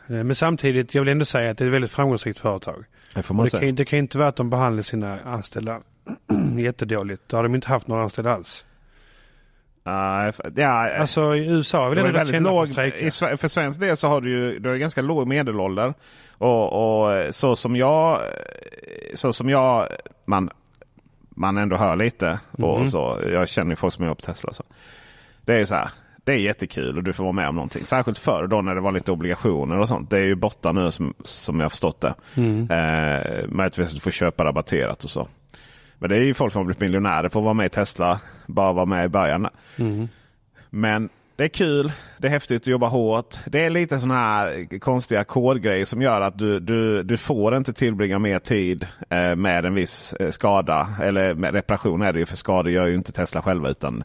Eh, 0.08 0.24
Men 0.24 0.36
samtidigt, 0.36 0.96
jag 0.96 1.02
vill 1.02 1.10
ändå 1.10 1.26
säga 1.26 1.52
att 1.52 1.58
det 1.58 1.64
är 1.64 1.68
ett 1.68 1.74
väldigt 1.74 1.92
framgångsrikt 1.92 2.40
företag. 2.40 2.86
Det 3.14 3.24
får 3.24 3.36
man 3.36 3.46
det, 3.46 3.52
kan, 3.52 3.60
säga. 3.60 3.72
det 3.72 3.86
kan 3.86 4.00
inte 4.00 4.18
vara 4.18 4.28
att 4.28 4.36
de 4.36 4.50
behandlar 4.50 4.84
sina 4.84 5.20
anställda 5.20 5.82
jättedåligt. 6.58 7.24
Då 7.28 7.38
har 7.38 7.44
de 7.44 7.56
inte 7.56 7.68
haft 7.68 7.88
några 7.88 8.04
anställda 8.04 8.34
alls. 8.34 8.66
F- 10.30 10.40
ja, 10.56 10.90
Alltså 11.00 11.36
i 11.36 11.48
USA 11.48 11.86
är 11.86 11.90
väl 11.90 11.98
Det 11.98 12.10
rätt 12.10 12.16
väldigt 12.16 12.42
låg, 12.42 12.68
i, 12.70 13.12
för 13.38 13.48
svensk 13.48 13.80
del 13.80 13.98
så 13.98 14.08
har 14.08 14.22
du 14.22 14.30
ju 14.30 14.60
du 14.60 14.70
har 14.70 14.76
ganska 14.76 15.02
låg 15.02 15.28
medelålder. 15.28 15.94
Och, 16.32 16.74
och 17.06 17.36
så 17.36 17.56
som 17.56 17.76
jag, 17.76 18.22
så 19.14 19.34
som 19.34 19.50
jag 19.50 19.88
man, 20.26 20.50
man 21.30 21.58
ändå 21.58 21.76
hör 21.78 21.96
lite. 21.96 22.40
Och 22.52 22.78
Mhm. 22.78 22.86
så, 22.86 23.20
jag 23.32 23.50
känner 23.50 23.70
ju 23.72 23.76
folk 23.76 23.94
som 23.94 24.06
jobbar 24.06 24.16
på 24.16 24.22
Tesla. 24.22 24.54
Så. 24.54 24.64
Det 25.42 25.54
är 25.54 25.58
ju 25.60 25.66
så 25.66 25.76
här. 25.76 25.90
Det 26.26 26.32
är 26.32 26.38
jättekul 26.38 26.98
och 26.98 27.04
du 27.04 27.14
får 27.14 27.24
vara 27.24 27.32
med 27.32 27.50
om 27.50 27.56
någonting. 27.56 27.86
Särskilt 27.86 28.20
förr 28.20 28.48
då 28.48 28.62
när 28.62 28.76
det 28.76 28.82
var 28.82 28.92
lite 28.92 29.12
obligationer 29.12 29.80
och 29.80 29.88
sånt. 29.88 30.10
Det 30.10 30.18
är 30.18 30.24
ju 30.24 30.36
borta 30.36 30.72
nu 30.72 30.92
som, 30.92 31.14
som 31.24 31.60
jag 31.60 31.66
har 31.66 31.70
förstått 31.70 32.02
det. 32.02 32.14
Mm. 32.36 32.70
Eh, 32.72 33.48
möjligtvis 33.50 33.88
att 33.88 33.94
du 33.94 34.00
får 34.00 34.12
köpa 34.12 34.46
rabatterat 34.46 35.04
och 35.04 35.10
så. 35.10 35.28
Men 36.00 36.10
det 36.10 36.18
är 36.18 36.22
ju 36.22 36.34
folk 36.34 36.54
som 36.54 36.60
har 36.60 36.66
blivit 36.66 36.82
miljonärer 36.82 37.30
på 37.30 37.40
att 37.40 37.46
vara 37.46 37.54
med 37.54 37.66
i 37.66 37.70
Tesla. 37.70 38.20
Bara 38.48 38.74
vara 38.74 38.86
med 38.86 39.06
i 39.06 39.10
början. 39.10 39.48
Mm. 39.78 40.08
Men 40.70 41.10
det 41.36 41.44
är 41.44 41.48
kul, 41.48 41.92
det 42.18 42.28
är 42.28 42.32
häftigt 42.32 42.62
att 42.62 42.68
jobba 42.68 42.88
hårt. 42.88 43.36
Det 43.46 43.66
är 43.66 43.70
lite 43.70 44.00
sådana 44.00 44.20
här 44.20 44.80
konstiga 44.80 45.24
kodgrejer 45.24 45.86
som 45.86 46.02
gör 46.02 46.22
att 46.22 46.38
du, 46.38 46.60
du, 46.60 47.04
du 47.04 47.18
får 47.18 47.58
inte 47.58 47.74
tillbringa 47.74 48.20
mer 48.20 48.40
tid 48.40 48.88
eh, 49.10 49.36
med 49.36 49.66
en 49.66 49.74
viss 49.74 50.14
eh, 50.14 50.30
skada. 50.30 50.88
Eller 51.02 51.34
med 51.34 51.54
reparation 51.54 52.02
är 52.02 52.14
det 52.14 52.20
ju 52.20 52.26
för 52.26 52.38
skador 52.38 52.72
gör 52.72 52.86
ju 52.86 52.96
inte 52.96 53.12
Tesla 53.12 53.42
själva. 53.42 53.70
Utan, 53.70 54.04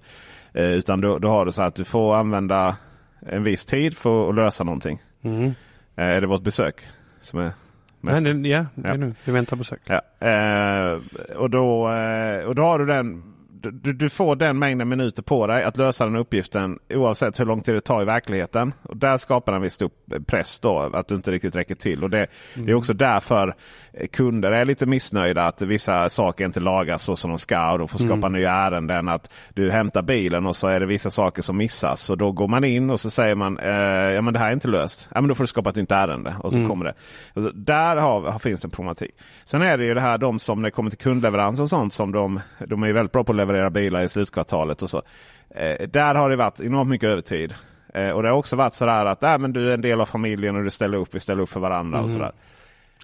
eh, 0.53 0.73
utan 0.73 1.01
då, 1.01 1.19
då 1.19 1.29
har 1.29 1.47
du 1.47 1.53
så 1.53 1.63
att 1.63 1.75
du 1.75 1.85
får 1.85 2.17
använda 2.17 2.77
en 3.21 3.43
viss 3.43 3.65
tid 3.65 3.97
för 3.97 4.29
att 4.29 4.35
lösa 4.35 4.65
någonting. 4.65 5.03
Mm. 5.23 5.55
Eh, 5.97 6.05
är 6.05 6.21
det 6.21 6.27
vårt 6.27 6.43
besök 6.43 6.81
som 7.21 7.39
är 7.39 7.53
Nej, 8.01 8.23
det, 8.23 8.49
ja, 8.49 8.67
det 8.75 8.89
Ja. 8.89 8.95
är 8.95 8.99
nu. 8.99 9.15
Vi 9.25 9.33
väntar 9.33 9.51
på 9.51 9.59
besök. 9.59 9.81
Ja, 9.85 10.27
eh, 10.29 10.99
och, 11.37 11.51
då, 11.51 11.93
eh, 11.93 12.45
och 12.45 12.55
då 12.55 12.63
har 12.63 12.79
du 12.79 12.87
den. 12.87 13.28
Du, 13.61 13.93
du 13.93 14.09
får 14.09 14.37
den 14.37 14.59
mängden 14.59 14.89
minuter 14.89 15.23
på 15.23 15.47
dig 15.47 15.65
att 15.65 15.77
lösa 15.77 16.05
den 16.05 16.17
uppgiften 16.17 16.79
oavsett 16.91 17.41
hur 17.41 17.45
lång 17.45 17.61
tid 17.61 17.75
det 17.75 17.81
tar 17.81 18.03
i 18.03 18.05
verkligheten. 18.05 18.73
Och 18.83 18.97
där 18.97 19.17
skapar 19.17 19.53
en 19.53 19.63
viss 19.63 19.83
upp 19.83 19.95
press 20.27 20.61
då 20.61 20.79
att 20.79 21.09
du 21.09 21.15
inte 21.15 21.31
riktigt 21.31 21.57
räcker 21.57 21.75
till. 21.75 22.05
Och 22.05 22.11
det, 22.11 22.27
det 22.55 22.71
är 22.71 22.75
också 22.75 22.95
därför 22.95 23.55
eh, 23.93 24.07
kunder 24.07 24.53
är 24.53 24.65
lite 24.65 24.87
missnöjda 24.87 25.47
att 25.47 25.63
vissa 25.63 26.09
saker 26.09 26.45
inte 26.45 26.61
lagas 26.61 27.03
så 27.03 27.17
som 27.17 27.31
de 27.31 27.39
ska 27.39 27.73
och 27.73 27.79
då 27.79 27.87
får 27.87 27.99
skapa 27.99 28.29
nya 28.29 28.53
ärenden. 28.53 29.09
Att 29.09 29.31
du 29.55 29.71
hämtar 29.71 30.03
bilen 30.03 30.47
och 30.47 30.57
så 30.57 30.69
är 30.69 30.81
det 30.81 30.87
vissa 30.87 31.11
saker 31.11 31.43
som 31.43 31.57
missas. 31.57 32.11
Och 32.11 32.19
då 32.19 32.33
går 32.33 32.49
man 32.49 32.65
in 32.65 32.91
och 32.91 33.01
så 33.01 33.11
säger 33.11 33.35
man 33.35 33.59
eh, 33.59 33.73
ja 34.15 34.23
men 34.23 34.35
det 34.35 34.39
här 34.39 34.49
är 34.49 34.53
inte 34.53 34.69
löst. 34.69 35.09
Ja 35.15 35.21
men 35.21 35.29
då 35.29 35.35
får 35.35 35.45
du 35.45 35.49
skapa 35.49 35.71
ett 35.71 35.77
nytt 35.77 35.93
ärende. 35.93 36.37
Och 36.43 36.53
så 36.53 36.67
kommer 36.67 36.85
det. 36.85 36.95
Och 37.35 37.55
där 37.55 37.97
har, 37.97 38.39
finns 38.39 38.61
det 38.61 38.67
en 38.67 38.71
problematik. 38.71 39.11
Sen 39.45 39.63
är 39.63 39.79
det 39.79 39.85
ju 39.85 39.95
det 39.95 40.01
här 40.01 40.19
de 40.19 40.39
som 40.39 40.63
när 40.63 40.67
det 40.67 40.71
kommer 40.71 40.91
till 40.91 40.99
kundleverans 40.99 41.61
och 41.61 41.69
sånt 41.69 41.93
som 41.93 42.13
de, 42.13 42.41
de 42.67 42.83
är 42.83 42.93
väldigt 42.93 43.13
bra 43.13 43.25
på 43.25 43.33
att 43.33 43.37
leverera 43.49 43.71
bilar 43.71 44.03
i 44.03 44.09
slutkvartalet 44.09 44.83
och 44.83 44.91
så. 44.91 45.03
Eh, 45.51 45.89
där 45.89 46.15
har 46.15 46.31
det 46.31 46.37
varit 46.37 46.61
enormt 46.61 46.91
mycket 46.91 47.09
övertid. 47.09 47.55
Eh, 47.95 48.11
och 48.11 48.23
det 48.23 48.29
har 48.29 48.37
också 48.37 48.57
varit 48.57 48.75
sådär 48.75 49.07
att 49.07 49.23
äh, 49.23 49.39
men 49.39 49.53
du 49.53 49.71
är 49.71 49.75
en 49.75 49.81
del 49.81 50.01
av 50.01 50.07
familjen 50.07 50.57
och 50.57 50.65
du 50.65 50.71
ställer 50.71 50.99
upp, 50.99 51.15
vi 51.15 51.21
ställer 51.21 51.43
upp 51.43 51.51
för 51.51 51.61
varandra 51.61 52.01
och 52.01 52.11
sådär. 52.11 52.33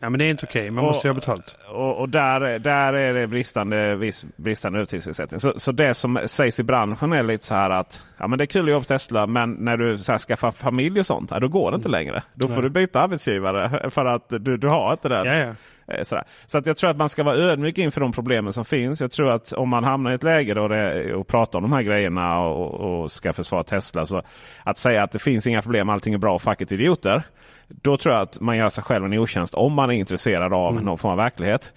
Ja, 0.00 0.10
men 0.10 0.18
det 0.18 0.24
är 0.24 0.30
inte 0.30 0.46
okej. 0.46 0.70
Man 0.70 0.84
Och- 0.84 0.92
måste 0.92 1.08
ju 1.08 1.12
ha 1.12 1.14
betalt. 1.20 1.56
Och, 1.68 1.98
och 2.00 2.08
där, 2.08 2.58
där 2.58 2.92
är 2.92 3.14
det 3.14 3.26
bristande, 3.26 3.96
viss, 3.96 4.26
bristande 4.36 4.78
övertidsersättning. 4.78 5.40
Så, 5.40 5.52
så 5.56 5.72
det 5.72 5.94
som 5.94 6.18
sägs 6.26 6.60
i 6.60 6.62
branschen 6.62 7.12
är 7.12 7.22
lite 7.22 7.46
så 7.46 7.54
här 7.54 7.70
att 7.70 8.02
ja, 8.18 8.26
men 8.26 8.38
det 8.38 8.44
är 8.44 8.46
kul 8.46 8.64
att 8.64 8.70
jobba 8.70 8.80
på 8.82 8.88
Tesla 8.88 9.26
men 9.26 9.52
när 9.52 9.76
du 9.76 9.98
så 9.98 10.12
här, 10.12 10.18
skaffar 10.18 10.50
familj 10.50 11.00
och 11.00 11.06
sånt, 11.06 11.30
ja, 11.30 11.40
då 11.40 11.48
går 11.48 11.70
det 11.70 11.74
inte 11.74 11.88
längre. 11.88 12.22
Då 12.34 12.46
får 12.48 12.54
Nej. 12.54 12.62
du 12.62 12.68
byta 12.68 13.00
arbetsgivare 13.00 13.90
för 13.90 14.04
att 14.04 14.28
du, 14.28 14.56
du 14.56 14.68
har 14.68 14.92
inte 14.92 15.08
den. 15.08 15.26
Ja, 15.26 15.34
ja. 15.34 15.54
Eh, 15.86 16.02
sådär. 16.02 16.24
Så 16.46 16.58
att 16.58 16.66
jag 16.66 16.76
tror 16.76 16.90
att 16.90 16.96
man 16.96 17.08
ska 17.08 17.22
vara 17.22 17.36
ödmjuk 17.36 17.78
inför 17.78 18.00
de 18.00 18.12
problemen 18.12 18.52
som 18.52 18.64
finns. 18.64 19.00
Jag 19.00 19.10
tror 19.10 19.30
att 19.30 19.52
om 19.52 19.68
man 19.68 19.84
hamnar 19.84 20.10
i 20.10 20.14
ett 20.14 20.22
läge 20.22 20.54
då 20.54 20.68
det, 20.68 21.14
och 21.14 21.26
pratar 21.26 21.58
om 21.58 21.62
de 21.62 21.72
här 21.72 21.82
grejerna 21.82 22.40
och, 22.40 23.02
och 23.02 23.12
ska 23.12 23.32
försvara 23.32 23.62
Tesla. 23.62 24.06
Så 24.06 24.22
att 24.62 24.78
säga 24.78 25.02
att 25.02 25.12
det 25.12 25.18
finns 25.18 25.46
inga 25.46 25.62
problem, 25.62 25.88
allting 25.88 26.14
är 26.14 26.18
bra 26.18 26.34
och 26.34 26.42
facket 26.42 26.72
idioter. 26.72 27.22
Då 27.68 27.96
tror 27.96 28.14
jag 28.14 28.22
att 28.22 28.40
man 28.40 28.56
gör 28.56 28.70
sig 28.70 28.84
själv 28.84 29.04
en 29.04 29.18
otjänst 29.18 29.54
om 29.54 29.72
man 29.72 29.90
är 29.90 29.94
intresserad 29.94 30.52
av 30.52 30.82
någon 30.82 30.98
form 30.98 31.10
av 31.10 31.16
verklighet. 31.16 31.72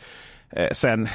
Eh, 0.50 0.70
sen 0.72 1.08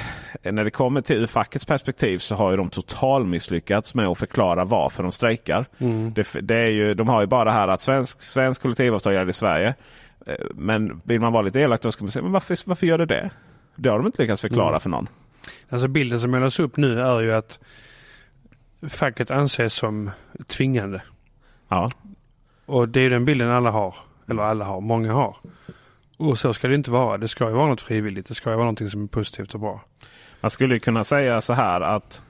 eh, 0.43 0.51
när 0.51 0.63
det 0.63 0.69
kommer 0.69 1.01
till 1.01 1.15
ur 1.15 1.27
fackets 1.27 1.65
perspektiv 1.65 2.17
så 2.17 2.35
har 2.35 2.51
ju 2.51 2.57
de 2.57 2.69
total 2.69 3.25
misslyckats 3.25 3.95
med 3.95 4.07
att 4.07 4.17
förklara 4.17 4.65
varför 4.65 5.03
de 5.03 5.11
strejkar. 5.11 5.65
Det, 6.13 6.27
det 6.41 6.55
är 6.55 6.67
ju, 6.67 6.93
de 6.93 7.07
har 7.07 7.21
ju 7.21 7.27
bara 7.27 7.43
det 7.43 7.51
här 7.51 7.67
att 7.67 7.81
svensk, 7.81 8.21
svensk 8.21 8.61
kollektivavtal 8.61 9.13
gäller 9.13 9.29
i 9.29 9.33
Sverige. 9.33 9.73
Eh, 10.25 10.35
Men 10.51 11.01
vill 11.03 11.21
man 11.21 11.33
vara 11.33 11.43
lite 11.43 11.59
elak 11.59 11.81
då 11.81 11.91
ska 11.91 12.03
man 12.03 12.11
säga 12.11 12.23
men 12.23 12.31
varför, 12.31 12.57
varför 12.65 12.87
gör 12.87 12.97
det 12.97 13.05
det? 13.05 13.29
Det 13.75 13.89
har 13.89 13.97
de 13.97 14.05
inte 14.05 14.21
lyckats 14.21 14.41
förklara 14.41 14.79
för 14.79 14.89
någon. 14.89 15.07
Alltså 15.69 15.87
bilden 15.87 16.19
som 16.19 16.31
målas 16.31 16.59
upp 16.59 16.77
nu 16.77 17.01
är 17.01 17.21
ju 17.21 17.33
att 17.33 17.59
facket 18.89 19.31
anses 19.31 19.73
som 19.73 20.11
tvingande. 20.47 21.01
Ja. 21.69 21.89
Och 22.65 22.89
det 22.89 23.01
är 23.01 23.09
den 23.09 23.25
bilden 23.25 23.49
alla 23.49 23.71
har. 23.71 23.95
Eller 24.29 24.43
alla 24.43 24.65
har, 24.65 24.81
många 24.81 25.13
har. 25.13 25.37
Och 26.17 26.39
så 26.39 26.53
ska 26.53 26.67
det 26.67 26.75
inte 26.75 26.91
vara. 26.91 27.17
Det 27.17 27.27
ska 27.27 27.47
ju 27.47 27.53
vara 27.53 27.67
något 27.67 27.81
frivilligt. 27.81 28.27
Det 28.27 28.33
ska 28.33 28.49
ju 28.49 28.55
vara 28.55 28.65
någonting 28.65 28.89
som 28.89 29.03
är 29.03 29.07
positivt 29.07 29.53
och 29.53 29.59
bra. 29.59 29.81
Man 30.41 30.51
skulle 30.51 30.73
ju 30.73 30.79
kunna 30.79 31.03
säga 31.03 31.41
så 31.41 31.53
här 31.53 31.81
att 31.81 32.21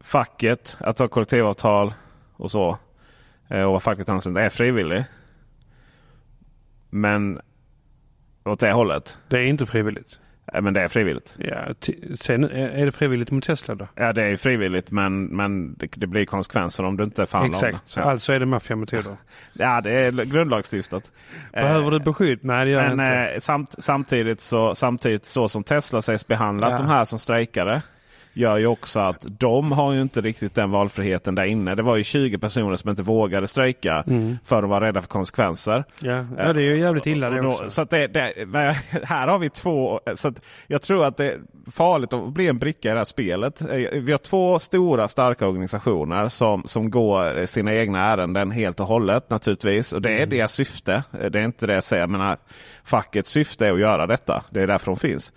facket, 0.00 0.76
att 0.80 0.98
ha 0.98 1.08
kollektivavtal 1.08 1.94
och 2.36 2.50
så 2.50 2.78
eh, 3.48 3.62
och 3.62 3.72
vad 3.72 3.82
facket 3.82 4.08
anser 4.08 4.38
är 4.38 4.50
frivillig. 4.50 5.04
Men 6.90 7.40
åt 8.44 8.60
det 8.60 8.72
hållet. 8.72 9.18
Det 9.28 9.38
är 9.38 9.44
inte 9.44 9.66
frivilligt. 9.66 10.18
Eh, 10.52 10.62
Men 10.62 10.74
det 10.74 10.80
är 10.80 10.88
frivilligt. 10.88 11.34
Ja, 11.38 11.74
sen 12.20 12.44
är 12.44 12.86
det 12.86 12.92
frivilligt 12.92 13.30
mot 13.30 13.44
Tesla 13.44 13.74
då? 13.74 13.88
Ja 13.94 14.12
det 14.12 14.22
är 14.24 14.36
frivilligt 14.36 14.90
men, 14.90 15.24
men 15.24 15.74
det, 15.74 15.86
det 15.96 16.06
blir 16.06 16.24
konsekvenser 16.26 16.84
om 16.84 16.96
du 16.96 17.04
inte 17.04 17.26
förhandlar 17.26 17.58
om 17.58 17.62
det. 17.62 17.68
Exakt, 17.68 17.96
Ja. 17.96 18.02
alltså 18.02 18.32
är 18.32 18.40
det 18.40 18.46
maffiametoder. 18.46 19.16
Ja 19.52 19.80
det 19.80 19.90
är 19.90 20.12
grundlagsstiftat. 20.24 21.10
Behöver 21.52 21.86
Eh, 21.86 21.90
du 21.90 22.00
beskydd? 22.00 22.38
Nej 22.42 22.64
det 22.64 22.70
gör 22.70 22.82
jag 22.84 22.96
Men 22.96 23.06
inte. 23.06 23.30
eh, 23.34 23.40
samt, 23.40 23.74
samtidigt, 23.78 24.40
så, 24.40 24.74
samtidigt 24.74 25.24
så 25.24 25.48
som 25.48 25.64
Tesla 25.64 26.02
sägs 26.02 26.26
behandlat 26.26 26.70
Ja. 26.70 26.76
de 26.76 26.86
här 26.86 27.04
som 27.04 27.18
strejkade. 27.18 27.82
Gör 28.38 28.56
ju 28.56 28.66
också 28.66 29.00
att 29.00 29.26
de 29.38 29.72
har 29.72 29.92
ju 29.92 30.02
inte 30.02 30.20
riktigt 30.20 30.54
den 30.54 30.70
valfriheten 30.70 31.34
där 31.34 31.44
inne. 31.44 31.74
Det 31.74 31.82
var 31.82 31.96
ju 31.96 32.04
20 32.04 32.38
personer 32.38 32.76
som 32.76 32.90
inte 32.90 33.02
vågade 33.02 33.48
strejka 33.48 34.04
Mm. 34.06 34.38
för 34.44 34.62
de 34.62 34.70
var 34.70 34.80
rädda 34.80 35.00
för 35.00 35.08
konsekvenser. 35.08 35.84
Ja. 36.00 36.24
ja, 36.36 36.52
det 36.52 36.60
är 36.60 36.64
ju 36.64 36.78
jävligt 36.78 37.06
illa 37.06 37.30
det 37.30 37.46
också. 37.46 37.70
Så 37.70 37.82
att 37.82 37.90
det, 37.90 38.06
det, 38.06 38.32
här 39.04 39.28
har 39.28 39.38
vi 39.38 39.50
två. 39.50 40.00
Så 40.14 40.28
att 40.28 40.40
jag 40.66 40.82
tror 40.82 41.04
att 41.04 41.16
det 41.16 41.24
är 41.32 41.38
farligt 41.72 42.12
att 42.12 42.32
bli 42.32 42.48
en 42.48 42.58
bricka 42.58 42.88
i 42.88 42.92
det 42.92 42.98
här 42.98 43.04
spelet. 43.04 43.60
Eh, 43.60 43.66
Vi 43.92 44.12
har 44.12 44.18
två 44.18 44.58
stora 44.58 45.08
starka 45.08 45.46
organisationer 45.48 46.28
som, 46.28 46.62
som 46.66 46.90
går 46.90 47.46
sina 47.46 47.74
egna 47.74 48.04
ärenden 48.04 48.50
helt 48.50 48.80
och 48.80 48.86
hållet 48.86 49.30
naturligtvis. 49.30 49.92
Och 49.92 50.02
det 50.02 50.22
är 50.22 50.26
deras 50.26 50.52
syfte. 50.52 51.02
Eh, 51.20 51.30
Det 51.30 51.40
är 51.40 51.44
inte 51.44 51.66
det 51.66 51.74
jag 51.74 51.82
säger. 51.84 52.02
Jag 52.02 52.10
menar, 52.10 52.36
fackets 52.84 53.30
syfte 53.30 53.66
är 53.66 53.72
att 53.72 53.80
göra 53.80 54.06
detta. 54.06 54.42
Det 54.50 54.60
är 54.62 54.66
därför 54.66 54.86
de 54.86 54.96
finns. 54.96 55.32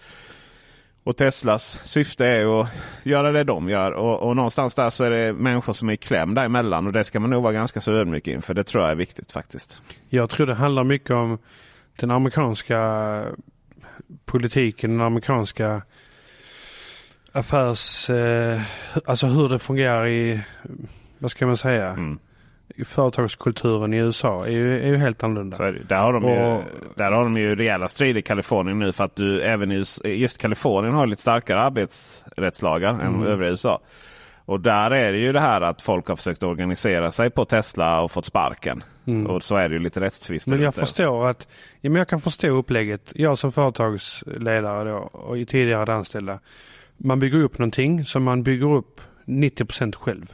Och 1.04 1.18
Teslas 1.18 1.80
syfte 1.84 2.26
är 2.26 2.62
att 2.62 2.70
göra 3.04 3.32
det 3.32 3.44
de 3.44 3.70
gör. 3.70 3.92
Och, 3.92 4.28
och 4.28 4.36
någonstans 4.36 4.76
där 4.76 4.90
så 4.90 5.04
är 5.04 5.10
det 5.10 5.34
människor 5.34 5.74
som 5.74 5.90
är 5.90 5.94
i 5.94 5.98
kläm 5.98 6.34
däremellan. 6.34 6.88
Och 6.88 6.94
det 6.94 7.04
ska 7.04 7.20
man 7.20 7.30
nog 7.30 7.44
vara 7.44 7.54
ganska 7.54 7.82
så 7.82 7.92
ödmjuk 7.92 8.28
inför. 8.28 8.54
Det 8.54 8.64
tror 8.64 8.84
jag 8.84 8.92
är 8.92 8.96
viktigt 8.96 9.32
faktiskt. 9.32 9.82
Jag 10.10 10.30
tror 10.30 10.48
det 10.48 10.54
handlar 10.54 10.84
mycket 10.84 11.12
om 11.12 11.38
den 11.96 12.12
amerikanska 12.12 13.24
politiken, 14.26 14.92
den 14.92 15.02
amerikanska 15.02 15.82
affärs... 17.32 18.10
Eh, 18.10 18.62
alltså 19.06 19.28
hur 19.28 19.50
det 19.50 19.60
fungerar 19.60 20.08
i, 20.08 20.42
vad 21.18 21.32
ska 21.32 21.48
man 21.48 21.58
säga, 21.58 21.90
Mm. 21.90 22.20
Företagskulturen 22.86 23.94
i 23.94 23.98
USA 23.98 24.46
är 24.46 24.52
ju, 24.52 24.82
är 24.84 24.88
ju 24.88 24.98
helt 24.98 25.24
annorlunda. 25.24 25.58
Så. 25.58 25.72
Där, 25.88 25.98
har 26.02 26.14
de 26.14 26.24
ju, 26.24 26.30
Och- 26.40 26.64
där 26.96 27.12
har 27.12 27.24
de 27.24 27.38
ju 27.38 27.56
rejäla 27.56 27.88
strider 27.88 28.20
i 28.20 28.24
Kalifornien 28.24 28.80
nu 28.80 28.92
för 28.92 29.04
att 29.04 29.16
du 29.16 29.42
även 29.42 29.72
i 29.72 29.76
US- 29.76 30.02
just 30.06 30.38
Kalifornien 30.38 30.94
har 30.94 31.08
lite 31.08 31.22
starkare 31.22 31.62
arbetsrättslagar 31.62 32.90
än 32.94 33.02
Mm. 33.02 33.24
övriga 33.28 33.52
USA. 33.52 33.82
Och 34.46 34.60
där 34.60 34.92
är 34.92 35.12
det 35.12 35.18
ju 35.18 35.34
det 35.34 35.40
här 35.40 35.62
att 35.62 35.82
folk 35.82 36.08
har 36.08 36.16
försökt 36.16 36.44
organisera 36.44 37.12
sig 37.12 37.30
på 37.30 37.46
Tesla 37.46 38.02
och 38.02 38.12
fått 38.12 38.26
sparken. 38.26 38.84
Mm. 39.08 39.28
Och 39.28 39.44
så 39.44 39.56
är 39.56 39.70
det 39.70 39.74
ju 39.76 39.80
lite 39.80 40.00
rättstvister. 40.02 40.52
Men 40.52 40.62
jag 40.62 40.76
förstår 40.76 41.30
att, 41.30 41.48
ja, 41.82 41.90
men 41.90 41.96
jag 42.00 42.08
kan 42.08 42.22
förstå 42.22 42.48
upplägget. 42.48 43.12
Jag 43.16 43.38
som 43.38 43.52
företagsledare 43.52 44.90
då 44.90 44.98
och 44.98 45.38
i 45.38 45.46
tidigare 45.46 45.94
anställda. 45.94 46.40
Man 46.98 47.20
bygger 47.20 47.38
upp 47.44 47.58
någonting 47.58 48.06
som 48.06 48.24
man 48.24 48.44
bygger 48.44 48.74
upp 48.74 49.02
90% 49.26 49.96
själv. 49.96 50.34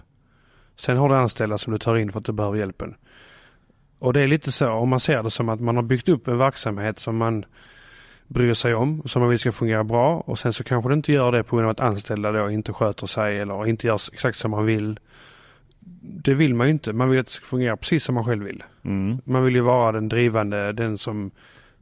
Sen 0.78 0.98
har 0.98 1.10
du 1.10 1.16
anställda 1.16 1.58
som 1.58 1.74
du 1.74 1.80
tar 1.80 1.98
in 1.98 2.12
för 2.12 2.20
att 2.20 2.26
du 2.26 2.32
behöver 2.32 2.58
hjälpen. 2.58 2.96
Och 4.00 4.14
det 4.14 4.22
är 4.22 4.28
lite 4.28 4.52
så 4.52 4.72
om 4.72 4.90
man 4.90 5.00
ser 5.00 5.24
det 5.24 5.30
som 5.30 5.50
att 5.50 5.60
man 5.60 5.76
har 5.76 5.84
byggt 5.84 6.10
upp 6.10 6.28
en 6.28 6.38
verksamhet 6.38 7.00
som 7.00 7.18
man 7.18 7.46
bryr 8.28 8.54
sig 8.54 8.74
om 8.74 9.04
som 9.06 9.20
man 9.20 9.30
vill 9.30 9.40
ska 9.40 9.52
fungera 9.52 9.84
bra 9.84 10.18
och 10.20 10.40
sen 10.40 10.54
så 10.54 10.64
kanske 10.64 10.90
det 10.90 10.94
inte 10.94 11.14
gör 11.14 11.32
det 11.32 11.44
på 11.44 11.56
grund 11.56 11.66
av 11.66 11.72
att 11.72 11.80
anställda 11.80 12.32
då 12.32 12.52
inte 12.52 12.74
sköter 12.74 13.08
sig 13.08 13.40
eller 13.40 13.68
inte 13.68 13.88
gör 13.88 14.00
exakt 14.14 14.38
som 14.38 14.52
man 14.52 14.66
vill. 14.66 15.00
Det 16.02 16.34
vill 16.34 16.56
man 16.56 16.68
ju 16.68 16.74
inte. 16.74 16.94
Man 16.94 17.10
vill 17.10 17.20
att 17.20 17.26
det 17.26 17.32
ska 17.32 17.46
fungera 17.46 17.78
precis 17.78 18.04
som 18.04 18.16
man 18.16 18.26
själv 18.26 18.46
vill. 18.46 18.64
Mm. 18.86 19.22
Man 19.24 19.44
vill 19.44 19.56
ju 19.56 19.62
vara 19.62 19.92
den 19.92 20.10
drivande, 20.10 20.74
den 20.74 20.98
som 20.98 21.32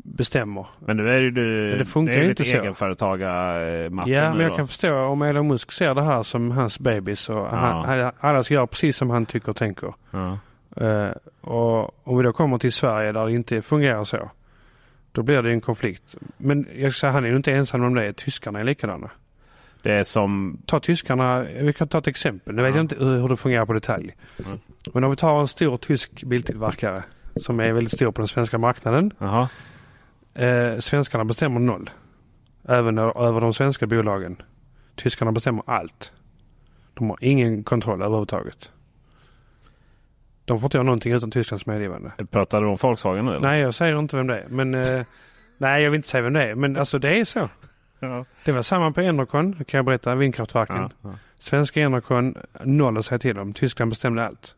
bestämmer. 0.08 0.66
Men 0.80 0.98
nu 0.98 1.10
är 1.10 1.22
ju 1.22 1.32
du 1.32 1.42
Men 1.70 1.78
det 1.78 1.86
funkar 1.86 2.14
är 2.14 2.18
ju 2.22 2.28
lite 2.30 2.44
inte 2.44 2.52
så. 2.58 2.58
egenföretagarmatten 2.62 4.14
Ja, 4.14 4.22
nu 4.30 4.36
men 4.36 4.42
jag 4.44 4.52
då. 4.52 4.56
kan 4.56 4.68
förstå 4.68 4.96
om 5.00 5.22
Elon 5.22 5.48
Musk 5.48 5.72
ser 5.72 5.96
det 5.96 6.04
här 6.04 6.24
som 6.24 6.52
hans 6.52 6.80
bebis 6.80 7.30
och 7.30 7.46
han, 7.48 8.12
alla 8.20 8.44
ska 8.44 8.54
göra 8.54 8.68
precis 8.68 8.98
som 8.98 9.10
han 9.10 9.26
tycker 9.26 9.50
och 9.50 9.56
tänker. 9.56 9.94
Ja. 10.12 10.38
Eh, 10.86 11.10
och 11.42 12.08
om 12.08 12.18
vi 12.18 12.24
då 12.24 12.34
kommer 12.34 12.58
till 12.58 12.72
Sverige 12.74 13.12
där 13.12 13.26
det 13.26 13.32
inte 13.32 13.62
fungerar 13.62 14.04
så. 14.04 14.30
Då 15.12 15.24
blir 15.24 15.42
det 15.42 15.52
en 15.52 15.62
konflikt. 15.62 16.16
Men 16.38 16.68
jag 16.76 16.92
ska 16.94 17.00
säga, 17.00 17.12
han 17.14 17.26
är 17.26 17.30
ju 17.30 17.36
inte 17.36 17.52
ensam 17.54 17.84
om 17.84 17.94
det. 17.96 18.14
Tyskarna 18.14 18.60
är 18.60 18.64
likadana. 18.64 19.10
Det 19.82 19.94
är 19.94 20.04
som... 20.04 20.58
Ta 20.66 20.80
tyskarna, 20.80 21.40
vi 21.62 21.74
kan 21.74 21.88
ta 21.88 21.98
ett 21.98 22.08
exempel. 22.08 22.56
Nu 22.56 22.62
vet 22.62 22.70
Ja. 22.72 22.78
jag 22.78 22.84
inte 22.84 22.96
hur 23.06 23.30
det 23.30 23.38
fungerar 23.38 23.66
på 23.66 23.74
detalj. 23.74 24.16
Mm. 24.46 24.60
Men 24.94 25.04
om 25.04 25.10
vi 25.10 25.16
tar 25.16 25.40
en 25.40 25.48
stor 25.48 25.78
tysk 25.78 26.24
biltillverkare 26.24 27.04
som 27.36 27.60
är 27.60 27.72
väldigt 27.74 27.94
stor 27.94 28.12
på 28.12 28.22
den 28.22 28.28
svenska 28.28 28.58
marknaden. 28.58 29.12
Jaha. 29.18 29.50
Eh, 30.36 30.80
svenskarna 30.80 31.26
bestämmer 31.26 31.60
noll. 31.60 31.90
Även 32.68 32.98
över 32.98 33.42
de 33.42 33.54
svenska 33.54 33.88
bolagen. 33.88 34.42
Tyskarna 34.96 35.32
bestämmer 35.32 35.64
allt. 35.68 36.12
De 36.94 37.10
har 37.10 37.18
ingen 37.22 37.64
kontroll 37.64 38.02
överhuvudtaget. 38.02 38.72
De 40.46 40.60
får 40.60 40.68
inte 40.68 40.78
göra 40.78 40.86
någonting 40.86 41.14
utan 41.14 41.32
Tysklands 41.32 41.66
medgivande. 41.66 42.12
Pratar 42.32 42.62
du 42.62 42.68
om 42.68 42.76
Volkswagen 42.76 43.26
nu? 43.26 43.32
eller? 43.32 43.42
Nej, 43.42 43.62
jag 43.62 43.74
säger 43.74 44.00
inte 44.00 44.18
vem 44.18 44.28
det 44.28 44.40
är. 44.40 44.48
Men, 44.48 44.74
eh, 44.74 45.02
nej, 45.58 45.84
jag 45.84 45.92
vill 45.92 45.98
inte 45.98 46.08
säga 46.08 46.22
vem 46.22 46.34
det 46.34 46.44
är. 46.44 46.56
Men 46.56 46.78
alltså 46.78 47.00
det 47.00 47.20
är 47.20 47.24
så. 47.24 47.50
Ja. 48.00 48.26
Det 48.46 48.52
var 48.52 48.62
samma 48.62 48.92
på 48.92 49.02
Enercon, 49.02 49.54
kan 49.68 49.78
jag 49.78 49.86
berätta, 49.86 50.16
vindkraftverken. 50.16 50.78
Ja. 50.78 50.90
Ja. 51.02 51.14
Svenska 51.40 51.82
Enercon, 51.82 52.36
noll 52.64 52.98
att 52.98 53.06
säga 53.06 53.20
till 53.20 53.40
om. 53.40 53.54
Tyskland 53.54 53.92
bestämde 53.92 54.26
allt. 54.26 54.56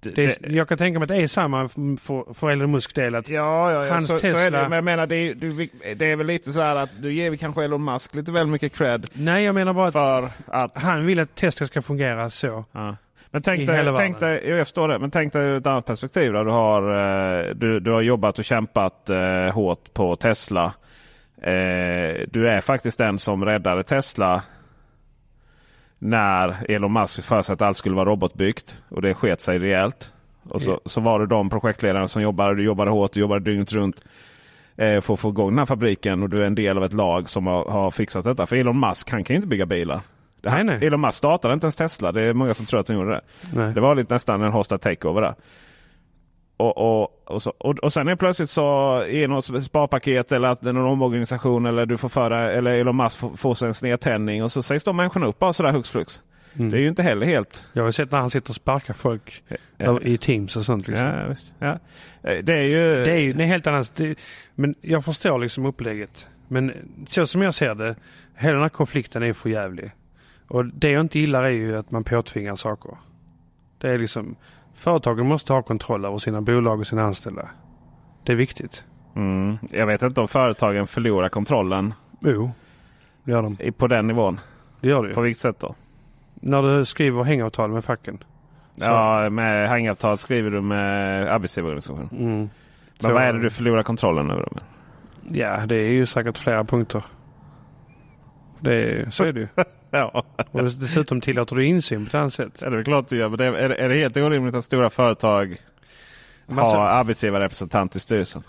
Det, 0.00 0.12
Det 0.14 0.48
jag 0.48 0.68
kan 0.68 0.78
tänka 0.78 0.98
mig 0.98 1.04
att 1.04 1.08
det 1.08 1.16
är 1.16 1.26
samma 1.26 1.68
för, 1.68 2.34
för 2.34 2.50
Elon 2.50 2.70
Musk 2.70 2.94
del. 2.94 3.14
Att, 3.14 3.28
Ja, 3.28 3.72
ja, 3.72 3.86
ja. 3.86 3.92
Hans 3.92 4.08
så, 4.08 4.18
så 4.18 4.26
är 4.26 4.32
Tesla- 4.34 4.50
det. 4.50 4.68
Men 4.68 4.72
jag 4.72 4.84
menar, 4.84 5.06
det 5.06 5.16
är, 5.16 5.34
du, 5.34 5.68
det 5.96 6.06
är 6.06 6.16
väl 6.16 6.26
lite 6.26 6.52
så 6.52 6.60
här 6.60 6.76
att 6.76 6.90
du 7.00 7.12
ger 7.12 7.36
kanske 7.36 7.64
Elon 7.64 7.84
Musk 7.84 8.14
lite 8.14 8.32
väl 8.32 8.46
mycket 8.46 8.76
cred 8.76 9.06
nej, 9.12 9.44
jag 9.44 9.54
menar 9.54 9.72
bara 9.72 9.86
att 9.86 9.92
för 9.92 10.28
att... 10.46 10.70
han 10.74 11.06
vill 11.06 11.20
att 11.20 11.34
Tesla 11.34 11.66
ska 11.66 11.82
fungera 11.82 12.30
så. 12.30 12.64
Ja. 12.72 12.96
Men 13.30 13.42
tänk 13.42 13.66
dig, 13.66 13.94
tänk 13.96 14.20
dig, 14.20 14.48
jag 14.48 14.66
förstår 14.66 14.88
det, 14.88 14.98
men 14.98 15.10
tänk 15.10 15.32
dig 15.32 15.56
ett 15.56 15.66
annat 15.66 15.86
perspektiv. 15.86 16.32
Då. 16.32 16.44
Du, 16.44 16.50
har, 16.50 16.82
eh, 17.40 17.54
du, 17.54 17.80
du 17.80 17.90
har 17.90 18.00
jobbat 18.00 18.38
och 18.38 18.44
kämpat 18.44 19.10
eh, 19.10 19.54
hårt 19.54 19.94
på 19.94 20.16
Tesla. 20.16 20.72
Eh, 21.42 22.26
du 22.28 22.48
är 22.48 22.60
faktiskt 22.60 22.98
den 22.98 23.18
som 23.18 23.44
räddade 23.44 23.82
Tesla 23.82 24.42
när 26.02 26.70
Elon 26.70 26.92
Musk 26.92 27.16
fick 27.16 27.24
för 27.24 27.42
sig 27.42 27.52
att 27.52 27.62
allt 27.62 27.76
skulle 27.76 27.94
vara 27.94 28.10
robotbyggt. 28.10 28.82
Och 28.88 29.02
det 29.02 29.14
sket 29.14 29.40
sig 29.40 29.58
rejält. 29.58 30.12
Och 30.48 30.62
så, 30.62 30.80
så 30.84 31.00
var 31.00 31.20
det 31.20 31.26
de 31.26 31.50
projektledarna 31.50 32.08
som 32.08 32.22
jobbade, 32.22 32.54
du 32.54 32.62
jobbade 32.62 32.90
hårt, 32.90 33.12
du 33.12 33.20
jobbade 33.20 33.44
dygnet 33.44 33.72
runt 33.72 34.04
eh, 34.76 35.00
för 35.00 35.14
att 35.14 35.20
få 35.20 35.28
igång 35.28 35.50
den 35.50 35.58
här 35.58 35.66
fabriken. 35.66 36.22
Och 36.22 36.30
du 36.30 36.42
är 36.42 36.46
en 36.46 36.54
del 36.54 36.76
av 36.76 36.84
ett 36.84 36.92
lag 36.92 37.28
som 37.28 37.46
har, 37.46 37.64
har 37.64 37.90
fixat 37.90 38.24
detta. 38.24 38.46
För 38.46 38.56
Elon 38.56 38.80
Musk 38.80 39.10
han 39.10 39.24
kan 39.24 39.34
ju 39.34 39.36
inte 39.36 39.48
bygga 39.48 39.66
bilar. 39.66 40.00
Det 40.40 40.50
här, 40.50 40.64
Nej, 40.64 40.78
nej. 40.78 40.86
Elon 40.86 41.00
Musk 41.00 41.14
startade 41.18 41.54
inte 41.54 41.64
ens 41.64 41.76
Tesla. 41.76 42.12
Det 42.12 42.22
är 42.22 42.34
många 42.34 42.54
som 42.54 42.66
tror 42.66 42.80
att 42.80 42.88
han 42.88 42.96
gjorde 42.96 43.10
det. 43.10 43.20
Nej. 43.52 43.74
Det 43.74 43.80
var 43.80 43.94
lite 43.94 44.14
nästan 44.14 44.42
en 44.42 44.52
hostile 44.52 44.78
takeover 44.78 45.22
där. 45.22 45.34
Och, 46.60 47.02
och, 47.02 47.22
och, 47.24 47.42
så, 47.42 47.52
och, 47.58 47.78
och 47.78 47.92
sen 47.92 48.08
är 48.08 48.16
plötsligt 48.16 48.50
så 48.50 49.04
i 49.08 49.26
något 49.26 49.64
sparpaket 49.64 50.32
eller 50.32 50.48
att 50.48 50.60
det 50.60 50.68
är 50.68 50.72
någon 50.72 50.86
omorganisation 50.92 51.66
eller 51.66 51.86
du 51.86 51.96
får 51.96 52.08
föra 52.08 52.52
eller 52.52 52.72
Elon 52.74 52.96
Musk 52.96 53.18
får, 53.18 53.36
får 53.36 53.54
sig 53.54 53.68
en 53.68 53.74
snedtändning 53.74 54.44
och 54.44 54.52
så 54.52 54.62
sägs 54.62 54.84
de 54.84 54.96
människorna 54.96 55.26
upp 55.26 55.38
bara 55.38 55.52
sådär 55.52 55.72
hux 55.72 55.90
flux. 55.90 56.22
Mm. 56.54 56.70
Det 56.70 56.78
är 56.78 56.80
ju 56.80 56.88
inte 56.88 57.02
heller 57.02 57.26
helt... 57.26 57.68
Jag 57.72 57.82
har 57.82 57.90
sett 57.90 58.10
när 58.10 58.18
han 58.18 58.30
sitter 58.30 58.50
och 58.50 58.54
sparkar 58.54 58.94
folk 58.94 59.42
Ja, 59.76 60.00
i 60.00 60.18
Teams 60.18 60.56
och 60.56 60.64
sånt. 60.64 60.88
Liksom. 60.88 61.06
ja, 61.06 61.26
visst, 61.28 61.54
ja. 61.58 61.78
Eh, 62.22 62.38
Det 62.44 62.54
är 62.54 62.62
ju... 62.62 63.04
Det 63.04 63.12
är 63.12 63.18
ju 63.18 63.32
det 63.32 63.42
är 63.42 63.46
helt 63.46 63.66
annat. 63.66 63.92
Det, 63.96 64.18
men 64.54 64.74
jag 64.80 65.04
förstår 65.04 65.38
liksom 65.38 65.66
upplägget. 65.66 66.28
Men 66.48 66.72
så 67.08 67.26
som 67.26 67.42
jag 67.42 67.54
ser 67.54 67.74
det, 67.74 67.96
hela 68.34 68.52
den 68.52 68.62
här 68.62 68.68
konflikten 68.68 69.22
är 69.22 69.32
för 69.32 69.50
jävlig. 69.50 69.90
Och 70.48 70.66
det 70.66 70.90
jag 70.90 71.00
inte 71.00 71.18
gillar 71.18 71.42
är 71.42 71.50
ju 71.50 71.76
att 71.76 71.90
man 71.90 72.04
påtvingar 72.04 72.56
saker. 72.56 72.90
Det 73.78 73.88
är 73.88 73.98
liksom, 73.98 74.36
företagen 74.80 75.26
måste 75.26 75.52
ha 75.52 75.62
kontroll 75.62 76.04
över 76.04 76.18
sina 76.18 76.40
bolag 76.40 76.80
och 76.80 76.86
sina 76.86 77.02
anställda. 77.02 77.48
Det 78.24 78.32
är 78.32 78.36
viktigt. 78.36 78.84
Mm, 79.16 79.58
jag 79.70 79.86
vet 79.86 80.02
inte 80.02 80.20
om 80.20 80.28
företagen 80.28 80.86
förlorar 80.86 81.28
kontrollen 81.28 81.94
Jo, 82.20 82.50
det 83.24 83.32
gör 83.32 83.42
de. 83.42 83.72
på 83.72 83.86
den 83.86 84.06
nivån. 84.06 84.40
Det 84.80 84.88
gör 84.88 85.06
det 85.06 85.14
På 85.14 85.20
ju. 85.20 85.24
vilket 85.24 85.40
sätt 85.40 85.58
då? 85.60 85.74
När 86.34 86.62
du 86.62 86.84
skriver 86.84 87.22
hängavtal 87.24 87.70
med 87.70 87.84
facken. 87.84 88.18
Så- 88.76 88.84
Ja, 88.84 89.30
med 89.30 89.68
hängavtal 89.68 90.18
skriver 90.18 90.50
du 90.50 90.60
med 90.60 91.28
arbetsgivarorganisationen. 91.28 92.08
Mm. 92.12 92.50
Men 93.02 93.12
vad 93.14 93.22
är 93.22 93.32
det 93.32 93.40
du 93.42 93.50
förlorar 93.50 93.82
kontrollen 93.82 94.30
över? 94.30 94.48
Då? 94.52 94.58
Ja, 95.28 95.66
det 95.66 95.76
är 95.76 95.88
ju 95.90 96.06
säkert 96.06 96.38
flera 96.38 96.64
punkter. 96.64 97.02
Det 98.60 98.74
är, 98.82 99.10
så 99.10 99.24
är 99.24 99.32
det 99.32 99.40
ju. 99.40 99.48
Ja. 100.12 100.24
Och 100.50 100.62
dessutom 100.64 101.20
tillåter 101.20 101.56
du 101.56 101.64
insyn 101.66 102.04
på 102.04 102.08
ett 102.08 102.14
annat 102.14 102.32
sätt. 102.34 102.58
Ja, 102.62 102.70
det 102.70 102.78
är 102.78 102.84
klart 102.84 103.08
du 103.08 103.16
gör. 103.16 103.28
Men 103.28 103.38
det 103.38 103.44
är, 103.44 103.52
är, 103.52 103.68
det- 103.68 103.74
är 103.76 103.88
det 103.88 103.94
helt 103.94 104.16
orimligt 104.16 104.54
att 104.54 104.64
stora 104.64 104.90
företag 104.90 105.56
Massa- 106.46 106.76
har 106.78 106.86
arbetsgivarrepresentant 106.86 107.96
i 107.96 108.00
styrelsen? 108.00 108.42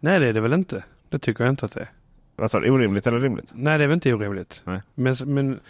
Nej, 0.00 0.20
det 0.20 0.26
är 0.26 0.32
det 0.32 0.40
väl 0.40 0.52
inte. 0.52 0.84
Det 1.08 1.18
tycker 1.18 1.44
jag 1.44 1.52
inte 1.52 1.66
att 1.66 1.72
det 1.72 1.80
är. 1.80 1.88
Vad 2.36 2.50
sa 2.50 2.60
du? 2.60 2.70
Orimligt 2.70 3.06
eller 3.06 3.20
rimligt? 3.20 3.50
Nej, 3.52 3.78
det 3.78 3.84
är 3.84 3.88
väl 3.88 3.94
inte 3.94 4.14
orimligt. 4.14 4.62
Nej. 4.64 4.80
Men, 4.94 5.14
men 5.26 5.60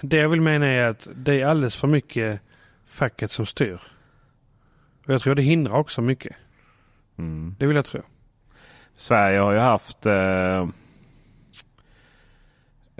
det 0.00 0.16
jag 0.16 0.28
vill 0.28 0.40
mena 0.40 0.66
är 0.66 0.88
att 0.88 1.08
det 1.14 1.40
är 1.40 1.46
alldeles 1.46 1.76
för 1.76 1.88
mycket 1.88 2.40
facket 2.86 3.30
som 3.30 3.46
styr. 3.46 3.80
Och 5.06 5.14
jag 5.14 5.20
tror 5.20 5.34
det 5.34 5.42
hindrar 5.42 5.74
också 5.74 6.02
mycket. 6.02 6.36
Mm. 7.18 7.54
Det 7.58 7.66
vill 7.66 7.76
jag 7.76 7.84
tro. 7.84 8.00
Sverige 8.96 9.38
har 9.38 9.52
ju 9.52 9.58
haft 9.58 10.06
eh, 10.06 10.68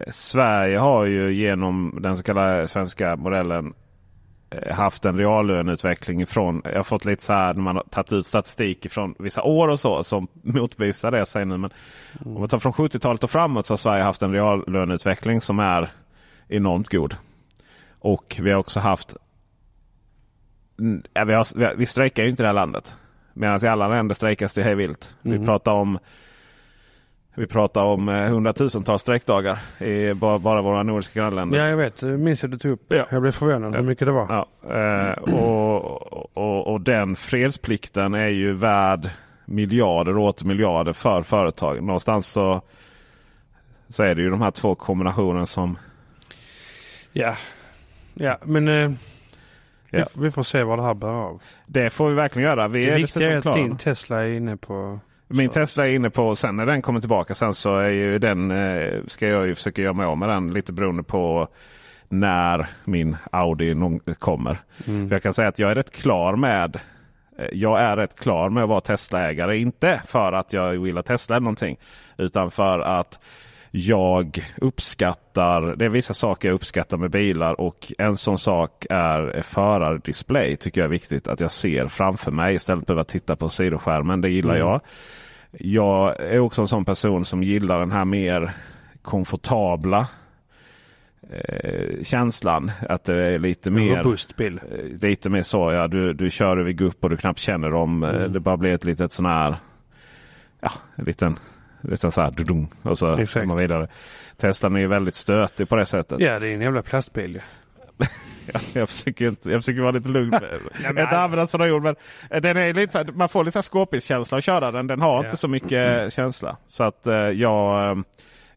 Sverige 0.07 0.79
har 0.79 1.05
ju 1.05 1.33
genom 1.33 1.99
den 2.03 2.17
så 2.17 2.23
kallade 2.23 2.69
svenska 2.69 3.17
modellen 3.17 3.75
eh, 4.51 4.75
haft 4.75 5.05
en 5.05 5.19
reallöneutveckling 5.19 6.23
ifrån. 6.23 6.63
Jag 6.65 6.77
har 6.77 6.85
fått 6.85 7.05
lite 7.05 7.23
så 7.23 7.33
här 7.33 7.55
när 7.55 7.63
man 7.63 7.77
har 7.77 7.83
tagit 7.83 8.13
ut 8.13 8.27
statistik 8.27 8.91
från 8.91 9.15
vissa 9.19 9.43
år 9.43 9.69
och 9.69 9.81
så 9.81 10.05
som 10.05 10.29
motbevisar 10.43 11.11
det. 11.11 11.27
Säger 11.27 11.47
nu. 11.47 11.57
Men 11.57 11.71
mm. 12.21 12.35
om 12.35 12.41
man 12.41 12.49
tar 12.49 12.59
från 12.59 12.73
70-talet 12.73 13.25
och 13.25 13.31
framåt 13.31 13.67
så 13.67 13.73
har 13.73 13.79
Sverige 13.79 14.03
haft 14.03 14.23
en 14.23 14.33
reallöneutveckling 14.33 15.41
som 15.41 15.59
är 15.59 15.93
enormt 16.49 16.89
god. 16.89 17.17
Och 18.01 18.37
vi 18.41 18.51
har 18.51 18.59
också 18.59 18.81
haft... 18.81 19.17
Ja, 21.13 21.25
vi, 21.25 21.35
har, 21.35 21.77
vi 21.77 21.87
strejkar 21.87 22.23
ju 22.23 22.31
inte 22.31 22.43
i 22.43 22.45
det 22.45 22.49
här 22.49 22.55
landet. 22.55 22.97
Medan 23.33 23.65
i 23.65 23.69
alla 23.69 23.89
länder 23.89 24.15
strejkas 24.15 24.55
det 24.55 24.63
hej 24.63 24.75
vilt. 24.75 25.17
Mm. 25.23 25.41
Vi 25.41 25.47
pratar 25.47 25.73
om 25.73 25.99
vi 27.39 27.47
pratar 27.47 27.85
om 27.85 28.09
eh, 28.09 28.15
hundratusentals 28.15 29.03
strejkdagar 29.03 29.59
i 29.79 30.15
bara, 30.15 30.39
bara 30.39 30.63
våra 30.63 30.83
nordiska 30.83 31.21
grannländer. 31.21 31.59
Ja, 31.59 31.69
jag 31.69 31.77
vet. 31.77 32.03
Jag 32.03 32.21
minns 32.21 32.45
att 32.45 32.51
du 32.51 32.59
tog 32.59 32.73
upp. 32.73 32.83
Ja. 32.89 33.07
Jag 33.11 33.23
blev 33.23 33.33
förvånad 33.33 33.77
hur 33.77 33.83
mycket 33.83 34.07
det 34.07 34.13
var. 34.13 34.27
Ja, 34.29 34.47
eh, 34.75 35.35
och, 35.35 36.37
och, 36.37 36.73
och, 36.73 36.81
den 36.81 37.17
fredsplikten 37.17 38.15
är 38.15 38.29
ju 38.29 38.53
värd 38.53 39.11
miljarder 39.45 40.17
och 40.17 40.25
åter 40.25 40.47
miljarder 40.47 40.93
för 40.93 41.23
företag. 41.23 41.83
Någonstans 41.83 42.27
så, 42.27 42.61
så 43.89 44.03
är 44.03 44.15
det 44.15 44.23
ju 44.23 44.31
de 44.31 44.43
här 44.43 44.51
två 44.51 44.75
kombinationerna 44.75 45.47
som... 45.47 45.79
Ja, 47.13 47.37
ja 48.15 48.39
men 48.43 48.69
eh, 48.69 48.93
ja. 49.91 50.07
Vi, 50.15 50.23
vi, 50.23 50.31
får 50.31 50.43
se 50.43 50.63
vad 50.63 50.79
det 50.79 50.83
här 50.83 50.95
bär 50.95 51.09
av. 51.09 51.43
Det 51.67 51.91
får 51.91 52.09
vi 52.09 52.15
verkligen 52.15 52.49
göra. 52.49 52.69
Vi 52.69 52.87
det 52.87 52.93
är 52.93 52.97
viktiga 52.97 53.33
är 53.33 53.49
att 53.49 53.55
din 53.55 53.77
Tesla 53.77 54.25
är 54.25 54.33
inne 54.33 54.57
på 54.57 55.01
min 55.29 55.51
Tesla 55.51 55.89
är 55.89 55.95
inne 55.95 56.11
på 56.11 56.37
sen 56.37 56.57
när 56.57 56.67
den 56.67 56.83
kommer 56.83 57.01
tillbaka 57.01 57.35
sen 57.35 57.55
så 57.55 57.77
är 57.77 57.89
ju 57.89 58.19
den, 58.19 58.51
eh, 58.51 59.01
ska 59.07 59.29
jag 59.29 59.47
ju 59.47 59.55
försöka 59.55 59.83
göra 59.83 59.93
mig 59.93 60.07
av 60.07 60.19
med 60.19 60.29
den 60.29 60.53
lite 60.53 60.73
beroende 60.73 61.03
på 61.03 61.49
när 62.09 62.67
min 62.85 63.17
Audi 63.33 63.75
kommer. 64.19 64.59
Mm. 64.87 65.09
För 65.09 65.15
jag 65.15 65.23
kan 65.23 65.35
säga 65.35 65.49
att 65.49 65.59
jag 65.59 65.71
är 65.71 65.75
rätt 65.75 65.91
klar 65.91 66.37
med 66.37 66.77
eh, 67.39 67.49
jag 67.53 67.81
är 67.81 67.97
rätt 67.97 68.21
klar 68.21 68.51
med 68.51 68.63
att 68.63 68.69
vara 68.69 68.81
Tesla-ägare. 68.81 69.59
Inte 69.59 70.03
för 70.07 70.33
att 70.33 70.53
jag 70.53 70.87
gillar 70.87 71.03
Tesla 71.03 71.37
eller 71.37 71.45
någonting. 71.45 71.79
Utan 72.17 72.51
för 72.51 72.81
att 72.81 73.21
jag 73.71 74.45
uppskattar, 74.57 75.77
det 75.77 75.85
är 75.85 75.89
vissa 75.89 76.15
saker 76.15 76.49
jag 76.49 76.55
uppskattar 76.55 76.97
med 76.97 77.11
bilar 77.11 77.61
och 77.61 77.93
en 77.99 78.17
sån 78.17 78.39
sak 78.39 78.87
är 78.91 79.43
förardisplay. 79.43 80.57
Tycker 80.57 80.81
jag 80.81 80.85
är 80.87 80.91
viktigt 80.91 81.29
att 81.29 81.41
jag 81.41 81.51
ser 81.51 81.89
framför 81.89 82.31
mig 82.31 82.55
istället 82.55 82.87
för 82.87 82.97
att 82.97 83.09
titta 83.09 83.37
på 83.37 83.49
sidoskärmen. 83.49 84.21
Det 84.21 84.29
gillar 84.29 84.55
mm. 84.55 84.69
jag. 84.69 84.81
Jag 85.51 86.21
är 86.21 86.39
också 86.39 86.61
en 86.61 86.69
sån 86.69 86.85
person 86.85 87.25
som 87.25 87.43
gillar 87.43 87.79
den 87.79 87.93
här 87.93 88.05
mer 88.05 88.53
komfortabla 89.03 90.07
eh, 91.31 92.03
känslan. 92.03 92.71
Att 92.89 93.05
det 93.05 93.27
är 93.27 93.39
lite 93.39 93.71
mer 93.71 94.03
robust 94.03 94.37
bil. 94.37 94.61
Eh, 94.73 95.09
lite 95.09 95.31
mer 95.31 95.43
så 95.43 95.73
ja. 95.73 95.89
Du, 95.89 96.13
du 96.13 96.31
kör 96.31 96.57
över 96.57 96.73
gupp 96.73 97.05
och 97.05 97.11
du 97.11 97.17
knappt 97.17 97.39
känner 97.39 97.71
dem. 97.71 98.03
Eh, 98.03 98.11
mm. 98.11 98.33
Det 98.33 98.41
bara 98.41 98.57
blir 98.57 98.73
ett 98.73 98.85
litet 98.85 99.13
sån 99.13 99.27
här. 99.27 99.57
Ja, 100.61 100.71
en 100.95 101.05
liten 101.05 101.39
Liksom 101.81 102.13
så 102.13 102.21
här, 102.21 102.31
dudum, 102.31 102.69
och 102.83 102.99
så 102.99 103.17
Exakt. 103.17 103.47
man 103.47 103.57
vidare. 103.57 103.89
Teslan 104.37 104.77
är 104.77 104.81
ju 104.81 104.87
väldigt 104.87 105.15
stötig 105.15 105.69
på 105.69 105.77
det 105.77 105.87
sättet. 105.87 106.21
Ja, 106.21 106.39
det 106.39 106.49
är 106.49 106.55
en 106.55 106.61
jävla 106.61 106.83
plastbil. 106.83 107.43
jag, 108.73 108.89
försöker 108.89 109.29
inte, 109.29 109.51
jag 109.51 109.63
försöker 109.63 109.81
vara 109.81 109.91
lite 109.91 110.09
lugn. 110.09 110.33
jag 110.83 110.91
inte 110.91 111.19
använda 111.19 111.47
sådana 111.47 111.73
ord. 111.73 111.83
Men 111.83 111.97
den 112.43 112.57
är 112.57 112.75
lite, 112.75 113.05
man 113.15 113.29
får 113.29 113.45
lite 113.45 113.63
skåpiskänsla 113.63 114.39
att 114.39 114.45
köra 114.45 114.71
den. 114.71 114.87
Den 114.87 115.01
har 115.01 115.15
ja. 115.15 115.25
inte 115.25 115.37
så 115.37 115.49
mycket 115.49 116.13
känsla. 116.13 116.57
Så 116.67 116.83
att 116.83 117.07
uh, 117.07 117.15
jag... 117.15 117.97
Uh, 117.97 118.03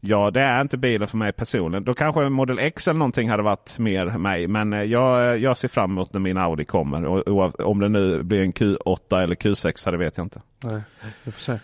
Ja, 0.04 0.30
det 0.30 0.40
är 0.40 0.60
inte 0.60 0.78
bilen 0.78 1.08
för 1.08 1.16
mig 1.16 1.32
personligen. 1.32 1.84
Då 1.84 1.94
kanske 1.94 2.22
en 2.22 2.32
Model 2.32 2.58
X 2.58 2.88
eller 2.88 2.98
någonting 2.98 3.30
hade 3.30 3.42
varit 3.42 3.78
mer 3.78 4.06
mig. 4.06 4.48
Men 4.48 4.72
uh, 4.72 4.84
jag, 4.84 5.38
jag 5.38 5.56
ser 5.56 5.68
fram 5.68 5.90
emot 5.90 6.12
när 6.12 6.20
min 6.20 6.36
Audi 6.36 6.64
kommer. 6.64 7.04
Och, 7.04 7.60
om 7.60 7.80
det 7.80 7.88
nu 7.88 8.22
blir 8.22 8.42
en 8.42 8.52
Q8 8.52 9.22
eller 9.22 9.34
Q6, 9.34 9.90
det 9.90 9.96
vet 9.96 10.16
jag 10.16 10.24
inte. 10.24 10.40
Nej, 10.64 10.80
vi 11.24 11.32
får 11.32 11.40
se. 11.40 11.58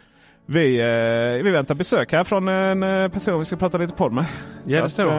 Vi, 0.51 0.81
eh, 0.81 1.45
vi 1.45 1.51
väntar 1.51 1.75
besök 1.75 2.13
här 2.13 2.25
från 2.25 2.49
en 2.49 2.83
eh, 2.83 3.09
person 3.09 3.39
vi 3.39 3.45
ska 3.45 3.57
prata 3.57 3.79
lite 3.79 3.95
podd 3.95 4.13
med. 4.13 4.25
Ja, 4.65 4.83
det 4.83 4.91
står. 4.91 5.13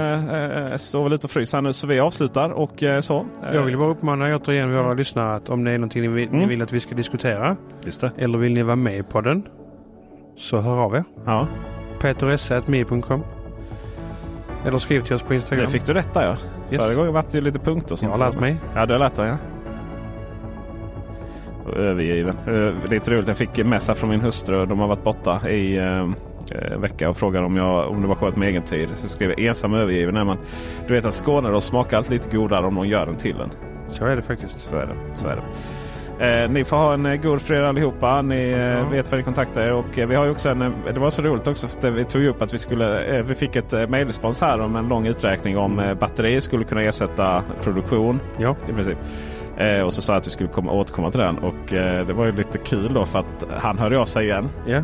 Eh, 0.71 0.77
står 0.77 1.03
väl 1.03 1.13
ute 1.13 1.27
och 1.27 1.31
fryser 1.31 1.57
här 1.57 1.61
nu 1.61 1.73
så 1.73 1.87
vi 1.87 1.99
avslutar 1.99 2.49
och 2.49 2.83
eh, 2.83 3.01
så. 3.01 3.25
Jag 3.53 3.63
vill 3.63 3.77
bara 3.77 3.89
uppmana 3.89 4.35
återigen 4.35 4.73
våra 4.73 4.93
lyssnare 4.93 5.35
att 5.35 5.49
om 5.49 5.63
det 5.63 5.71
är 5.71 5.77
någonting 5.77 6.01
ni 6.01 6.07
vill, 6.07 6.27
mm. 6.27 6.39
ni 6.39 6.45
vill 6.45 6.61
att 6.61 6.71
vi 6.71 6.79
ska 6.79 6.95
diskutera. 6.95 7.55
Eller 8.17 8.37
vill 8.37 8.53
ni 8.53 8.63
vara 8.63 8.75
med 8.75 9.09
på 9.09 9.21
den. 9.21 9.47
Så 10.37 10.57
hör 10.57 10.77
av 10.77 10.95
er. 10.95 11.03
Ja. 11.25 11.47
peteresse.mi.com 12.01 13.23
Eller 14.65 14.77
skriv 14.77 15.01
till 15.01 15.15
oss 15.15 15.23
på 15.23 15.33
Instagram. 15.33 15.65
Det 15.65 15.71
fick 15.71 15.85
du 15.85 15.93
rätt 15.93 16.13
där 16.13 16.23
ja. 16.23 16.37
Yes. 16.71 16.83
Förra 16.83 16.95
gången 16.95 17.13
var 17.13 17.25
det 17.31 17.41
lite 17.41 17.59
punkter. 17.59 17.97
Jag 18.01 18.09
har 18.09 18.17
lärt 18.17 18.39
mig. 18.39 18.57
Ja, 18.75 18.85
du 18.85 18.93
har 18.93 18.99
lärt 18.99 19.15
dig 19.15 19.27
ja 19.27 19.37
övergiven. 21.77 22.35
Eh, 22.47 22.89
lite 22.89 23.11
roligt, 23.11 23.27
jag 23.27 23.37
fick 23.37 23.65
messa 23.65 23.95
från 23.95 24.09
min 24.09 24.21
hustru. 24.21 24.65
De 24.65 24.79
har 24.79 24.87
varit 24.87 25.03
borta 25.03 25.49
i 25.49 25.77
en 25.77 26.15
eh, 26.51 26.71
eh, 26.71 26.77
vecka 26.77 27.09
och 27.09 27.17
frågade 27.17 27.45
om, 27.45 27.55
jag, 27.57 27.89
om 27.89 28.01
det 28.01 28.07
var 28.07 28.15
skönt 28.15 28.35
med 28.35 28.49
egen 28.49 28.63
tid. 28.63 28.89
Så 28.95 29.07
skrev 29.07 29.29
jag 29.29 29.39
ensam 29.39 29.73
övergiven. 29.73 30.13
När 30.13 30.23
man, 30.23 30.37
du 30.87 30.93
vet 30.93 31.05
att 31.05 31.13
Skåne 31.13 31.49
då 31.49 31.61
smakar 31.61 31.97
alltid 31.97 32.11
lite 32.11 32.37
godare 32.37 32.65
om 32.65 32.73
någon 32.73 32.89
gör 32.89 33.05
den 33.05 33.15
till 33.15 33.39
en. 33.41 33.51
Så 33.87 34.05
är 34.05 34.15
det 34.15 34.21
faktiskt. 34.21 34.59
Så 34.59 34.75
är 34.75 34.85
det. 34.85 35.15
Så 35.15 35.27
är 35.27 35.35
det. 35.35 35.41
Eh, 36.19 36.49
ni 36.49 36.63
får 36.65 36.77
ha 36.77 36.93
en 36.93 37.05
eh, 37.05 37.15
god 37.15 37.41
fredag 37.41 37.69
allihopa. 37.69 38.21
Ni 38.21 38.49
eh, 38.49 38.89
vet 38.91 39.11
var 39.11 39.17
ni 39.17 39.23
kontaktar 39.23 39.61
er. 39.61 39.73
Och, 39.73 39.97
vi 39.97 40.15
har 40.15 40.25
ju 40.25 40.31
också 40.31 40.49
en, 40.49 40.73
det 40.93 40.99
var 40.99 41.09
så 41.09 41.21
roligt 41.21 41.47
också 41.47 41.67
för 41.67 41.91
vi 41.91 42.05
tog 42.05 42.25
upp 42.25 42.41
att 42.41 42.53
vi 42.53 42.57
skulle 42.57 43.21
vi 43.21 43.33
fick 43.33 43.55
ett 43.55 43.73
eh, 43.73 43.87
mejlrespons 43.87 44.41
här 44.41 44.59
om 44.59 44.75
en 44.75 44.87
lång 44.87 45.07
uträkning 45.07 45.57
om 45.57 45.95
batterier 45.99 46.39
skulle 46.39 46.63
kunna 46.63 46.81
ersätta 46.81 47.43
produktion. 47.61 48.19
Ja. 48.37 48.55
I 48.69 48.73
princip. 48.73 48.97
Eh, 49.59 49.81
och 49.81 49.93
så 49.93 50.01
sa 50.01 50.13
jag 50.13 50.19
att 50.19 50.27
vi 50.27 50.31
skulle 50.31 50.49
komma, 50.49 50.71
återkomma 50.71 51.11
till 51.11 51.19
den. 51.19 51.37
Och 51.37 51.73
eh, 51.73 52.07
det 52.07 52.13
var 52.13 52.25
ju 52.25 52.31
lite 52.31 52.57
kul 52.57 52.93
då 52.93 53.05
för 53.05 53.19
att 53.19 53.61
han 53.61 53.77
hörde 53.77 53.99
av 53.99 54.05
sig 54.05 54.25
igen. 54.25 54.49
Yeah. 54.67 54.83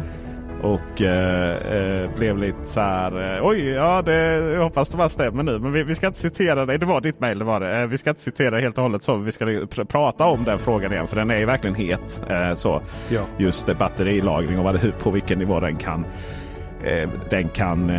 Och 0.62 1.02
eh, 1.02 2.04
eh, 2.04 2.10
blev 2.16 2.38
lite 2.38 2.66
så 2.66 2.80
här. 2.80 3.38
Eh, 3.38 3.48
Oj, 3.48 3.70
ja 3.70 4.02
det, 4.02 4.16
jag 4.54 4.64
hoppas 4.64 4.90
det 4.90 4.98
bara 4.98 5.10
stämmer 5.10 5.44
nu. 5.44 5.60
Men 5.60 5.72
vi, 5.72 5.84
vi 5.84 5.96
ska 5.96 6.08
inte 6.08 6.20
citera 6.20 6.66
dig. 6.66 6.78
Det 6.78 6.86
var 6.86 7.02
ditt 7.02 7.20
mejl, 7.20 7.40
det 7.40 7.46
var 7.46 7.60
det. 7.60 7.82
Eh, 7.82 7.88
vi 7.88 7.98
ska 7.98 8.10
inte 8.10 8.22
citera 8.22 8.60
helt 8.60 8.78
och 8.78 8.84
hållet 8.84 9.04
så. 9.04 9.16
Vi 9.16 9.32
ska 9.32 9.46
pr 9.46 9.84
prata 9.84 10.26
om 10.26 10.44
den 10.44 10.60
frågan 10.60 10.92
igen. 10.92 11.08
För 11.08 11.16
den 11.16 11.32
är 11.32 11.40
ju 11.40 11.46
verkligen 11.46 11.76
het. 11.76 12.22
så. 12.56 12.82
Ja. 13.10 13.22
Just 13.38 13.78
batterilagring 13.78 14.60
och 14.60 14.66
vad, 14.66 15.00
på 15.00 15.12
vilken 15.12 15.40
nivå 15.40 15.60
den 15.60 15.76
kan, 15.76 16.06
den 17.30 17.50
kan 17.50 17.92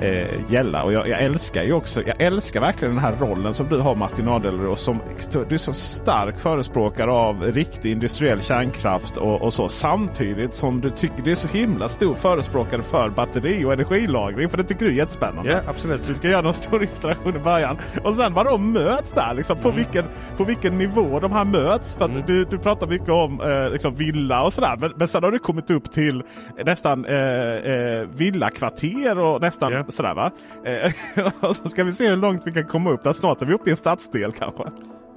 eh, 0.00 0.52
gälla. 0.52 0.82
Och 0.82 0.92
jag, 0.92 1.08
jag, 1.08 1.22
älskar 1.22 1.62
ju 1.62 1.72
också, 1.72 2.02
jag 2.06 2.20
älskar 2.20 2.60
verkligen 2.60 2.94
den 2.94 3.04
här 3.04 3.14
rollen 3.20 3.54
som 3.54 3.68
du 3.68 3.78
har 3.78 3.94
Martin 3.94 4.28
Adelros. 4.28 4.80
Som, 4.80 5.00
du 5.48 5.54
är 5.54 5.58
så 5.58 5.72
stark 5.72 6.38
förespråkare 6.38 7.10
av 7.10 7.42
riktig 7.42 7.92
industriell 7.92 8.42
kärnkraft 8.42 9.16
och, 9.16 9.42
och, 9.42 9.52
så. 9.52 9.68
Samtidigt 9.68 10.54
som 10.54 10.80
du 10.80 10.90
tycker 10.90 11.22
du 11.22 11.30
är 11.30 11.34
så 11.34 11.48
himla 11.48 11.88
stor 11.88 12.14
förespråkare 12.14 12.82
för 12.82 13.10
batteri 13.10 13.64
och 13.64 13.72
energilagring. 13.72 14.48
För 14.48 14.58
det 14.58 14.64
tycker 14.64 14.84
du 14.84 14.90
är 14.90 14.96
jättespännande. 14.96 15.50
Ja, 15.50 15.60
absolut. 15.66 16.06
Du 16.06 16.14
ska 16.14 16.28
göra 16.28 16.42
någon 16.42 16.52
stor 16.52 16.82
installation 16.82 17.36
i 17.36 17.38
början. 17.38 17.78
Och 18.04 18.14
sen 18.14 18.34
vad 18.34 18.46
de 18.46 18.72
möts 18.72 19.12
där. 19.12 19.34
Liksom, 19.34 19.56
på, 19.56 19.68
mm. 19.68 19.76
vilken, 19.76 20.04
på 20.36 20.44
vilken 20.44 20.78
nivå 20.78 21.20
de 21.20 21.32
här 21.32 21.44
möts. 21.44 21.96
För 21.96 22.04
mm. 22.04 22.22
du, 22.26 22.44
du 22.44 22.58
pratar 22.58 22.86
mycket 22.86 23.08
om 23.08 23.40
eh, 23.40 23.70
liksom 23.70 23.94
villa 23.94 24.42
och 24.42 24.52
sådär. 24.52 24.76
Men, 24.80 24.92
men 24.96 25.08
sen 25.08 25.24
har 25.24 25.32
du 25.32 25.38
kommit 25.38 25.70
upp 25.70 25.92
till 25.92 26.22
nästan 26.64 27.04
eh, 27.04 27.16
eh, 27.16 28.06
villakvarter 28.14 29.18
och 29.18 29.40
nästan 29.40 29.72
yeah 29.72 29.81
sådär 29.88 30.14
va. 30.14 30.30
Eh, 30.64 30.92
och 31.40 31.56
så 31.56 31.68
ska 31.68 31.84
vi 31.84 31.92
se 31.92 32.08
hur 32.08 32.16
långt 32.16 32.42
vi 32.44 32.52
kan 32.52 32.64
komma 32.64 32.90
upp. 32.90 33.04
Där 33.04 33.12
snart 33.12 33.42
är 33.42 33.46
vi 33.46 33.54
uppe 33.54 33.68
i 33.68 33.70
en 33.70 33.76
stadsdel 33.76 34.32
kanske. 34.32 34.62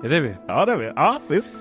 Ja 0.04 0.10
det 0.10 0.18
är 0.18 0.22
vi. 0.22 0.36
Ja 0.48 0.66
det 0.66 0.72
är 0.72 0.78
vi. 0.78 0.92
Ja 0.96 1.20
visst. 1.28 1.54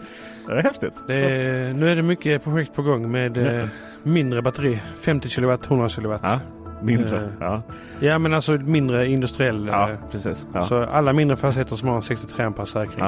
Det 0.46 0.52
är 0.52 0.62
häftigt. 0.62 1.02
Det 1.06 1.14
är, 1.14 1.74
nu 1.74 1.90
är 1.90 1.96
det 1.96 2.02
mycket 2.02 2.44
projekt 2.44 2.74
på 2.74 2.82
gång 2.82 3.10
med 3.10 3.36
ja. 3.36 3.42
eh, 3.42 3.68
mindre 4.02 4.42
batteri. 4.42 4.82
50 5.00 5.28
kW, 5.28 5.52
100 5.64 5.88
kW. 5.88 6.18
Ja. 6.22 6.40
Mindre? 6.82 7.16
Uh, 7.16 7.28
ja. 7.40 7.62
ja 8.00 8.18
men 8.18 8.34
alltså 8.34 8.52
mindre 8.52 9.08
industriell. 9.08 9.66
Ja, 9.66 9.88
uh, 9.90 10.10
precis. 10.10 10.46
Ja. 10.54 10.64
Så 10.64 10.84
alla 10.84 11.12
mindre 11.12 11.36
fastigheter 11.36 11.76
som 11.76 11.88
har 11.88 12.00
63 12.00 12.44
ampere 12.44 12.66
säkring. 12.66 13.04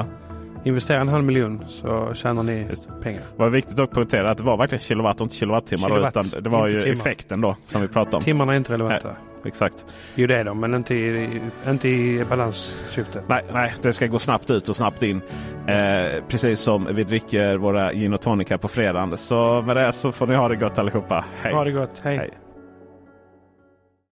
Investera 0.64 1.01
en 1.01 1.09
halv 1.09 1.24
miljon 1.24 1.64
så 1.66 2.14
tjänar 2.14 2.42
ni 2.42 2.68
pengar. 3.03 3.20
Det 3.20 3.42
var 3.42 3.49
viktigt 3.49 3.78
att 3.78 3.90
poängtera 3.90 4.30
att 4.30 4.38
det 4.38 4.44
var 4.44 4.57
verkligen 4.57 4.80
kilowatt 4.80 5.20
och 5.20 5.24
inte 5.24 5.36
kilowattimmar. 5.36 5.88
Kilowatt, 5.88 6.16
utan 6.26 6.42
det 6.42 6.51
var 6.51 6.68
ju 6.68 6.80
timmar. 6.80 6.92
effekten 6.97 7.40
då 7.40 7.57
som 7.64 7.80
vi 7.82 7.88
pratade 7.88 8.16
om. 8.16 8.22
Timmarna 8.22 8.53
är 8.53 8.57
inte 8.57 8.72
relevanta. 8.72 9.09
Nej, 9.09 9.16
exakt. 9.47 9.84
Jo 10.14 10.26
det 10.26 10.36
är 10.36 10.44
de 10.44 10.61
men 10.61 10.74
inte 10.74 10.94
i, 10.94 11.40
inte 11.68 11.88
i 11.88 12.24
balanssyfte. 12.24 13.22
Nej, 13.26 13.44
nej, 13.53 13.74
det 13.82 13.92
ska 13.92 14.07
gå 14.07 14.18
snabbt 14.18 14.51
ut 14.51 14.68
och 14.68 14.76
snabbt 14.76 15.03
in. 15.03 15.20
Eh, 15.66 16.22
precis 16.28 16.61
som 16.61 16.88
vi 16.94 17.05
dricker 17.05 17.57
våra 17.57 17.92
gin 17.92 18.14
och 18.14 18.20
tonica 18.20 18.59
på 18.59 18.68
fredagen. 18.68 19.16
Så 19.16 19.62
med 19.66 19.76
det 19.76 19.92
så 19.92 20.12
får 20.12 20.26
ni 20.26 20.34
ha 20.34 20.49
det 20.49 20.57
gott 20.57 20.78
allihopa. 20.78 21.24
Hej! 21.42 21.53
Ha 21.53 21.64
det 21.64 21.72
gott, 21.72 22.01
hej. 22.03 22.16
hej. 22.16 22.30